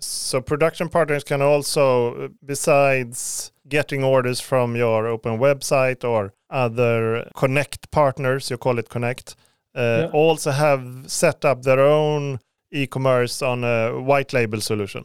so 0.00 0.40
production 0.40 0.88
partners 0.88 1.24
can 1.24 1.42
also, 1.42 2.30
besides 2.44 3.52
getting 3.68 4.02
orders 4.02 4.40
from 4.40 4.76
your 4.76 5.06
open 5.06 5.38
website 5.38 6.04
or 6.04 6.32
other 6.50 7.30
connect 7.36 7.90
partners, 7.90 8.50
you 8.50 8.58
call 8.58 8.78
it 8.78 8.88
connect, 8.88 9.36
uh, 9.74 9.80
yeah. 9.80 10.10
also 10.12 10.50
have 10.50 11.04
set 11.06 11.44
up 11.44 11.62
their 11.62 11.80
own 11.80 12.40
e-commerce 12.72 13.42
on 13.42 13.64
a 13.64 14.00
white 14.00 14.32
label 14.32 14.60
solution. 14.60 15.04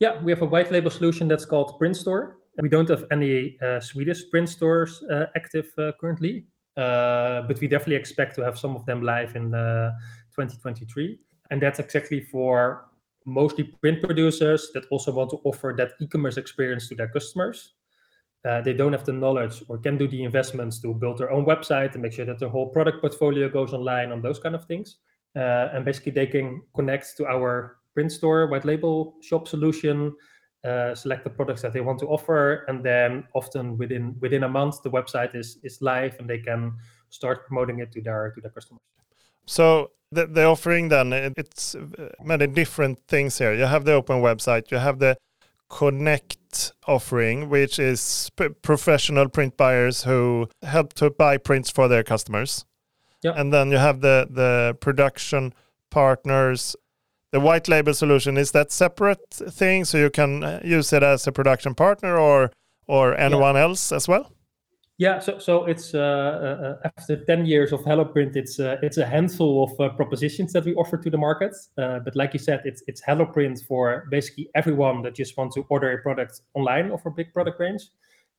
Yeah, 0.00 0.22
we 0.22 0.30
have 0.30 0.42
a 0.42 0.46
white 0.46 0.70
label 0.70 0.90
solution 0.90 1.26
that's 1.26 1.44
called 1.44 1.78
Print 1.78 1.96
Store. 1.96 2.38
We 2.60 2.68
don't 2.68 2.88
have 2.88 3.04
any 3.10 3.56
uh, 3.62 3.80
Swedish 3.80 4.30
print 4.30 4.48
stores 4.48 5.02
uh, 5.10 5.26
active 5.36 5.70
uh, 5.78 5.92
currently, 6.00 6.44
uh, 6.76 7.42
but 7.42 7.60
we 7.60 7.68
definitely 7.68 7.96
expect 7.96 8.34
to 8.36 8.44
have 8.44 8.58
some 8.58 8.74
of 8.74 8.84
them 8.84 9.02
live 9.02 9.36
in 9.36 9.54
uh, 9.54 9.92
2023. 10.34 11.18
And 11.50 11.62
that's 11.62 11.78
exactly 11.78 12.20
for 12.20 12.87
mostly 13.28 13.64
print 13.64 14.02
producers 14.02 14.70
that 14.72 14.84
also 14.90 15.12
want 15.12 15.30
to 15.30 15.40
offer 15.44 15.74
that 15.76 15.92
e-commerce 16.00 16.38
experience 16.38 16.88
to 16.88 16.94
their 16.94 17.08
customers. 17.08 17.74
Uh, 18.48 18.62
they 18.62 18.72
don't 18.72 18.92
have 18.92 19.04
the 19.04 19.12
knowledge 19.12 19.62
or 19.68 19.76
can 19.78 19.98
do 19.98 20.08
the 20.08 20.22
investments 20.22 20.80
to 20.80 20.94
build 20.94 21.18
their 21.18 21.30
own 21.30 21.44
website 21.44 21.92
and 21.92 22.02
make 22.02 22.12
sure 22.12 22.24
that 22.24 22.38
their 22.38 22.48
whole 22.48 22.68
product 22.68 23.00
portfolio 23.00 23.48
goes 23.48 23.72
online 23.72 24.12
on 24.12 24.22
those 24.22 24.38
kind 24.38 24.54
of 24.54 24.64
things. 24.64 24.96
Uh, 25.36 25.68
and 25.74 25.84
basically, 25.84 26.12
they 26.12 26.26
can 26.26 26.62
connect 26.74 27.16
to 27.16 27.26
our 27.26 27.76
print 27.94 28.10
store 28.10 28.46
white 28.46 28.64
label 28.64 29.16
shop 29.20 29.46
solution, 29.46 30.14
uh, 30.64 30.94
select 30.94 31.24
the 31.24 31.30
products 31.30 31.60
that 31.62 31.72
they 31.72 31.80
want 31.80 31.98
to 31.98 32.06
offer, 32.06 32.64
and 32.68 32.82
then 32.82 33.24
often 33.34 33.76
within 33.76 34.16
within 34.20 34.44
a 34.44 34.48
month, 34.48 34.82
the 34.82 34.90
website 34.90 35.34
is 35.34 35.58
is 35.62 35.82
live 35.82 36.16
and 36.18 36.30
they 36.30 36.38
can 36.38 36.72
start 37.10 37.46
promoting 37.46 37.80
it 37.80 37.92
to 37.92 38.00
their 38.00 38.32
to 38.34 38.40
their 38.40 38.52
customers. 38.52 38.80
So 39.48 39.92
the, 40.12 40.26
the 40.26 40.44
offering 40.44 40.88
then 40.88 41.12
it's 41.36 41.74
uh, 41.74 42.10
many 42.22 42.46
different 42.46 43.00
things 43.08 43.38
here. 43.38 43.54
You 43.54 43.64
have 43.64 43.84
the 43.84 43.92
open 43.92 44.20
website, 44.20 44.70
you 44.70 44.78
have 44.78 44.98
the 44.98 45.16
connect 45.70 46.72
offering, 46.86 47.48
which 47.48 47.78
is 47.78 48.30
professional 48.62 49.28
print 49.28 49.56
buyers 49.56 50.04
who 50.04 50.48
help 50.62 50.92
to 50.94 51.10
buy 51.10 51.36
prints 51.38 51.70
for 51.70 51.88
their 51.88 52.02
customers. 52.02 52.64
Yep. 53.22 53.34
And 53.36 53.52
then 53.52 53.70
you 53.70 53.78
have 53.78 54.00
the 54.00 54.28
the 54.30 54.76
production 54.80 55.54
partners. 55.90 56.76
The 57.32 57.40
white 57.40 57.68
label 57.68 57.92
solution 57.92 58.38
is 58.38 58.52
that 58.52 58.72
separate 58.72 59.28
thing, 59.30 59.84
so 59.84 59.98
you 59.98 60.08
can 60.08 60.42
uh, 60.42 60.60
use 60.64 60.92
it 60.92 61.02
as 61.02 61.26
a 61.26 61.32
production 61.32 61.74
partner 61.74 62.16
or 62.18 62.50
or 62.86 63.14
anyone 63.18 63.54
yeah. 63.54 63.62
else 63.62 63.92
as 63.92 64.08
well. 64.08 64.32
Yeah, 64.98 65.20
so 65.20 65.38
so 65.38 65.64
it's 65.66 65.94
uh, 65.94 66.00
uh, 66.00 66.66
uh, 66.84 66.90
after 66.96 67.24
ten 67.24 67.46
years 67.46 67.72
of 67.72 67.82
HelloPrint, 67.82 68.34
it's 68.34 68.58
uh, 68.58 68.78
it's 68.82 68.98
a 68.98 69.06
handful 69.06 69.62
of 69.62 69.80
uh, 69.80 69.94
propositions 69.94 70.52
that 70.54 70.64
we 70.64 70.74
offer 70.74 70.96
to 70.96 71.08
the 71.08 71.16
market. 71.16 71.54
Uh, 71.76 72.00
but 72.00 72.16
like 72.16 72.32
you 72.32 72.40
said, 72.40 72.62
it's 72.64 72.82
it's 72.88 73.00
HelloPrint 73.00 73.64
for 73.64 74.08
basically 74.10 74.50
everyone 74.56 75.02
that 75.02 75.14
just 75.14 75.36
wants 75.36 75.54
to 75.54 75.64
order 75.68 75.92
a 75.92 76.02
product 76.02 76.40
online 76.54 76.90
of 76.90 77.00
a 77.06 77.10
big 77.10 77.32
product 77.32 77.60
range. 77.60 77.82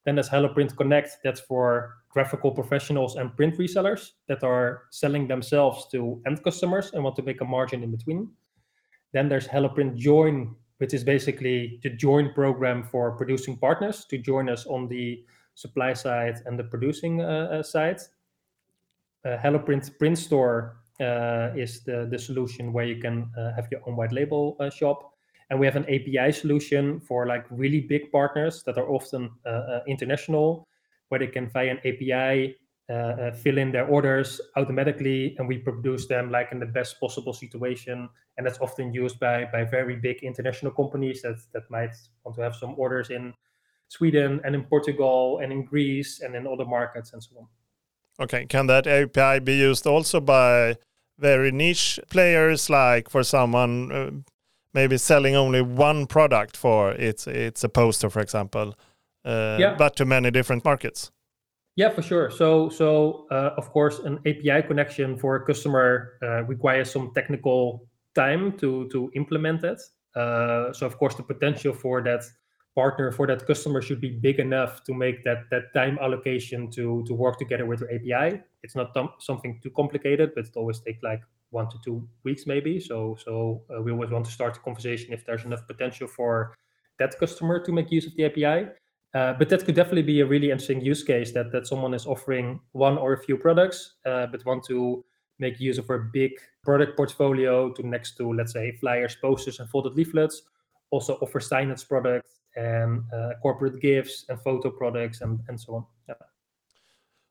Then 0.04 0.16
there's 0.16 0.28
HelloPrint 0.28 0.76
Connect, 0.76 1.20
that's 1.24 1.40
for 1.40 1.96
graphical 2.10 2.52
professionals 2.52 3.16
and 3.16 3.34
print 3.38 3.58
resellers 3.58 4.12
that 4.28 4.44
are 4.44 4.84
selling 4.92 5.30
themselves 5.30 5.88
to 5.92 6.22
end 6.26 6.44
customers 6.44 6.92
and 6.92 7.04
want 7.06 7.16
to 7.16 7.22
make 7.22 7.40
a 7.40 7.46
margin 7.46 7.84
in 7.84 7.92
between. 7.92 8.30
Then 9.14 9.30
there's 9.30 9.48
HelloPrint 9.48 9.96
Join, 9.96 10.56
which 10.80 10.94
is 10.94 11.06
basically 11.06 11.80
the 11.84 11.90
join 11.92 12.34
program 12.34 12.84
for 12.84 13.12
producing 13.16 13.58
partners 13.58 14.06
to 14.10 14.18
join 14.18 14.50
us 14.50 14.66
on 14.66 14.90
the 14.90 15.24
supply 15.60 15.94
side 15.94 16.38
and 16.46 16.58
the 16.58 16.64
producing 16.64 17.22
uh, 17.22 17.50
uh, 17.52 17.64
side. 17.64 18.00
Uh, 19.26 19.36
HelloPrint 19.44 19.98
Print 20.00 20.18
Store 20.18 20.78
is 21.56 21.84
the, 21.84 22.08
the 22.10 22.18
solution 22.18 22.72
where 22.72 22.86
you 22.86 23.02
can 23.02 23.30
have 23.56 23.68
your 23.72 23.82
own 23.86 23.96
white 23.96 24.14
label 24.14 24.58
shop. 24.74 25.14
And 25.50 25.60
we 25.60 25.66
have 25.66 25.76
an 25.76 25.86
API 25.86 26.32
solution 26.32 27.00
for 27.00 27.26
like 27.26 27.46
really 27.50 27.82
big 27.82 28.12
partners 28.12 28.64
that 28.64 28.78
are 28.78 28.90
often 28.90 29.32
international, 29.88 30.68
where 31.10 31.20
they 31.20 31.28
can 31.28 31.50
via 31.50 31.72
an 31.72 31.80
API 31.80 32.56
uh, 32.90 33.32
fill 33.32 33.58
in 33.58 33.72
their 33.72 33.86
orders 33.86 34.42
automatically 34.56 35.36
and 35.38 35.48
we 35.48 35.58
produce 35.58 36.08
them 36.08 36.32
like 36.32 36.52
in 36.52 36.60
the 36.60 36.66
best 36.66 37.00
possible 37.00 37.34
situation 37.34 38.10
and 38.38 38.48
that's 38.48 38.60
often 38.62 38.92
used 38.92 39.20
by 39.20 39.46
by 39.54 39.64
very 39.64 39.96
big 39.96 40.24
international 40.24 40.72
companies 40.72 41.22
that 41.22 41.38
that 41.54 41.70
might 41.70 41.94
want 42.24 42.36
to 42.36 42.42
have 42.42 42.56
some 42.56 42.74
orders 42.78 43.12
in 43.12 43.32
Sweden 43.90 44.40
and 44.46 44.56
in 44.56 44.64
Portugal 44.64 45.40
and 45.44 45.52
in 45.52 45.66
Greece 45.66 46.22
and 46.22 46.36
in 46.36 46.48
other 46.48 46.66
markets 46.66 47.14
and 47.14 47.22
so 47.22 47.36
on. 47.40 47.48
Okay, 48.22 48.46
can 48.46 48.68
that 48.68 48.88
API 48.88 49.40
be 49.40 49.56
used 49.56 49.86
also 49.88 50.20
by 50.22 50.78
very 51.18 51.52
niche 51.52 52.00
players, 52.10 52.70
like 52.70 53.10
for 53.10 53.24
someone 53.24 53.92
uh, 53.92 54.12
maybe 54.74 54.98
selling 54.98 55.36
only 55.36 55.62
one 55.62 56.06
product 56.06 56.56
for 56.56 56.92
it's 56.92 57.28
it's 57.28 57.64
a 57.64 57.70
poster, 57.70 58.10
for 58.10 58.22
example, 58.22 58.76
uh, 59.26 59.58
yeah. 59.60 59.76
but 59.78 59.96
to 59.96 60.06
many 60.06 60.32
different 60.32 60.64
markets? 60.64 61.12
Yeah, 61.76 61.90
for 61.90 62.02
sure. 62.02 62.30
So 62.30 62.70
so 62.70 63.26
uh, 63.32 63.52
of 63.58 63.72
course, 63.72 64.00
an 64.00 64.20
API 64.26 64.68
connection 64.68 65.18
for 65.18 65.36
a 65.36 65.46
customer 65.46 66.18
uh, 66.22 66.44
requires 66.44 66.92
some 66.92 67.12
technical 67.16 67.88
time 68.16 68.58
to 68.58 68.88
to 68.90 69.10
implement 69.16 69.64
it. 69.64 69.82
Uh, 70.16 70.74
so 70.74 70.86
of 70.86 70.98
course, 70.98 71.16
the 71.16 71.24
potential 71.24 71.74
for 71.74 72.02
that 72.04 72.24
partner 72.76 73.12
for 73.12 73.28
that 73.28 73.46
customer 73.46 73.82
should 73.82 74.00
be 74.00 74.10
big 74.10 74.40
enough 74.40 74.84
to 74.84 74.94
make 74.94 75.24
that 75.24 75.50
that 75.50 75.74
time 75.74 75.98
allocation 76.02 76.70
to 76.72 77.04
to 77.08 77.14
work 77.14 77.38
together 77.38 77.66
with 77.66 77.82
your 77.82 77.92
API. 77.92 78.42
It's 78.64 78.76
not 78.76 78.96
something 79.20 79.60
too 79.62 79.72
complicated, 79.72 80.32
but 80.36 80.46
it 80.46 80.56
always 80.56 80.80
takes 80.80 81.02
like 81.04 81.22
one 81.52 81.68
to 81.70 81.78
two 81.84 82.08
weeks 82.24 82.46
maybe. 82.46 82.80
So 82.80 83.18
so 83.24 83.62
uh, 83.70 83.82
we 83.82 83.92
always 83.92 84.12
want 84.12 84.26
to 84.26 84.32
start 84.32 84.54
the 84.54 84.60
conversation 84.60 85.14
if 85.14 85.26
there's 85.26 85.46
enough 85.46 85.66
potential 85.68 86.08
for 86.08 86.56
that 87.00 87.18
customer 87.20 87.60
to 87.66 87.72
make 87.72 87.92
use 87.92 88.06
of 88.06 88.16
the 88.16 88.26
API. 88.26 88.70
Uh, 89.16 89.34
but 89.34 89.50
that 89.50 89.66
could 89.66 89.76
definitely 89.76 90.04
be 90.04 90.20
a 90.22 90.26
really 90.26 90.52
interesting 90.52 90.82
use 90.82 91.04
case 91.04 91.32
that 91.32 91.52
that 91.52 91.66
someone 91.66 91.94
is 91.96 92.06
offering 92.06 92.60
one 92.74 92.98
or 92.98 93.14
a 93.14 93.24
few 93.24 93.38
products, 93.38 93.96
uh, 94.06 94.28
but 94.28 94.46
want 94.46 94.64
to 94.64 95.04
make 95.40 95.60
use 95.60 95.78
of 95.80 95.90
a 95.90 95.98
big 95.98 96.32
product 96.64 96.96
portfolio 96.96 97.72
to 97.72 97.88
next 97.88 98.18
to, 98.18 98.32
let's 98.34 98.52
say, 98.52 98.74
flyers, 98.74 99.16
posters, 99.16 99.60
and 99.60 99.70
folded 99.70 99.94
leaflets. 99.96 100.44
Also 100.92 101.16
offer 101.22 101.40
signage 101.40 101.88
products 101.88 102.39
and 102.56 103.04
uh, 103.14 103.32
corporate 103.42 103.82
gifts 103.82 104.26
and 104.30 104.40
photo 104.42 104.70
products 104.70 105.22
and, 105.22 105.40
and 105.48 105.60
so 105.60 105.76
on. 105.76 105.86
Yeah. 106.08 106.16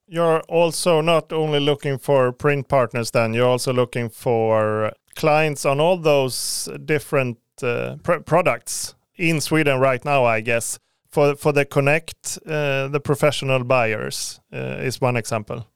You're 0.07 0.41
also 0.49 1.01
not 1.01 1.33
only 1.33 1.61
looking 1.61 1.99
for 1.99 2.33
print 2.33 2.69
partners, 2.69 3.11
then 3.11 3.35
you're 3.35 3.49
also 3.49 3.73
looking 3.73 4.09
for 4.09 4.93
clients 5.15 5.67
on 5.67 5.81
all 5.81 5.99
those 5.99 6.69
different 6.85 7.39
uh, 7.63 7.97
pr 8.03 8.21
products 8.21 8.95
in 9.17 9.41
Sweden 9.41 9.81
right 9.81 10.05
now, 10.05 10.25
I 10.25 10.41
guess. 10.41 10.79
For 11.11 11.37
for 11.37 11.53
the 11.53 11.65
Connect, 11.65 12.39
uh, 12.47 12.89
the 12.89 13.01
professional 13.01 13.65
buyers 13.65 14.41
uh, 14.53 14.87
is 14.87 15.01
one 15.01 15.17
example. 15.17 15.67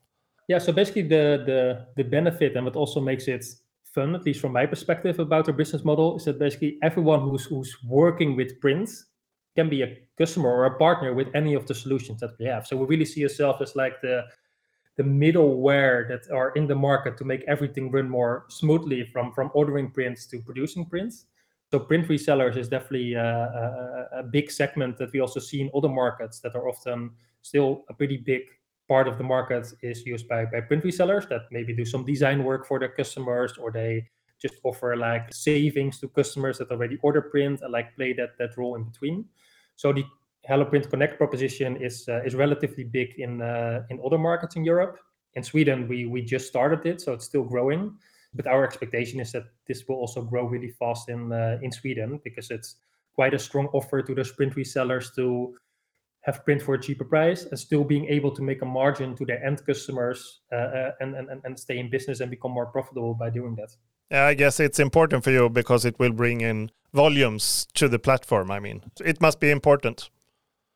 Yeah, 0.49 0.61
so 0.61 0.73
basically 0.73 1.03
the 1.03 1.43
the 1.47 1.87
the 1.97 2.05
benefit 2.05 2.57
and 2.57 2.65
what 2.65 2.77
also 2.77 3.01
makes 3.01 3.29
it 3.29 3.45
fun, 3.95 4.15
at 4.15 4.25
least 4.25 4.41
from 4.41 4.53
my 4.53 4.67
perspective, 4.67 5.19
about 5.19 5.49
our 5.49 5.55
business 5.55 5.85
model 5.85 6.17
is 6.17 6.25
that 6.25 6.39
basically 6.39 6.79
everyone 6.83 7.21
who's 7.21 7.45
who's 7.45 7.77
working 7.85 8.37
with 8.37 8.61
print 8.61 8.91
can 9.55 9.69
be 9.69 9.83
a 9.83 9.97
customer 10.19 10.51
or 10.51 10.65
a 10.67 10.79
partner 10.79 11.13
with 11.15 11.29
any 11.35 11.55
of 11.55 11.67
the 11.67 11.75
solutions 11.75 12.21
that 12.21 12.33
we 12.39 12.47
have. 12.47 12.67
So 12.67 12.77
we 12.77 12.87
really 12.87 13.05
see 13.05 13.23
ourselves 13.23 13.61
as 13.63 13.77
like 13.77 14.01
the 14.01 14.25
the 14.97 15.03
middleware 15.03 16.07
that 16.09 16.31
are 16.31 16.51
in 16.51 16.67
the 16.67 16.75
market 16.75 17.17
to 17.17 17.25
make 17.25 17.43
everything 17.49 17.91
run 17.91 18.09
more 18.09 18.45
smoothly 18.49 19.05
from 19.05 19.33
from 19.33 19.51
ordering 19.55 19.91
prints 19.91 20.27
to 20.27 20.41
producing 20.41 20.85
prints. 20.87 21.27
So 21.71 21.79
print 21.79 22.07
resellers 22.09 22.59
is 22.59 22.69
definitely 22.69 23.15
a, 23.15 23.25
a, 23.25 24.19
a 24.19 24.23
big 24.23 24.51
segment 24.51 24.99
that 24.99 25.11
we 25.13 25.21
also 25.21 25.41
see 25.41 25.63
in 25.63 25.71
other 25.75 25.89
markets 25.89 26.41
that 26.41 26.55
are 26.55 26.69
often 26.69 27.13
still 27.41 27.85
a 27.89 27.95
pretty 27.95 28.19
big 28.19 28.43
part 28.89 29.09
of 29.09 29.17
the 29.17 29.25
market 29.25 29.73
is 29.81 30.05
used 30.05 30.29
by, 30.29 30.45
by 30.45 30.61
print 30.61 30.85
resellers 30.85 31.27
that 31.31 31.43
maybe 31.51 31.73
do 31.73 31.85
some 31.85 32.05
design 32.05 32.45
work 32.45 32.67
for 32.67 32.79
their 32.79 32.91
customers 32.91 33.57
or 33.57 33.73
they 33.73 34.07
just 34.43 34.55
offer 34.65 34.97
like 34.97 35.33
savings 35.33 36.01
to 36.01 36.09
customers 36.09 36.59
that 36.59 36.71
already 36.71 36.99
order 37.03 37.23
print 37.23 37.61
and 37.63 37.73
like 37.73 37.95
play 37.97 38.13
that 38.13 38.37
that 38.39 38.57
role 38.57 38.75
in 38.75 38.85
between. 38.85 39.25
So 39.77 39.93
the 39.93 40.05
Hello 40.45 40.65
Print 40.65 40.91
Connect 40.91 41.17
proposition 41.19 41.77
is 41.77 42.09
uh, 42.09 42.23
is 42.25 42.35
relatively 42.35 42.85
big 42.85 43.15
in 43.19 43.41
uh, 43.41 43.87
in 43.91 44.01
other 44.05 44.19
markets 44.19 44.57
in 44.57 44.65
Europe. 44.65 44.99
In 45.35 45.43
Sweden, 45.43 45.89
we 45.89 46.07
we 46.07 46.21
just 46.23 46.49
started 46.49 46.85
it, 46.85 47.01
so 47.01 47.13
it's 47.13 47.25
still 47.25 47.45
growing. 47.45 47.97
But 48.35 48.47
our 48.47 48.65
expectation 48.65 49.21
is 49.21 49.33
that 49.33 49.45
this 49.67 49.87
will 49.87 49.97
also 49.97 50.23
grow 50.23 50.47
really 50.47 50.71
fast 50.71 51.09
in 51.09 51.33
uh, 51.33 51.59
in 51.63 51.71
Sweden 51.71 52.21
because 52.25 52.51
it's 52.51 52.77
quite 53.15 53.35
a 53.35 53.39
strong 53.39 53.69
offer 53.73 54.03
to 54.03 54.15
those 54.15 54.33
print 54.33 54.55
resellers 54.57 55.15
to 55.15 55.55
have 56.23 56.45
print 56.45 56.63
for 56.63 56.75
a 56.75 56.81
cheaper 56.81 57.05
price 57.05 57.45
and 57.45 57.59
still 57.59 57.85
being 57.85 58.07
able 58.07 58.31
to 58.31 58.43
make 58.43 58.63
a 58.63 58.67
margin 58.67 59.15
to 59.17 59.25
their 59.27 59.45
end 59.45 59.65
customers 59.67 60.41
uh, 60.53 60.57
uh, 60.57 60.91
and, 61.01 61.15
and 61.15 61.29
and 61.45 61.59
stay 61.59 61.79
in 61.79 61.91
business 61.91 62.21
and 62.21 62.31
become 62.31 62.53
more 62.53 62.67
profitable 62.67 63.15
by 63.15 63.31
doing 63.31 63.55
that. 63.57 63.71
Yeah, 64.11 64.27
I 64.27 64.35
guess 64.35 64.61
it's 64.61 64.79
important 64.79 65.25
for 65.25 65.31
you 65.31 65.49
because 65.49 65.85
it 65.85 65.99
will 65.99 66.13
bring 66.13 66.41
in 66.41 66.71
volumes 66.93 67.67
to 67.75 67.89
the 67.89 67.99
platform. 67.99 68.51
I 68.51 68.61
mean, 68.61 68.83
it 69.05 69.21
must 69.21 69.41
be 69.41 69.51
important. 69.51 70.11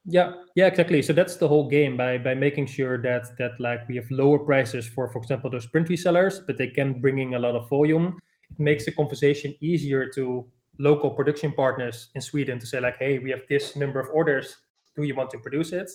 Yeah, 0.08 0.32
yeah, 0.54 0.66
exactly. 0.66 1.02
So 1.02 1.12
that's 1.12 1.36
the 1.36 1.48
whole 1.48 1.68
game 1.68 1.96
by 1.96 2.18
by 2.18 2.34
making 2.34 2.66
sure 2.66 2.96
that 3.02 3.36
that 3.38 3.58
like 3.58 3.88
we 3.88 3.96
have 3.96 4.08
lower 4.10 4.38
prices 4.38 4.86
for, 4.86 5.08
for 5.08 5.18
example, 5.18 5.50
those 5.50 5.66
print 5.66 5.88
resellers, 5.88 6.46
but 6.46 6.56
they 6.56 6.68
can 6.68 7.00
bring 7.00 7.18
in 7.18 7.34
a 7.34 7.38
lot 7.38 7.56
of 7.56 7.68
volume. 7.68 8.18
It 8.50 8.60
makes 8.60 8.84
the 8.84 8.92
conversation 8.92 9.54
easier 9.60 10.08
to 10.14 10.46
local 10.78 11.10
production 11.10 11.52
partners 11.52 12.10
in 12.14 12.20
Sweden 12.20 12.60
to 12.60 12.66
say 12.66 12.80
like, 12.80 12.98
hey, 12.98 13.18
we 13.18 13.30
have 13.30 13.42
this 13.48 13.74
number 13.74 13.98
of 13.98 14.08
orders. 14.12 14.56
Do 14.94 15.02
you 15.02 15.14
want 15.14 15.30
to 15.30 15.38
produce 15.38 15.72
it? 15.72 15.90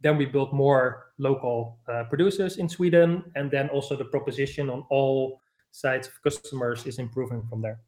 Then 0.00 0.18
we 0.18 0.26
build 0.26 0.52
more 0.52 1.12
local 1.18 1.78
uh, 1.88 2.04
producers 2.10 2.58
in 2.58 2.68
Sweden, 2.68 3.22
and 3.36 3.50
then 3.50 3.68
also 3.68 3.96
the 3.96 4.04
proposition 4.04 4.68
on 4.68 4.84
all 4.90 5.40
sides 5.74 6.06
of 6.06 6.22
customers 6.22 6.86
is 6.86 6.98
improving 6.98 7.42
from 7.50 7.60
there. 7.60 7.80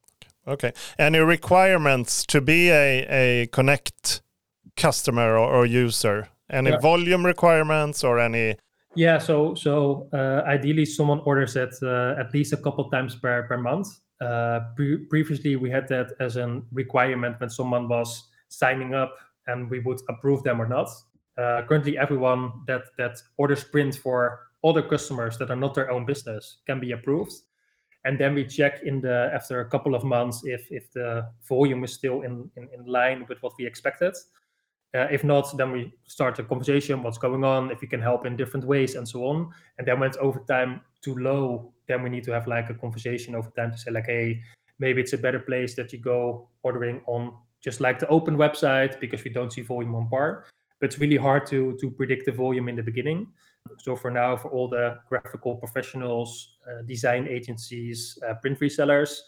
Okay. 0.46 0.72
Any 0.98 1.18
requirements 1.18 2.26
to 2.26 2.40
be 2.40 2.70
a, 2.70 3.06
a 3.08 3.46
Connect 3.46 4.22
customer 4.76 5.38
or, 5.38 5.48
or 5.54 5.66
user? 5.66 6.28
Any 6.50 6.70
yeah. 6.70 6.78
volume 6.78 7.24
requirements 7.24 8.04
or 8.04 8.18
any? 8.18 8.56
Yeah, 8.94 9.18
so 9.18 9.54
so 9.54 10.08
uh, 10.12 10.42
ideally 10.46 10.86
someone 10.86 11.20
orders 11.24 11.54
it 11.56 11.74
uh, 11.82 12.14
at 12.18 12.32
least 12.32 12.52
a 12.52 12.56
couple 12.56 12.88
times 12.90 13.14
per 13.14 13.42
per 13.42 13.58
month. 13.58 13.88
Uh, 14.20 14.60
pre- 14.74 15.04
previously, 15.10 15.56
we 15.56 15.70
had 15.70 15.86
that 15.88 16.12
as 16.18 16.36
a 16.36 16.62
requirement 16.72 17.38
when 17.38 17.50
someone 17.50 17.88
was 17.88 18.28
signing 18.48 18.94
up, 18.94 19.12
and 19.48 19.68
we 19.70 19.80
would 19.80 20.00
approve 20.08 20.42
them 20.44 20.60
or 20.60 20.68
not. 20.68 20.88
Uh, 21.36 21.62
currently, 21.68 21.98
everyone 21.98 22.52
that 22.66 22.84
that 22.96 23.20
orders 23.36 23.64
print 23.64 23.96
for 23.96 24.38
other 24.64 24.82
customers 24.82 25.36
that 25.38 25.50
are 25.50 25.60
not 25.60 25.74
their 25.74 25.90
own 25.90 26.06
business 26.06 26.62
can 26.66 26.80
be 26.80 26.92
approved 26.92 27.34
and 28.06 28.18
then 28.18 28.34
we 28.34 28.44
check 28.44 28.82
in 28.84 29.00
the 29.00 29.30
after 29.34 29.60
a 29.60 29.68
couple 29.68 29.94
of 29.94 30.02
months 30.04 30.42
if 30.44 30.70
if 30.70 30.90
the 30.92 31.26
volume 31.48 31.84
is 31.84 31.92
still 31.92 32.22
in 32.22 32.50
in, 32.56 32.68
in 32.74 32.86
line 32.86 33.26
with 33.28 33.42
what 33.42 33.52
we 33.58 33.66
expected 33.66 34.14
uh, 34.96 35.06
if 35.10 35.24
not, 35.24 35.54
then 35.56 35.72
we 35.72 35.92
start 36.06 36.38
a 36.38 36.42
conversation, 36.44 37.02
what's 37.02 37.18
going 37.18 37.44
on, 37.44 37.70
if 37.70 37.80
we 37.80 37.88
can 37.88 38.00
help 38.00 38.24
in 38.24 38.36
different 38.36 38.64
ways, 38.64 38.94
and 38.94 39.06
so 39.06 39.26
on. 39.26 39.50
And 39.78 39.86
then 39.86 40.00
when 40.00 40.08
it's 40.08 40.18
over 40.18 40.40
time 40.48 40.80
too 41.02 41.16
low, 41.18 41.72
then 41.86 42.02
we 42.02 42.08
need 42.08 42.24
to 42.24 42.32
have 42.32 42.46
like 42.46 42.70
a 42.70 42.74
conversation 42.74 43.34
over 43.34 43.50
time 43.50 43.72
to 43.72 43.78
say 43.78 43.90
like, 43.90 44.06
hey, 44.06 44.40
maybe 44.78 45.02
it's 45.02 45.12
a 45.12 45.18
better 45.18 45.40
place 45.40 45.74
that 45.74 45.92
you 45.92 45.98
go 45.98 46.48
ordering 46.62 47.02
on 47.06 47.34
just 47.62 47.80
like 47.80 47.98
the 47.98 48.08
open 48.08 48.36
website 48.36 48.98
because 49.00 49.22
we 49.24 49.30
don't 49.30 49.52
see 49.52 49.60
volume 49.60 49.94
on 49.94 50.08
par. 50.08 50.46
But 50.80 50.86
it's 50.86 50.98
really 50.98 51.16
hard 51.16 51.46
to 51.48 51.76
to 51.80 51.90
predict 51.90 52.26
the 52.26 52.32
volume 52.32 52.68
in 52.68 52.76
the 52.76 52.82
beginning. 52.82 53.26
So 53.78 53.96
for 53.96 54.10
now, 54.10 54.36
for 54.36 54.50
all 54.50 54.68
the 54.68 54.98
graphical 55.08 55.56
professionals, 55.56 56.56
uh, 56.66 56.82
design 56.82 57.26
agencies, 57.28 58.18
uh, 58.28 58.34
print 58.34 58.60
resellers, 58.60 59.20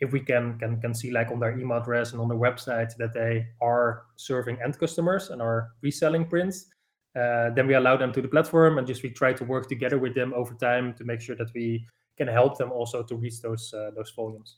if 0.00 0.12
we 0.12 0.20
can 0.20 0.58
can 0.58 0.80
can 0.80 0.94
see 0.94 1.10
like 1.10 1.30
on 1.30 1.38
their 1.38 1.58
email 1.58 1.78
address 1.78 2.12
and 2.12 2.20
on 2.20 2.28
their 2.28 2.38
website 2.38 2.96
that 2.96 3.14
they 3.14 3.46
are 3.60 4.04
serving 4.16 4.58
end 4.62 4.78
customers 4.78 5.30
and 5.30 5.40
are 5.40 5.70
reselling 5.82 6.26
prints, 6.26 6.66
uh, 7.14 7.50
then 7.50 7.66
we 7.66 7.74
allow 7.74 7.96
them 7.96 8.12
to 8.12 8.22
the 8.22 8.28
platform 8.28 8.78
and 8.78 8.86
just 8.86 9.02
we 9.02 9.10
try 9.10 9.32
to 9.32 9.44
work 9.44 9.68
together 9.68 9.98
with 9.98 10.14
them 10.14 10.32
over 10.34 10.54
time 10.54 10.94
to 10.94 11.04
make 11.04 11.20
sure 11.20 11.36
that 11.36 11.52
we 11.54 11.86
can 12.16 12.26
help 12.26 12.58
them 12.58 12.72
also 12.72 13.02
to 13.02 13.14
reach 13.16 13.40
those 13.40 13.72
uh, 13.74 13.90
those 13.94 14.10
volumes. 14.10 14.56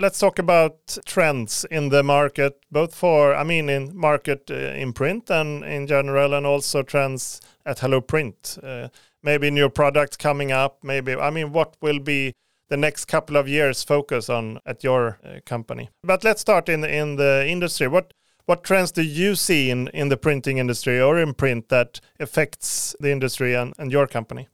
Let's 0.00 0.20
talk 0.20 0.38
about 0.38 0.96
trends 1.06 1.64
in 1.72 1.88
the 1.88 2.04
market, 2.04 2.64
both 2.70 2.94
for 2.94 3.34
I 3.34 3.42
mean 3.42 3.68
in 3.68 3.96
market 3.96 4.48
uh, 4.48 4.54
in 4.54 4.92
print 4.92 5.28
and 5.28 5.64
in 5.64 5.88
general, 5.88 6.34
and 6.34 6.46
also 6.46 6.84
trends 6.84 7.40
at 7.66 7.80
Hello 7.80 8.00
Print. 8.00 8.58
Uh, 8.62 8.90
maybe 9.24 9.50
new 9.50 9.68
products 9.68 10.16
coming 10.16 10.52
up. 10.52 10.84
Maybe 10.84 11.16
I 11.16 11.30
mean 11.30 11.52
what 11.52 11.76
will 11.82 11.98
be 11.98 12.32
the 12.68 12.76
next 12.76 13.06
couple 13.06 13.36
of 13.36 13.48
years 13.48 13.82
focus 13.82 14.28
on 14.28 14.60
at 14.64 14.84
your 14.84 15.18
uh, 15.24 15.40
company. 15.44 15.88
But 16.04 16.22
let's 16.22 16.42
start 16.42 16.68
in 16.68 16.84
in 16.84 17.16
the 17.16 17.44
industry. 17.48 17.88
What 17.88 18.14
what 18.46 18.62
trends 18.62 18.92
do 18.92 19.02
you 19.02 19.34
see 19.34 19.68
in 19.68 19.88
in 19.88 20.10
the 20.10 20.16
printing 20.16 20.58
industry 20.58 21.00
or 21.00 21.18
in 21.18 21.34
print 21.34 21.70
that 21.70 22.00
affects 22.20 22.94
the 23.00 23.10
industry 23.10 23.54
and, 23.54 23.74
and 23.78 23.90
your 23.90 24.06
company? 24.06 24.46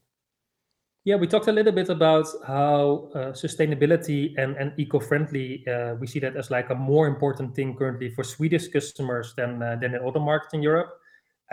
Yeah, 1.07 1.17
we 1.17 1.27
talked 1.27 1.49
a 1.49 1.53
little 1.53 1.73
bit 1.73 1.91
about 1.91 2.27
how 2.47 3.11
uh, 3.15 3.33
sustainability 3.33 4.33
and, 4.39 4.57
and 4.57 4.73
eco-friendly, 4.79 5.67
uh, 5.69 5.97
we 6.01 6.07
see 6.07 6.19
that 6.21 6.35
as 6.35 6.51
like 6.51 6.71
a 6.71 6.75
more 6.75 7.07
important 7.07 7.55
thing 7.55 7.77
currently 7.77 8.09
for 8.09 8.25
Swedish 8.25 8.69
customers 8.69 9.35
than, 9.37 9.63
uh, 9.63 9.77
than 9.77 9.95
in 9.95 10.01
other 10.07 10.19
markets 10.19 10.55
in 10.55 10.63
Europe. 10.63 10.89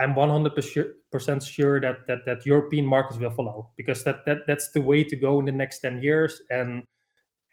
I'm 0.00 0.14
100% 0.14 1.46
sure 1.46 1.80
that 1.80 2.06
that 2.06 2.24
that 2.24 2.46
European 2.46 2.86
markets 2.86 3.20
will 3.20 3.30
follow 3.30 3.70
because 3.76 4.02
that 4.04 4.24
that 4.24 4.38
that's 4.46 4.72
the 4.72 4.80
way 4.80 5.04
to 5.04 5.16
go 5.16 5.38
in 5.38 5.44
the 5.44 5.52
next 5.52 5.80
10 5.80 6.02
years 6.02 6.40
and 6.50 6.82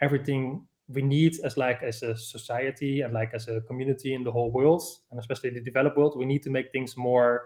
everything 0.01 0.65
we 0.87 1.01
need 1.01 1.33
as 1.43 1.57
like 1.57 1.83
as 1.83 2.01
a 2.01 2.15
society 2.15 3.01
and 3.01 3.13
like 3.13 3.31
as 3.33 3.49
a 3.49 3.59
community 3.67 4.13
in 4.13 4.23
the 4.23 4.31
whole 4.31 4.51
world 4.51 4.81
and 5.11 5.19
especially 5.19 5.49
the 5.49 5.61
developed 5.61 5.97
world 5.97 6.17
we 6.17 6.25
need 6.25 6.41
to 6.41 6.49
make 6.49 6.71
things 6.71 6.95
more 6.95 7.43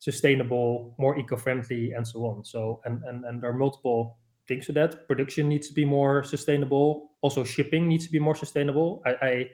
sustainable 0.00 0.94
more 0.98 1.16
eco-friendly 1.18 1.92
and 1.92 2.06
so 2.06 2.26
on. 2.26 2.44
So 2.44 2.80
and 2.84 3.02
and, 3.04 3.24
and 3.24 3.40
there 3.40 3.50
are 3.50 3.58
multiple 3.66 4.18
things 4.48 4.66
to 4.66 4.72
that. 4.72 5.06
Production 5.06 5.48
needs 5.48 5.68
to 5.68 5.74
be 5.74 5.84
more 5.84 6.24
sustainable. 6.24 7.12
Also 7.20 7.44
shipping 7.44 7.86
needs 7.86 8.06
to 8.06 8.12
be 8.12 8.18
more 8.18 8.34
sustainable. 8.34 9.02
I, 9.06 9.12
I 9.22 9.50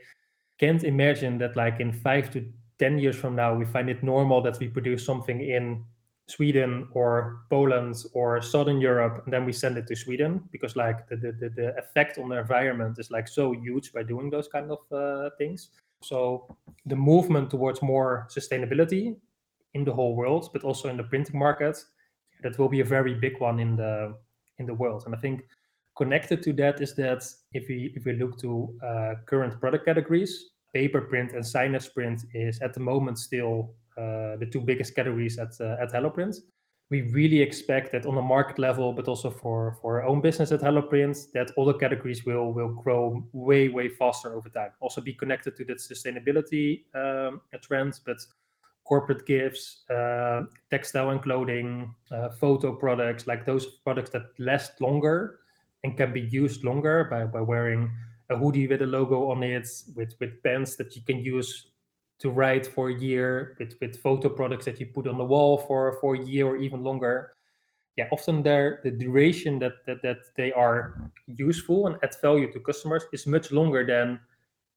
can't 0.59 0.84
imagine 0.84 1.36
that 1.38 1.57
like 1.57 1.80
in 1.80 1.92
five 1.92 2.30
to 2.30 2.44
10 2.78 2.99
years 2.99 3.16
from 3.16 3.34
now 3.36 3.55
we 3.55 3.64
find 3.64 3.90
it 3.90 4.03
normal 4.03 4.40
that 4.42 4.59
we 4.59 4.68
produce 4.68 5.05
something 5.05 5.40
in 5.40 5.84
Sweden 6.28 6.88
or 6.92 7.40
Poland 7.51 7.94
or 8.14 8.42
Southern 8.42 8.80
Europe 8.80 9.22
and 9.24 9.32
then 9.32 9.44
we 9.44 9.53
send 9.53 9.76
it 9.76 9.86
to 9.86 9.97
Sweden 9.97 10.40
because 10.51 10.76
like 10.76 11.09
the 11.09 11.16
the, 11.16 11.49
the 11.57 11.76
effect 11.78 12.18
on 12.18 12.28
the 12.28 12.38
environment 12.38 12.99
is 12.99 13.11
like 13.11 13.28
so 13.28 13.53
huge 13.53 13.92
by 13.92 14.03
doing 14.03 14.30
those 14.30 14.49
kind 14.49 14.70
of 14.70 14.80
uh, 14.92 15.30
things. 15.38 15.70
So 16.03 16.47
the 16.84 16.97
movement 16.97 17.51
towards 17.51 17.82
more 17.82 18.28
sustainability 18.30 19.16
in 19.77 19.85
the 19.85 19.95
whole 19.99 20.14
world, 20.22 20.45
but 20.53 20.62
also 20.68 20.89
in 20.89 20.97
the 20.97 21.09
printing 21.12 21.39
market, 21.47 21.77
that 22.43 22.59
will 22.59 22.70
be 22.77 22.81
a 22.81 22.89
very 22.97 23.14
big 23.27 23.35
one 23.49 23.57
in 23.64 23.77
the 23.77 23.95
in 24.59 24.66
the 24.66 24.74
world. 24.83 25.03
And 25.07 25.14
I 25.14 25.18
think 25.24 25.37
connected 26.03 26.39
to 26.47 26.53
that 26.62 26.81
is 26.81 26.95
that 26.95 27.22
if 27.59 27.62
we 27.70 27.77
if 27.99 28.03
we 28.07 28.12
look 28.22 28.33
to 28.45 28.51
uh, 28.89 29.12
current 29.31 29.53
product 29.61 29.85
categories, 29.85 30.33
paper 30.74 31.01
print 31.11 31.33
and 31.37 31.45
signage 31.45 31.89
print 31.95 32.18
is 32.35 32.61
at 32.66 32.72
the 32.74 32.81
moment 32.81 33.16
still 33.18 33.57
uh, 33.99 34.37
the 34.43 34.49
two 34.53 34.62
biggest 34.70 34.95
categories 34.95 35.39
at 35.39 35.53
uh, 35.61 35.83
at 35.83 35.93
HelloPrint. 35.93 36.35
we 36.91 37.03
really 37.03 37.41
expect 37.43 37.91
that 37.93 38.07
on 38.07 38.16
a 38.16 38.22
market 38.22 38.59
level, 38.59 38.93
but 38.93 39.09
also 39.09 39.29
for, 39.29 39.77
for 39.83 40.01
our 40.01 40.07
own 40.07 40.20
business 40.20 40.53
at 40.53 40.61
HelloPrint, 40.61 41.33
that 41.33 41.51
all 41.57 41.64
the 41.64 41.74
categories 41.74 42.24
will 42.24 42.53
will 42.53 42.68
grow 42.68 43.24
way, 43.33 43.68
way 43.68 43.89
faster 43.89 44.37
over 44.37 44.49
time. 44.49 44.70
Also 44.81 45.01
be 45.01 45.12
connected 45.12 45.57
to 45.57 45.64
the 45.64 45.74
sustainability 45.74 46.85
um, 46.95 47.41
trends, 47.61 47.99
but 47.99 48.18
corporate 48.87 49.26
gifts, 49.26 49.89
uh, 49.91 50.43
textile 50.70 51.11
and 51.11 51.22
clothing, 51.22 51.95
uh, 52.11 52.30
photo 52.30 52.72
products, 52.72 53.26
like 53.26 53.45
those 53.45 53.66
products 53.84 54.11
that 54.11 54.22
last 54.39 54.80
longer 54.80 55.41
and 55.84 55.97
can 55.97 56.12
be 56.12 56.22
used 56.22 56.64
longer 56.64 57.05
by, 57.11 57.24
by 57.24 57.41
wearing 57.41 57.91
a 58.30 58.37
hoodie 58.37 58.66
with 58.66 58.82
a 58.82 58.87
logo 58.87 59.30
on 59.30 59.43
it, 59.43 59.68
with, 59.95 60.14
with 60.20 60.43
pens 60.43 60.76
that 60.76 60.95
you 60.97 61.03
can 61.03 61.18
use 61.18 61.72
to 62.18 62.30
write 62.30 62.66
for 62.66 62.89
a 62.89 62.95
year 62.95 63.57
with, 63.59 63.76
with 63.80 64.01
photo 64.01 64.28
products 64.28 64.64
that 64.64 64.80
you 64.80 64.87
put 64.87 65.07
on 65.07 65.18
the 65.18 65.24
wall 65.24 65.59
for, 65.59 65.99
for 66.01 66.14
a 66.14 66.24
year 66.24 66.47
or 66.47 66.57
even 66.57 66.82
longer. 66.82 67.32
Yeah, 67.97 68.09
often 68.12 68.43
there 68.43 68.80
the 68.84 68.91
duration 68.91 69.59
that, 69.61 69.84
that 69.87 70.03
that 70.03 70.18
they 70.37 70.53
are 70.53 71.11
useful 71.26 71.87
and 71.87 71.97
add 72.03 72.14
value 72.20 72.53
to 72.53 72.61
customers 72.61 73.05
is 73.12 73.26
much 73.26 73.53
longer 73.53 73.87
than 73.87 74.20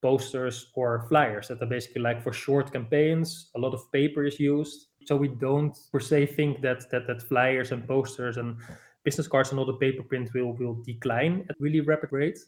posters 0.01 0.71
or 0.75 1.05
flyers 1.09 1.47
that 1.47 1.61
are 1.61 1.65
basically 1.67 2.01
like 2.01 2.23
for 2.23 2.33
short 2.33 2.71
campaigns. 2.71 3.49
A 3.55 3.59
lot 3.59 3.73
of 3.73 3.91
paper 3.91 4.25
is 4.25 4.39
used. 4.39 4.87
So 5.05 5.15
we 5.15 5.27
don't 5.27 5.77
per 5.91 5.99
se 5.99 6.27
think 6.27 6.61
that 6.61 6.89
that 6.91 7.07
that 7.07 7.21
flyers 7.23 7.71
and 7.71 7.87
posters 7.87 8.37
and 8.37 8.57
business 9.03 9.27
cards 9.27 9.49
and 9.51 9.59
all 9.59 9.65
the 9.65 9.73
paper 9.73 10.03
print 10.03 10.29
will 10.33 10.53
will 10.53 10.75
decline 10.83 11.45
at 11.49 11.55
really 11.59 11.81
rapid 11.81 12.11
rates, 12.11 12.45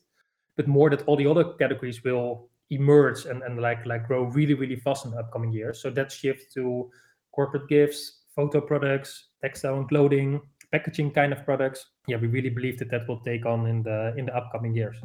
but 0.57 0.67
more 0.67 0.89
that 0.89 1.03
all 1.07 1.15
the 1.15 1.27
other 1.27 1.45
categories 1.53 2.03
will 2.03 2.49
emerge 2.71 3.25
and, 3.25 3.43
and 3.43 3.61
like 3.61 3.85
like 3.85 4.07
grow 4.07 4.23
really 4.23 4.53
really 4.53 4.77
fast 4.77 5.05
in 5.05 5.11
the 5.11 5.17
upcoming 5.17 5.51
years 5.51 5.81
so 5.81 5.89
that 5.89 6.11
shift 6.11 6.51
to 6.53 6.89
corporate 7.33 7.67
gifts 7.67 8.21
photo 8.35 8.61
products 8.61 9.27
textile 9.43 9.75
and 9.75 9.89
clothing 9.89 10.41
packaging 10.71 11.11
kind 11.11 11.33
of 11.33 11.45
products 11.45 11.85
yeah 12.07 12.15
we 12.15 12.27
really 12.27 12.49
believe 12.49 12.79
that 12.79 12.89
that 12.89 13.07
will 13.07 13.19
take 13.19 13.45
on 13.45 13.67
in 13.67 13.83
the 13.83 14.13
in 14.17 14.25
the 14.25 14.35
upcoming 14.35 14.73
years 14.73 14.95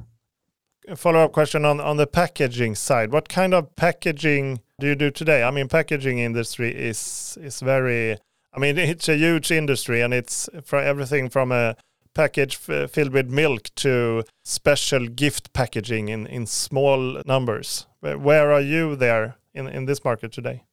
follow-up 0.95 1.33
question 1.33 1.65
on 1.65 1.81
on 1.81 1.97
the 1.97 2.07
packaging 2.07 2.75
side 2.75 3.11
what 3.11 3.29
kind 3.29 3.53
of 3.53 3.75
packaging 3.77 4.61
do 4.79 4.87
you 4.87 4.95
do 4.95 5.11
today 5.11 5.43
i 5.43 5.51
mean 5.51 5.69
packaging 5.69 6.19
industry 6.19 6.71
is 6.75 7.37
is 7.41 7.61
very 7.61 8.17
i 8.53 8.59
mean 8.59 8.79
it's 8.93 9.09
a 9.09 9.17
huge 9.17 9.51
industry 9.51 10.01
and 10.01 10.15
it's 10.15 10.49
for 10.63 10.79
everything 10.79 11.29
from 11.29 11.51
a 11.51 11.77
package 12.17 12.57
filled 12.57 13.13
with 13.13 13.29
milk 13.31 13.69
to 13.77 14.25
special 14.43 15.07
gift 15.07 15.53
packaging 15.53 16.09
in, 16.09 16.27
in 16.27 16.47
small 16.47 17.23
numbers. 17.27 17.87
Where 18.01 18.51
are 18.51 18.63
you 18.63 18.97
there 18.97 19.37
in, 19.55 19.69
in 19.69 19.85
this 19.85 20.03
market 20.03 20.33
today? 20.33 20.65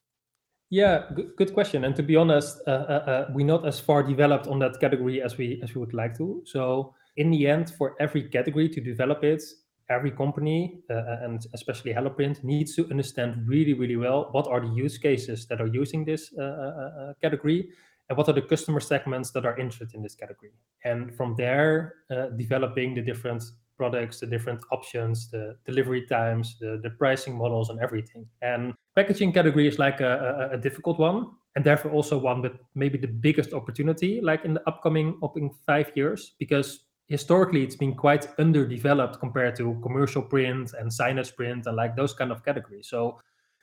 Yeah, 0.70 1.04
good, 1.14 1.36
good 1.38 1.54
question. 1.54 1.84
And 1.84 1.96
to 1.98 2.02
be 2.02 2.16
honest, 2.16 2.62
uh, 2.66 2.72
uh, 2.72 2.94
uh, 3.12 3.26
we're 3.34 3.46
not 3.46 3.68
as 3.68 3.80
far 3.80 4.02
developed 4.02 4.48
on 4.48 4.58
that 4.60 4.80
category 4.80 5.22
as 5.22 5.38
we 5.38 5.62
as 5.62 5.76
we 5.76 5.80
would 5.82 5.94
like 5.94 6.18
to. 6.18 6.42
So 6.46 6.96
in 7.18 7.30
the 7.30 7.48
end, 7.48 7.70
for 7.78 7.96
every 8.00 8.24
category 8.30 8.70
to 8.70 8.82
develop 8.82 9.24
it, 9.24 9.44
every 9.90 10.12
company 10.12 10.80
uh, 10.90 10.94
uh 10.94 11.18
and 11.24 11.46
especially 11.54 11.94
HelloPrint 11.94 12.44
needs 12.44 12.76
to 12.76 12.90
understand 12.90 13.48
really, 13.48 13.74
really 13.74 13.98
well 13.98 14.30
what 14.32 14.48
are 14.48 14.62
the 14.62 14.74
use 14.74 14.98
cases 14.98 15.46
that 15.48 15.60
are 15.62 15.68
using 15.68 16.06
this 16.06 16.34
uh, 16.38 17.14
category 17.22 17.70
and 18.10 18.18
what 18.18 18.28
are 18.30 18.34
the 18.34 18.42
customer 18.42 18.80
segments 18.80 19.32
that 19.32 19.46
are 19.46 19.58
interested 19.58 19.96
in 19.96 20.02
this 20.02 20.16
category. 20.16 20.52
And 20.84 21.16
from 21.16 21.36
there 21.36 21.96
uh, 22.12 22.28
developing 22.38 22.96
the 22.96 23.02
different 23.02 23.44
products 23.78 24.20
the 24.20 24.28
different 24.28 24.62
options 24.72 25.30
the 25.32 25.58
delivery 25.66 26.06
times 26.06 26.58
the, 26.60 26.80
the 26.84 26.92
pricing 26.92 27.38
models 27.38 27.70
and 27.70 27.80
everything. 27.80 28.26
And 28.42 28.74
packaging 28.96 29.34
category 29.34 29.68
is 29.68 29.80
like 29.80 30.00
a, 30.00 30.50
a, 30.52 30.56
a 30.56 30.58
difficult 30.58 31.00
one 31.00 31.32
and 31.56 31.66
therefore 31.66 31.92
also 31.92 32.18
one 32.18 32.42
with 32.42 32.54
maybe 32.76 32.98
the 32.98 33.08
biggest 33.08 33.54
opportunity 33.54 34.22
like 34.22 34.46
in 34.46 34.54
the 34.54 34.68
upcoming 34.68 35.18
upcoming 35.24 35.52
five 35.66 35.92
years 35.96 36.36
because 36.40 36.86
historically 37.08 37.64
it's 37.64 37.76
been 37.76 37.94
quite 37.94 38.28
underdeveloped 38.40 39.20
compared 39.20 39.56
to 39.56 39.80
commercial 39.84 40.22
print 40.22 40.74
and 40.80 40.90
signage 40.90 41.36
print 41.36 41.66
and 41.68 41.76
like 41.76 41.96
those 41.96 42.14
kind 42.14 42.32
of 42.32 42.44
categories 42.44 42.88
so 42.88 43.20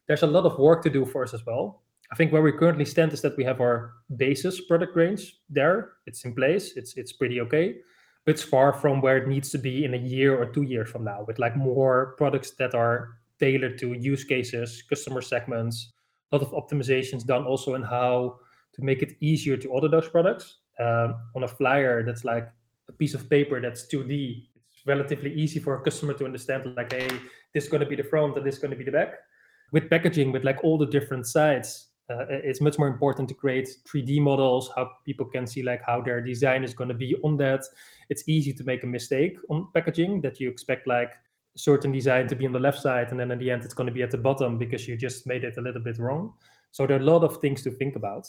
there's 0.06 0.22
a 0.22 0.26
lot 0.26 0.44
of 0.44 0.58
work 0.58 0.82
to 0.82 0.90
do 0.90 1.04
for 1.04 1.24
us 1.24 1.34
as 1.34 1.44
well 1.46 1.82
I 2.12 2.16
think 2.16 2.32
where 2.32 2.42
we 2.42 2.52
currently 2.52 2.84
stand 2.84 3.12
is 3.12 3.22
that 3.22 3.36
we 3.36 3.44
have 3.44 3.60
our 3.60 3.92
basis 4.16 4.60
product 4.60 4.96
range 4.96 5.38
there. 5.48 5.92
It's 6.06 6.24
in 6.24 6.34
place. 6.34 6.76
It's 6.76 6.96
it's 6.96 7.12
pretty 7.12 7.40
okay. 7.42 7.76
But 8.24 8.34
it's 8.34 8.42
far 8.42 8.72
from 8.72 9.00
where 9.00 9.16
it 9.18 9.28
needs 9.28 9.50
to 9.50 9.58
be 9.58 9.84
in 9.84 9.94
a 9.94 9.96
year 9.96 10.36
or 10.36 10.46
two 10.46 10.62
years 10.62 10.90
from 10.90 11.04
now, 11.04 11.24
with 11.26 11.38
like 11.38 11.56
more 11.56 12.14
products 12.18 12.50
that 12.58 12.74
are 12.74 13.16
tailored 13.38 13.78
to 13.78 13.94
use 13.94 14.24
cases, 14.24 14.82
customer 14.82 15.22
segments, 15.22 15.92
a 16.30 16.36
lot 16.36 16.46
of 16.46 16.52
optimizations 16.52 17.24
done 17.24 17.44
also 17.44 17.74
in 17.74 17.82
how 17.82 18.38
to 18.74 18.82
make 18.82 19.02
it 19.02 19.16
easier 19.20 19.56
to 19.56 19.68
order 19.68 19.88
those 19.88 20.08
products. 20.08 20.58
Um, 20.78 21.14
on 21.36 21.44
a 21.44 21.48
flyer 21.48 22.02
that's 22.02 22.24
like 22.24 22.48
a 22.90 22.92
piece 22.92 23.14
of 23.14 23.30
paper 23.30 23.60
that's 23.60 23.86
2D, 23.86 24.46
it's 24.70 24.86
relatively 24.86 25.32
easy 25.32 25.58
for 25.58 25.76
a 25.76 25.80
customer 25.80 26.12
to 26.14 26.24
understand, 26.24 26.74
like, 26.76 26.92
hey, 26.92 27.08
this 27.54 27.64
is 27.64 27.70
going 27.70 27.80
to 27.82 27.88
be 27.88 27.96
the 27.96 28.04
front 28.04 28.36
and 28.36 28.46
this 28.46 28.56
is 28.56 28.60
going 28.60 28.72
to 28.72 28.76
be 28.76 28.84
the 28.84 28.92
back. 28.92 29.14
With 29.72 29.88
packaging, 29.88 30.32
with 30.32 30.44
like 30.44 30.62
all 30.64 30.76
the 30.76 30.86
different 30.86 31.26
sides, 31.26 31.88
uh, 32.10 32.26
it's 32.28 32.60
much 32.60 32.76
more 32.78 32.88
important 32.88 33.28
to 33.28 33.34
create 33.34 33.68
3D 33.88 34.20
models, 34.20 34.70
how 34.74 34.90
people 35.04 35.26
can 35.26 35.46
see 35.46 35.62
like 35.62 35.82
how 35.86 36.00
their 36.00 36.20
design 36.20 36.64
is 36.64 36.74
going 36.74 36.88
to 36.88 36.94
be 36.94 37.14
on 37.22 37.36
that. 37.36 37.62
It's 38.08 38.28
easy 38.28 38.52
to 38.52 38.64
make 38.64 38.82
a 38.82 38.86
mistake 38.86 39.38
on 39.48 39.68
packaging 39.72 40.20
that 40.22 40.40
you 40.40 40.50
expect 40.50 40.88
like 40.88 41.12
certain 41.56 41.92
design 41.92 42.26
to 42.28 42.34
be 42.34 42.46
on 42.46 42.52
the 42.52 42.58
left 42.58 42.80
side 42.80 43.10
and 43.10 43.18
then 43.18 43.30
in 43.30 43.38
the 43.38 43.50
end 43.50 43.64
it's 43.64 43.74
going 43.74 43.86
to 43.86 43.92
be 43.92 44.02
at 44.02 44.10
the 44.10 44.18
bottom 44.18 44.56
because 44.56 44.86
you 44.88 44.96
just 44.96 45.26
made 45.26 45.44
it 45.44 45.56
a 45.58 45.60
little 45.60 45.82
bit 45.82 45.98
wrong. 45.98 46.32
So 46.72 46.86
there 46.86 46.96
are 46.96 47.00
a 47.00 47.04
lot 47.04 47.22
of 47.22 47.40
things 47.40 47.62
to 47.62 47.70
think 47.70 47.94
about. 47.96 48.26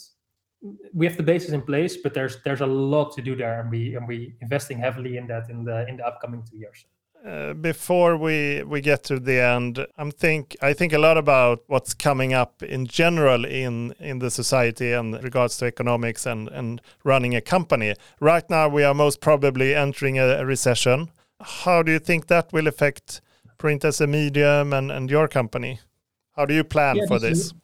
We 0.94 1.06
have 1.06 1.16
the 1.16 1.22
basis 1.22 1.50
in 1.50 1.62
place, 1.62 1.96
but 1.96 2.14
there's 2.14 2.42
there's 2.44 2.60
a 2.60 2.66
lot 2.66 3.14
to 3.16 3.22
do 3.22 3.34
there, 3.34 3.60
and 3.60 3.70
we 3.70 3.96
and 3.96 4.06
we 4.06 4.34
investing 4.40 4.78
heavily 4.78 5.16
in 5.16 5.26
that 5.26 5.50
in 5.50 5.64
the 5.64 5.86
in 5.88 5.96
the 5.96 6.06
upcoming 6.06 6.44
two 6.48 6.58
years. 6.58 6.86
Uh, 7.24 7.54
before 7.54 8.16
we 8.16 8.64
we 8.64 8.80
get 8.80 9.04
to 9.04 9.20
the 9.20 9.40
end, 9.40 9.86
I'm 9.96 10.10
think 10.10 10.56
I 10.60 10.72
think 10.72 10.92
a 10.92 10.98
lot 10.98 11.16
about 11.16 11.62
what's 11.68 11.94
coming 11.94 12.34
up 12.34 12.62
in 12.64 12.86
general 12.86 13.44
in 13.44 13.94
in 14.00 14.18
the 14.18 14.30
society 14.30 14.92
and 14.92 15.22
regards 15.22 15.56
to 15.58 15.66
economics 15.66 16.26
and 16.26 16.48
and 16.48 16.80
running 17.04 17.36
a 17.36 17.40
company. 17.40 17.94
Right 18.20 18.48
now, 18.50 18.68
we 18.68 18.82
are 18.82 18.94
most 18.94 19.20
probably 19.20 19.72
entering 19.72 20.18
a, 20.18 20.40
a 20.40 20.44
recession. 20.44 21.10
How 21.40 21.82
do 21.84 21.92
you 21.92 22.00
think 22.00 22.26
that 22.26 22.52
will 22.52 22.66
affect 22.66 23.20
print 23.56 23.84
as 23.84 24.00
a 24.00 24.06
medium 24.06 24.72
and 24.72 24.90
and 24.90 25.08
your 25.08 25.28
company? 25.28 25.78
How 26.36 26.46
do 26.46 26.54
you 26.54 26.64
plan 26.64 26.96
yeah, 26.96 27.06
for 27.06 27.20
this? 27.20 27.54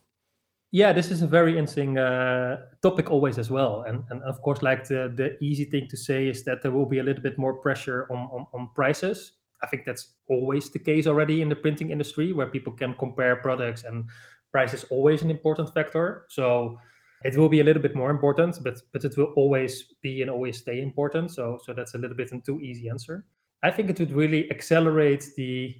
Yeah, 0.71 0.93
this 0.93 1.09
is 1.09 1.23
a 1.23 1.27
very 1.27 1.57
interesting 1.57 1.97
uh, 1.97 2.57
topic 2.83 3.09
always 3.09 3.39
as 3.39 3.49
well, 3.49 3.81
and 3.87 4.03
and 4.11 4.21
of 4.23 4.39
course, 4.43 4.61
like 4.61 4.87
the 4.87 5.11
the 5.15 5.35
easy 5.43 5.65
thing 5.65 5.87
to 5.89 5.97
say 5.97 6.27
is 6.27 6.43
that 6.43 6.61
there 6.61 6.71
will 6.71 6.85
be 6.85 6.99
a 6.99 7.03
little 7.03 7.23
bit 7.23 7.37
more 7.39 7.55
pressure 7.55 8.05
on 8.11 8.17
on, 8.31 8.45
on 8.53 8.69
prices 8.75 9.33
I 9.63 9.67
think 9.67 9.83
that's 9.85 10.15
always 10.29 10.69
the 10.69 10.79
case 10.79 11.05
already 11.07 11.41
in 11.41 11.49
the 11.49 11.55
printing 11.55 11.89
industry 11.91 12.31
where 12.31 12.47
people 12.47 12.71
can 12.71 12.93
compare 12.93 13.35
products 13.35 13.83
and 13.83 14.05
price 14.53 14.73
is 14.73 14.85
always 14.85 15.21
an 15.21 15.29
important 15.29 15.73
factor. 15.73 16.25
So 16.29 16.79
it 17.25 17.35
will 17.35 17.49
be 17.49 17.59
a 17.59 17.63
little 17.65 17.81
bit 17.81 17.93
more 17.95 18.09
important, 18.11 18.57
but 18.63 18.77
but 18.93 19.03
it 19.03 19.17
will 19.17 19.33
always 19.35 19.83
be 20.01 20.21
and 20.21 20.29
always 20.31 20.57
stay 20.59 20.81
important. 20.81 21.31
So 21.31 21.57
so 21.65 21.73
that's 21.73 21.95
a 21.95 21.97
little 21.97 22.15
bit 22.15 22.31
too 22.45 22.59
easy 22.61 22.89
answer. 22.89 23.25
I 23.63 23.71
think 23.71 23.89
it 23.89 23.99
would 23.99 24.11
really 24.13 24.49
accelerate 24.51 25.25
the 25.35 25.75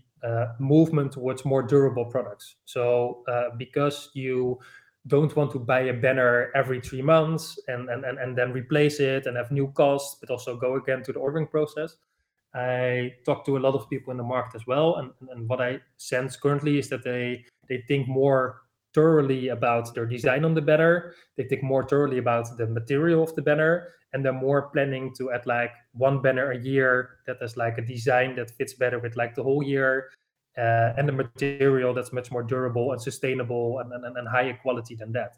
movement 0.60 1.14
towards 1.14 1.46
more 1.46 1.64
durable 1.64 2.06
products. 2.06 2.56
So 2.66 3.24
uh, 3.28 3.56
because 3.58 4.10
you 4.14 4.60
don't 5.08 5.36
want 5.36 5.52
to 5.52 5.60
buy 5.60 5.82
a 5.82 5.94
banner 5.94 6.52
every 6.56 6.82
three 6.82 7.02
months 7.02 7.58
and, 7.68 7.90
and, 7.90 8.04
and, 8.04 8.18
and 8.20 8.38
then 8.38 8.52
replace 8.52 9.00
it 9.00 9.26
and 9.26 9.38
have 9.38 9.52
new 9.52 9.72
costs, 9.72 10.18
but 10.20 10.30
also 10.30 10.58
go 10.58 10.76
again 10.76 11.04
to 11.04 11.14
the 11.14 11.20
ordering 11.20 11.48
process. 11.48 11.96
I 12.54 13.14
talk 13.26 13.46
to 13.46 13.58
a 13.58 13.60
lot 13.60 13.76
of 13.76 13.90
people 13.90 14.12
in 14.12 14.18
the 14.18 14.24
market 14.24 14.56
as 14.56 14.66
well, 14.66 14.96
and, 14.96 15.12
and 15.32 15.48
what 15.48 15.62
I 15.62 15.80
sense 15.98 16.36
currently 16.36 16.80
is 16.80 16.90
that 16.90 17.04
they 17.04 17.46
they 17.68 17.84
think 17.88 18.08
more 18.08 18.64
thoroughly 18.96 19.50
about 19.50 19.94
their 19.94 20.08
design 20.08 20.44
on 20.44 20.56
the 20.56 20.62
banner. 20.62 21.14
They 21.38 21.44
think 21.44 21.62
more 21.62 21.88
thoroughly 21.88 22.18
about 22.18 22.58
the 22.58 22.66
material 22.66 23.22
of 23.22 23.36
the 23.36 23.44
banner, 23.44 23.90
and 24.14 24.24
they're 24.24 24.34
more 24.34 24.70
planning 24.70 25.14
to 25.18 25.32
add 25.32 25.46
like 25.46 25.72
one 25.94 26.22
banner 26.22 26.52
a 26.52 26.58
year 26.58 27.18
that 27.28 27.38
has 27.42 27.58
like 27.58 27.78
a 27.78 27.82
design 27.82 28.36
that 28.36 28.52
fits 28.52 28.74
better 28.74 29.00
with 29.00 29.16
like 29.16 29.36
the 29.36 29.44
whole 29.44 29.64
year, 29.64 30.10
uh, 30.58 30.94
and 30.98 31.08
the 31.08 31.12
material 31.12 31.94
that's 31.94 32.12
much 32.12 32.32
more 32.32 32.44
durable 32.44 32.92
and 32.92 33.02
sustainable 33.02 33.80
and, 33.80 33.94
and, 33.94 34.18
and 34.18 34.28
higher 34.28 34.58
quality 34.62 34.96
than 34.96 35.12
that. 35.12 35.34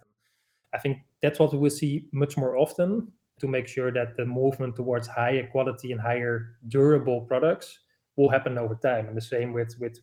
I 0.74 0.78
think 0.78 1.00
that's 1.22 1.40
what 1.40 1.52
we 1.52 1.60
will 1.60 1.70
see 1.70 2.08
much 2.14 2.38
more 2.38 2.58
often 2.58 3.12
to 3.40 3.48
make 3.48 3.68
sure 3.68 3.92
that 3.92 4.16
the 4.16 4.26
movement 4.26 4.76
towards 4.76 5.08
higher 5.08 5.48
quality 5.48 5.92
and 5.92 6.00
higher 6.00 6.56
durable 6.70 7.22
products 7.22 7.80
will 8.16 8.30
happen 8.30 8.58
over 8.58 8.76
time. 8.76 9.08
And 9.08 9.18
the 9.18 9.22
same 9.22 9.52
with 9.52 9.76
with 9.80 10.00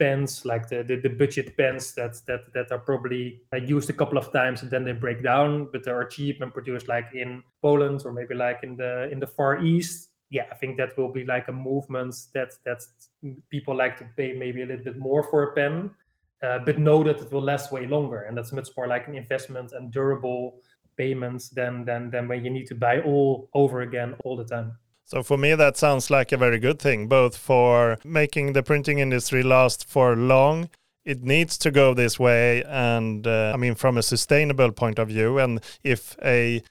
pens, 0.00 0.44
like 0.44 0.68
the, 0.68 0.82
the, 0.82 0.96
the 0.96 1.08
budget 1.08 1.56
pens 1.56 1.92
that 1.94 2.16
that 2.26 2.52
that 2.54 2.72
are 2.72 2.78
probably 2.78 3.42
used 3.66 3.90
a 3.90 3.92
couple 3.92 4.18
of 4.18 4.32
times 4.32 4.62
and 4.62 4.70
then 4.70 4.84
they 4.84 4.92
break 4.92 5.22
down, 5.22 5.68
but 5.70 5.84
they 5.84 5.92
are 5.92 6.04
cheap 6.04 6.40
and 6.40 6.52
produced 6.52 6.88
like 6.88 7.08
in 7.14 7.42
Poland 7.62 8.02
or 8.04 8.12
maybe 8.12 8.34
like 8.34 8.60
in 8.64 8.76
the 8.76 9.08
in 9.12 9.20
the 9.20 9.26
Far 9.26 9.62
East. 9.62 10.08
Yeah, 10.30 10.46
I 10.50 10.54
think 10.54 10.76
that 10.78 10.96
will 10.96 11.12
be 11.12 11.24
like 11.24 11.48
a 11.48 11.52
movement 11.52 12.14
that 12.34 12.52
that 12.64 12.82
people 13.50 13.76
like 13.76 13.98
to 13.98 14.06
pay 14.16 14.32
maybe 14.32 14.62
a 14.62 14.66
little 14.66 14.84
bit 14.84 14.98
more 14.98 15.22
for 15.22 15.42
a 15.42 15.52
pen, 15.52 15.90
uh, 16.42 16.60
but 16.64 16.78
know 16.78 17.04
that 17.04 17.20
it 17.20 17.30
will 17.30 17.42
last 17.42 17.70
way 17.70 17.86
longer, 17.86 18.22
and 18.22 18.36
that's 18.36 18.52
much 18.52 18.68
more 18.76 18.88
like 18.88 19.06
an 19.06 19.14
investment 19.14 19.72
and 19.72 19.92
durable 19.92 20.60
payments 20.96 21.50
than 21.50 21.84
than 21.84 22.10
than 22.10 22.26
when 22.26 22.44
you 22.44 22.50
need 22.50 22.66
to 22.66 22.74
buy 22.74 23.00
all 23.02 23.48
over 23.54 23.82
again 23.82 24.14
all 24.24 24.36
the 24.36 24.44
time. 24.44 24.72
So 25.10 25.24
for 25.24 25.36
me, 25.36 25.56
that 25.56 25.76
sounds 25.76 26.08
like 26.08 26.30
a 26.30 26.36
very 26.36 26.60
good 26.60 26.78
thing, 26.78 27.08
both 27.08 27.36
for 27.36 27.98
making 28.04 28.52
the 28.52 28.62
printing 28.62 29.00
industry 29.00 29.42
last 29.42 29.88
for 29.88 30.14
long. 30.14 30.70
It 31.04 31.24
needs 31.24 31.58
to 31.58 31.72
go 31.72 31.94
this 31.94 32.20
way, 32.20 32.62
and 32.62 33.26
uh, 33.26 33.50
I 33.52 33.56
mean, 33.56 33.74
from 33.74 33.98
a 33.98 34.04
sustainable 34.04 34.70
point 34.70 35.00
of 35.00 35.08
view, 35.08 35.38
and 35.38 35.60
if 35.82 36.16
a 36.22 36.62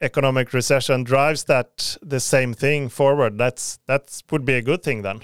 economic 0.00 0.54
recession 0.54 1.04
drives 1.04 1.44
that 1.44 1.98
the 2.00 2.20
same 2.20 2.54
thing 2.54 2.88
forward, 2.88 3.36
that's 3.36 3.78
that 3.86 4.22
would 4.30 4.46
be 4.46 4.54
a 4.54 4.62
good 4.62 4.82
thing 4.82 5.02
then. 5.02 5.20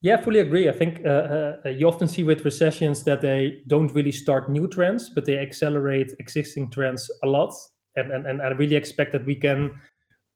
Yeah, 0.00 0.16
fully 0.16 0.40
agree. 0.40 0.70
I 0.70 0.72
think 0.72 1.04
uh, 1.04 1.56
uh, 1.62 1.68
you 1.68 1.86
often 1.88 2.08
see 2.08 2.22
with 2.22 2.42
recessions 2.46 3.04
that 3.04 3.20
they 3.20 3.62
don't 3.66 3.92
really 3.92 4.12
start 4.12 4.48
new 4.48 4.66
trends, 4.66 5.10
but 5.10 5.26
they 5.26 5.36
accelerate 5.36 6.14
existing 6.20 6.70
trends 6.70 7.10
a 7.22 7.26
lot. 7.26 7.52
And, 7.96 8.12
and, 8.12 8.26
and 8.26 8.40
I 8.40 8.48
really 8.52 8.76
expect 8.76 9.12
that 9.12 9.26
we 9.26 9.34
can 9.34 9.72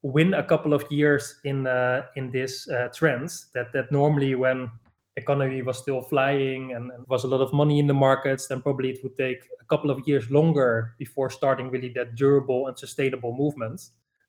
win 0.03 0.35
a 0.35 0.43
couple 0.43 0.73
of 0.73 0.85
years 0.91 1.41
in 1.45 1.67
uh, 1.67 2.03
in 2.17 2.31
this 2.31 2.69
uh, 2.69 2.89
trends 2.95 3.49
that 3.55 3.73
that 3.73 3.93
normally 3.93 4.35
when 4.35 4.71
economy 5.17 5.61
was 5.61 5.79
still 5.79 6.01
flying 6.01 6.73
and, 6.73 6.91
and 6.93 7.07
was 7.09 7.25
a 7.25 7.29
lot 7.29 7.41
of 7.41 7.53
money 7.53 7.79
in 7.79 7.87
the 7.87 7.95
markets 7.95 8.47
then 8.47 8.63
probably 8.63 8.91
it 8.91 9.01
would 9.03 9.17
take 9.19 9.43
a 9.61 9.65
couple 9.65 9.91
of 9.91 10.01
years 10.07 10.31
longer 10.31 10.95
before 10.99 11.29
starting 11.29 11.69
really 11.71 11.93
that 11.95 12.15
durable 12.15 12.69
and 12.69 12.79
sustainable 12.79 13.37
movement 13.37 13.81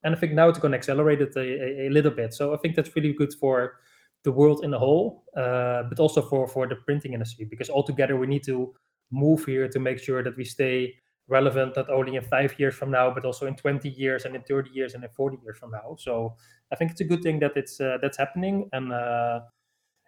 and 0.03 0.13
i 0.13 0.17
think 0.17 0.33
now 0.33 0.49
it's 0.49 0.59
going 0.59 0.71
to 0.71 0.77
accelerate 0.77 1.21
it 1.21 1.35
a, 1.35 1.39
a, 1.39 1.87
a 1.87 1.89
little 1.89 2.11
bit. 2.11 2.33
So 2.33 2.53
i 2.53 2.57
think 2.57 2.75
that's 2.75 2.93
really 2.95 3.13
good 3.13 3.33
for 3.39 3.75
the 4.23 4.31
world 4.31 4.65
in 4.65 4.73
a 4.73 4.79
whole 4.79 5.23
uh, 5.37 5.83
but 5.83 5.99
also 5.99 6.21
for 6.21 6.47
for 6.47 6.67
the 6.67 6.75
printing 6.75 7.13
industry 7.13 7.45
because 7.45 7.69
altogether 7.69 8.17
we 8.17 8.27
need 8.27 8.43
to 8.43 8.73
move 9.11 9.45
here 9.45 9.67
to 9.67 9.79
make 9.79 9.99
sure 9.99 10.23
that 10.23 10.35
we 10.35 10.43
stay 10.43 10.95
relevant 11.31 11.75
not 11.77 11.89
only 11.89 12.17
in 12.17 12.23
five 12.23 12.59
years 12.59 12.75
from 12.75 12.91
now, 12.91 13.09
but 13.09 13.25
also 13.25 13.47
in 13.47 13.55
20 13.55 13.89
years 13.89 14.25
and 14.25 14.35
in 14.35 14.43
30 14.43 14.69
years 14.71 14.93
and 14.93 15.03
in 15.03 15.09
40 15.09 15.37
years 15.43 15.57
from 15.57 15.71
now. 15.71 15.95
So 15.97 16.35
I 16.71 16.75
think 16.75 16.91
it's 16.91 17.01
a 17.01 17.05
good 17.05 17.23
thing 17.23 17.39
that 17.39 17.53
it's 17.55 17.79
uh, 17.79 17.97
that's 18.01 18.17
happening. 18.17 18.69
And 18.73 18.91
uh, 18.91 19.39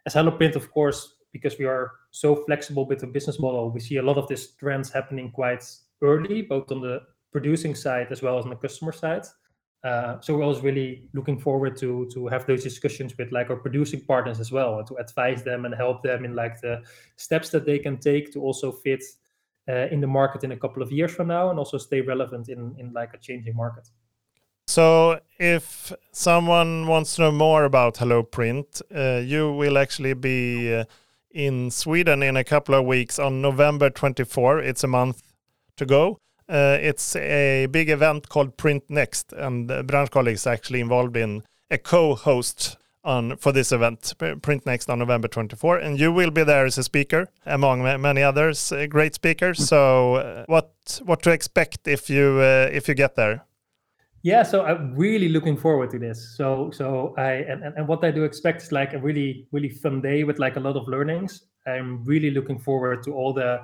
as 0.06 0.14
Hello 0.14 0.32
Print, 0.32 0.56
of 0.56 0.70
course, 0.72 1.16
because 1.32 1.58
we 1.58 1.66
are 1.66 1.92
so 2.12 2.36
flexible 2.36 2.86
with 2.86 3.00
the 3.00 3.08
business 3.08 3.40
model, 3.40 3.72
we 3.72 3.80
see 3.80 3.98
a 3.98 4.04
lot 4.04 4.18
of 4.18 4.28
these 4.28 4.48
trends 4.60 4.92
happening 4.92 5.32
quite 5.32 5.64
early, 6.02 6.42
both 6.42 6.72
on 6.72 6.82
the 6.82 7.02
producing 7.32 7.74
side 7.74 8.08
as 8.12 8.22
well 8.22 8.38
as 8.38 8.44
on 8.44 8.52
the 8.52 8.56
customer 8.58 8.92
side. 8.92 9.26
Uh, 9.84 10.22
so 10.22 10.34
we're 10.34 10.44
always 10.44 10.62
really 10.62 11.10
looking 11.14 11.38
forward 11.38 11.76
to 11.76 12.08
to 12.14 12.28
have 12.28 12.46
those 12.46 12.64
discussions 12.64 13.18
with 13.18 13.32
like 13.32 13.50
our 13.50 13.58
producing 13.58 14.02
partners 14.02 14.40
as 14.40 14.52
well, 14.52 14.84
to 14.84 14.96
advise 14.96 15.44
them 15.44 15.66
and 15.66 15.76
help 15.76 16.02
them 16.04 16.24
in 16.24 16.36
like 16.36 16.62
the 16.62 16.82
steps 17.18 17.50
that 17.50 17.66
they 17.66 17.80
can 17.80 17.98
take 17.98 18.32
to 18.32 18.40
also 18.42 18.72
fit 18.72 19.04
uh, 19.70 19.88
in 19.92 20.02
the 20.02 20.08
market 20.08 20.44
in 20.44 20.52
a 20.52 20.58
couple 20.58 20.84
of 20.84 20.92
years 20.92 21.12
from 21.12 21.28
now 21.28 21.50
and 21.50 21.60
also 21.60 21.78
stay 21.78 22.02
relevant 22.02 22.50
in 22.50 22.76
in 22.78 22.92
like 22.94 23.14
a 23.14 23.18
changing 23.18 23.56
market. 23.56 23.90
So 24.68 25.20
if 25.40 25.92
someone 26.12 26.88
wants 26.88 27.16
to 27.16 27.24
know 27.24 27.32
more 27.32 27.66
about 27.66 27.98
hello 27.98 28.24
print 28.24 28.82
uh, 28.96 29.22
you 29.24 29.52
will 29.52 29.78
actually 29.78 30.14
be 30.14 30.74
uh, 30.74 30.86
in 31.32 31.72
sweden 31.72 32.24
in 32.24 32.38
a 32.38 32.44
couple 32.44 32.76
of 32.76 32.86
weeks 32.86 33.18
on 33.20 33.42
november 33.42 33.90
24 33.90 34.60
it's 34.60 34.84
a 34.84 34.88
month 34.88 35.22
to 35.78 35.86
go. 35.86 36.18
Uh, 36.48 36.78
it's 36.82 37.16
a 37.16 37.68
big 37.72 37.90
event 37.90 38.30
called 38.30 38.56
print 38.58 38.84
next 38.90 39.34
and 39.34 39.70
branschkoll 39.70 40.28
is 40.28 40.46
actually 40.46 40.82
involved 40.82 41.18
in 41.18 41.44
a 41.72 41.78
co-host 41.78 42.78
on 43.04 43.38
for 43.38 43.52
this 43.52 43.72
event, 43.72 44.14
Print 44.18 44.66
Next 44.66 44.90
on 44.90 45.00
November 45.00 45.28
24, 45.28 45.78
and 45.78 46.00
you 46.00 46.12
will 46.12 46.32
be 46.32 46.44
there 46.44 46.66
as 46.66 46.78
a 46.78 46.84
speaker 46.84 47.28
among 47.46 47.84
many 48.02 48.24
others, 48.24 48.72
uh, 48.72 48.86
great 48.88 49.14
speakers. 49.14 49.60
Mm. 49.60 49.64
So, 49.68 50.16
uh, 50.16 50.46
what 50.48 51.02
what 51.06 51.22
to 51.24 51.32
expect 51.32 51.88
if 51.88 52.10
you 52.10 52.40
uh, 52.40 52.70
if 52.72 52.88
you 52.88 52.94
get 52.94 53.16
there? 53.16 53.46
Yeah, 54.22 54.44
so 54.44 54.64
I'm 54.64 54.96
really 54.96 55.28
looking 55.28 55.58
forward 55.58 55.90
to 55.92 56.00
this. 56.00 56.38
So, 56.38 56.72
so 56.72 57.14
I 57.18 57.44
and, 57.52 57.64
and 57.64 57.88
what 57.88 58.06
I 58.06 58.12
do 58.12 58.24
expect 58.24 58.62
is 58.62 58.72
like 58.72 58.94
a 58.94 59.00
really 59.00 59.48
really 59.52 59.70
fun 59.70 60.02
day 60.02 60.24
with 60.24 60.40
like 60.40 60.56
a 60.56 60.62
lot 60.62 60.78
of 60.78 60.88
learnings. 60.88 61.44
I'm 61.68 62.04
really 62.06 62.32
looking 62.32 62.60
forward 62.60 63.04
to 63.04 63.14
all 63.14 63.34
the 63.34 63.62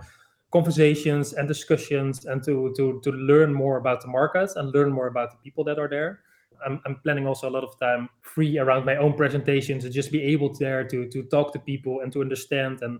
conversations 0.52 1.34
and 1.34 1.48
discussions 1.48 2.26
and 2.26 2.44
to 2.44 2.74
to 2.76 3.00
to 3.04 3.12
learn 3.12 3.54
more 3.54 3.78
about 3.78 4.02
the 4.02 4.08
markets 4.08 4.56
and 4.58 4.74
learn 4.74 4.92
more 4.92 5.08
about 5.08 5.32
the 5.32 5.38
people 5.38 5.64
that 5.64 5.80
are 5.80 5.88
there. 5.88 6.20
I'm, 6.66 6.82
I'm 6.86 6.96
planning 7.04 7.28
also 7.28 7.50
a 7.50 7.52
lot 7.52 7.64
of 7.64 7.80
time 7.80 8.10
free 8.22 8.58
around 8.58 8.86
my 8.86 8.96
own 8.98 9.14
presentations 9.14 9.86
and 9.86 9.94
just 9.94 10.12
be 10.12 10.22
able 10.24 10.50
to 10.54 10.60
there 10.60 10.84
to 10.86 11.08
to 11.08 11.24
talk 11.24 11.54
to 11.54 11.60
people 11.60 12.02
and 12.02 12.12
to 12.14 12.22
understand 12.22 12.82
and 12.82 13.00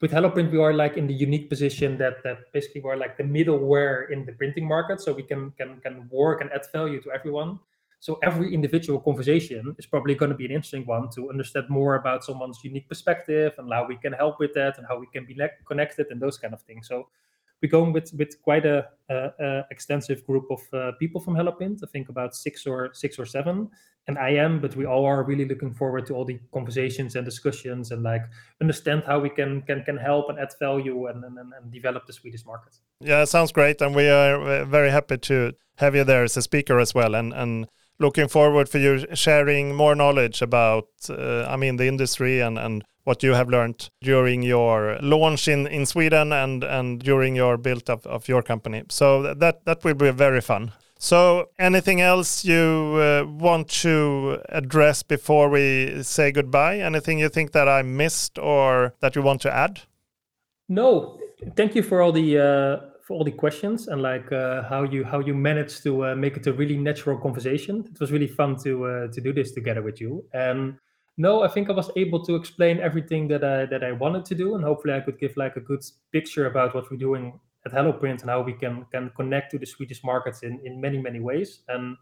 with 0.00 0.12
HelloPrint, 0.12 0.50
we 0.50 0.58
are 0.58 0.72
like 0.72 0.96
in 0.96 1.06
the 1.06 1.14
unique 1.14 1.48
position 1.48 1.98
that 1.98 2.22
that 2.24 2.52
basically 2.52 2.80
we're 2.80 2.96
like 2.96 3.16
the 3.16 3.22
middleware 3.22 4.10
in 4.10 4.24
the 4.24 4.32
printing 4.32 4.66
market, 4.66 5.00
so 5.00 5.12
we 5.12 5.22
can 5.22 5.50
can 5.52 5.80
can 5.80 6.08
work 6.10 6.40
and 6.40 6.50
add 6.52 6.62
value 6.72 7.00
to 7.02 7.10
everyone. 7.12 7.58
So 8.00 8.18
every 8.22 8.54
individual 8.54 8.98
conversation 8.98 9.76
is 9.78 9.84
probably 9.84 10.14
going 10.14 10.30
to 10.30 10.36
be 10.36 10.46
an 10.46 10.52
interesting 10.52 10.86
one 10.86 11.10
to 11.10 11.28
understand 11.28 11.68
more 11.68 11.96
about 11.96 12.24
someone's 12.24 12.64
unique 12.64 12.88
perspective 12.88 13.52
and 13.58 13.70
how 13.70 13.86
we 13.86 13.96
can 13.96 14.14
help 14.14 14.40
with 14.40 14.54
that 14.54 14.78
and 14.78 14.86
how 14.88 14.98
we 14.98 15.06
can 15.06 15.26
be 15.26 15.36
connected 15.68 16.06
and 16.10 16.18
those 16.18 16.38
kind 16.38 16.54
of 16.54 16.62
things. 16.62 16.88
So 16.88 17.08
we're 17.62 17.70
going 17.70 17.92
with 17.92 18.12
with 18.14 18.40
quite 18.42 18.64
a, 18.64 18.86
a, 19.08 19.30
a 19.38 19.66
extensive 19.70 20.26
group 20.26 20.46
of 20.50 20.60
uh, 20.72 20.92
people 20.98 21.20
from 21.20 21.34
HelloPrint. 21.34 21.80
I 21.82 21.86
think 21.86 22.08
about 22.08 22.34
six 22.34 22.66
or 22.66 22.90
six 22.94 23.18
or 23.18 23.26
seven, 23.26 23.68
and 24.06 24.18
I 24.18 24.30
am. 24.30 24.60
But 24.60 24.76
we 24.76 24.86
all 24.86 25.04
are 25.04 25.22
really 25.22 25.44
looking 25.44 25.74
forward 25.74 26.06
to 26.06 26.14
all 26.14 26.24
the 26.24 26.38
conversations 26.52 27.16
and 27.16 27.24
discussions 27.24 27.90
and 27.90 28.02
like 28.02 28.22
understand 28.60 29.04
how 29.04 29.20
we 29.20 29.30
can 29.30 29.62
can 29.62 29.84
can 29.84 29.96
help 29.96 30.30
and 30.30 30.38
add 30.38 30.52
value 30.58 31.06
and 31.06 31.24
and, 31.24 31.38
and 31.38 31.72
develop 31.72 32.06
the 32.06 32.12
Swedish 32.12 32.46
market. 32.46 32.76
Yeah, 33.00 33.24
sounds 33.24 33.52
great, 33.52 33.80
and 33.80 33.94
we 33.94 34.08
are 34.08 34.40
uh, 34.40 34.64
very 34.64 34.90
happy 34.90 35.18
to 35.18 35.52
have 35.76 35.94
you 35.94 36.04
there 36.04 36.24
as 36.24 36.36
a 36.36 36.42
speaker 36.42 36.78
as 36.78 36.94
well, 36.94 37.14
and 37.14 37.32
and 37.34 37.66
looking 37.98 38.28
forward 38.28 38.68
for 38.68 38.78
you 38.78 39.06
sharing 39.14 39.74
more 39.74 39.94
knowledge 39.94 40.40
about 40.42 40.88
uh, 41.10 41.44
I 41.46 41.56
mean 41.56 41.76
the 41.76 41.86
industry 41.86 42.40
and 42.40 42.58
and 42.58 42.84
what 43.04 43.22
you 43.22 43.34
have 43.34 43.48
learned 43.48 43.88
during 44.02 44.42
your 44.42 44.98
launch 45.00 45.48
in, 45.48 45.66
in 45.66 45.86
Sweden 45.86 46.32
and, 46.32 46.64
and 46.64 47.00
during 47.00 47.36
your 47.36 47.56
build 47.56 47.88
up 47.88 48.06
of 48.06 48.28
your 48.28 48.42
company. 48.42 48.84
So 48.88 49.34
that, 49.34 49.64
that 49.64 49.84
will 49.84 49.94
be 49.94 50.10
very 50.10 50.40
fun. 50.40 50.72
So 51.02 51.48
anything 51.58 52.02
else 52.02 52.44
you 52.44 52.98
uh, 53.00 53.24
want 53.26 53.68
to 53.82 54.38
address 54.50 55.02
before 55.02 55.48
we 55.48 56.02
say 56.02 56.30
goodbye? 56.30 56.78
Anything 56.78 57.18
you 57.18 57.30
think 57.30 57.52
that 57.52 57.68
I 57.68 57.80
missed 57.80 58.38
or 58.38 58.92
that 59.00 59.16
you 59.16 59.22
want 59.22 59.40
to 59.42 59.50
add? 59.50 59.80
No, 60.68 61.18
thank 61.56 61.74
you 61.74 61.82
for 61.82 62.02
all 62.02 62.12
the 62.12 62.38
uh, 62.38 62.90
for 63.00 63.14
all 63.14 63.24
the 63.24 63.32
questions 63.32 63.88
and 63.88 64.02
like 64.02 64.30
uh, 64.30 64.62
how 64.64 64.82
you 64.82 65.02
how 65.02 65.20
you 65.20 65.34
managed 65.34 65.82
to 65.84 66.04
uh, 66.04 66.14
make 66.14 66.36
it 66.36 66.46
a 66.46 66.52
really 66.52 66.76
natural 66.76 67.16
conversation. 67.18 67.88
It 67.90 67.98
was 67.98 68.12
really 68.12 68.28
fun 68.28 68.56
to 68.64 68.84
uh, 68.84 69.08
to 69.08 69.20
do 69.22 69.32
this 69.32 69.52
together 69.52 69.80
with 69.80 70.02
you. 70.02 70.22
And 70.34 70.76
no, 71.20 71.42
I 71.42 71.48
think 71.48 71.68
I 71.68 71.74
was 71.74 71.90
able 71.96 72.24
to 72.24 72.34
explain 72.34 72.80
everything 72.80 73.28
that 73.28 73.44
I 73.44 73.66
that 73.66 73.82
I 73.84 73.92
wanted 73.92 74.24
to 74.30 74.34
do, 74.34 74.54
and 74.54 74.64
hopefully 74.64 74.94
I 74.94 75.00
could 75.00 75.18
give 75.18 75.36
like 75.36 75.56
a 75.56 75.60
good 75.70 75.84
picture 76.12 76.46
about 76.46 76.74
what 76.74 76.90
we're 76.90 77.04
doing 77.08 77.38
at 77.66 77.72
HelloPrint 77.72 78.22
and 78.22 78.30
how 78.30 78.40
we 78.40 78.54
can 78.54 78.86
can 78.92 79.10
connect 79.16 79.50
to 79.50 79.58
the 79.58 79.66
Swedish 79.66 80.02
markets 80.02 80.42
in 80.42 80.60
in 80.64 80.80
many 80.80 80.98
many 80.98 81.20
ways. 81.20 81.60
And 81.68 81.96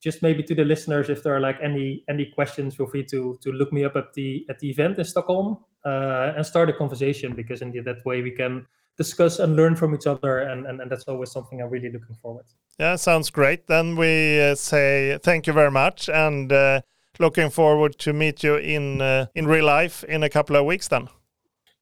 just 0.00 0.22
maybe 0.22 0.42
to 0.44 0.54
the 0.54 0.64
listeners, 0.64 1.10
if 1.10 1.22
there 1.22 1.34
are 1.34 1.40
like 1.40 1.58
any 1.60 2.04
any 2.08 2.26
questions, 2.36 2.76
feel 2.76 2.86
free 2.86 3.04
to 3.06 3.38
to 3.42 3.50
look 3.50 3.72
me 3.72 3.84
up 3.84 3.96
at 3.96 4.12
the 4.14 4.46
at 4.48 4.58
the 4.60 4.70
event 4.70 4.98
in 4.98 5.04
Stockholm 5.04 5.58
uh, 5.84 6.36
and 6.36 6.46
start 6.46 6.70
a 6.70 6.72
conversation 6.72 7.34
because 7.34 7.62
in 7.62 7.72
that 7.84 8.04
way 8.04 8.22
we 8.22 8.30
can 8.30 8.66
discuss 8.96 9.38
and 9.38 9.56
learn 9.56 9.74
from 9.74 9.94
each 9.94 10.06
other 10.06 10.40
and, 10.40 10.66
and, 10.66 10.80
and 10.80 10.90
that's 10.90 11.04
always 11.04 11.30
something 11.30 11.62
i'm 11.62 11.70
really 11.70 11.90
looking 11.90 12.14
forward 12.20 12.44
yeah 12.78 12.96
sounds 12.96 13.30
great 13.30 13.66
then 13.66 13.96
we 13.96 14.38
uh, 14.38 14.54
say 14.54 15.18
thank 15.22 15.46
you 15.46 15.54
very 15.54 15.70
much 15.70 16.10
and 16.10 16.52
uh, 16.52 16.82
looking 17.18 17.50
forward 17.50 17.98
to 17.98 18.12
meet 18.12 18.42
you 18.42 18.56
in 18.56 19.00
uh, 19.00 19.26
in 19.34 19.46
real 19.46 19.64
life 19.64 20.04
in 20.04 20.22
a 20.22 20.28
couple 20.28 20.56
of 20.56 20.64
weeks 20.64 20.88
then. 20.88 21.08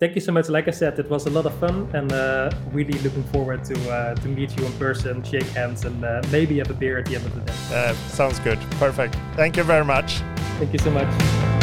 Thank 0.00 0.14
you 0.14 0.20
so 0.20 0.30
much. 0.30 0.48
Like 0.48 0.68
I 0.68 0.70
said, 0.70 0.96
it 1.00 1.10
was 1.10 1.26
a 1.26 1.30
lot 1.30 1.44
of 1.44 1.54
fun, 1.58 1.90
and 1.92 2.12
uh, 2.12 2.50
really 2.70 2.96
looking 3.00 3.24
forward 3.24 3.64
to 3.64 3.90
uh, 3.90 4.14
to 4.14 4.28
meet 4.28 4.56
you 4.56 4.64
in 4.64 4.72
person, 4.74 5.24
shake 5.24 5.48
hands, 5.48 5.84
and 5.84 6.04
uh, 6.04 6.22
maybe 6.30 6.58
have 6.58 6.70
a 6.70 6.74
beer 6.74 6.98
at 6.98 7.06
the 7.06 7.16
end 7.16 7.26
of 7.26 7.34
the 7.34 7.40
day. 7.40 7.54
Uh, 7.72 7.94
sounds 8.08 8.38
good. 8.38 8.60
Perfect. 8.78 9.16
Thank 9.34 9.56
you 9.56 9.64
very 9.64 9.84
much. 9.84 10.22
Thank 10.58 10.72
you 10.72 10.78
so 10.78 10.90
much. 10.92 11.57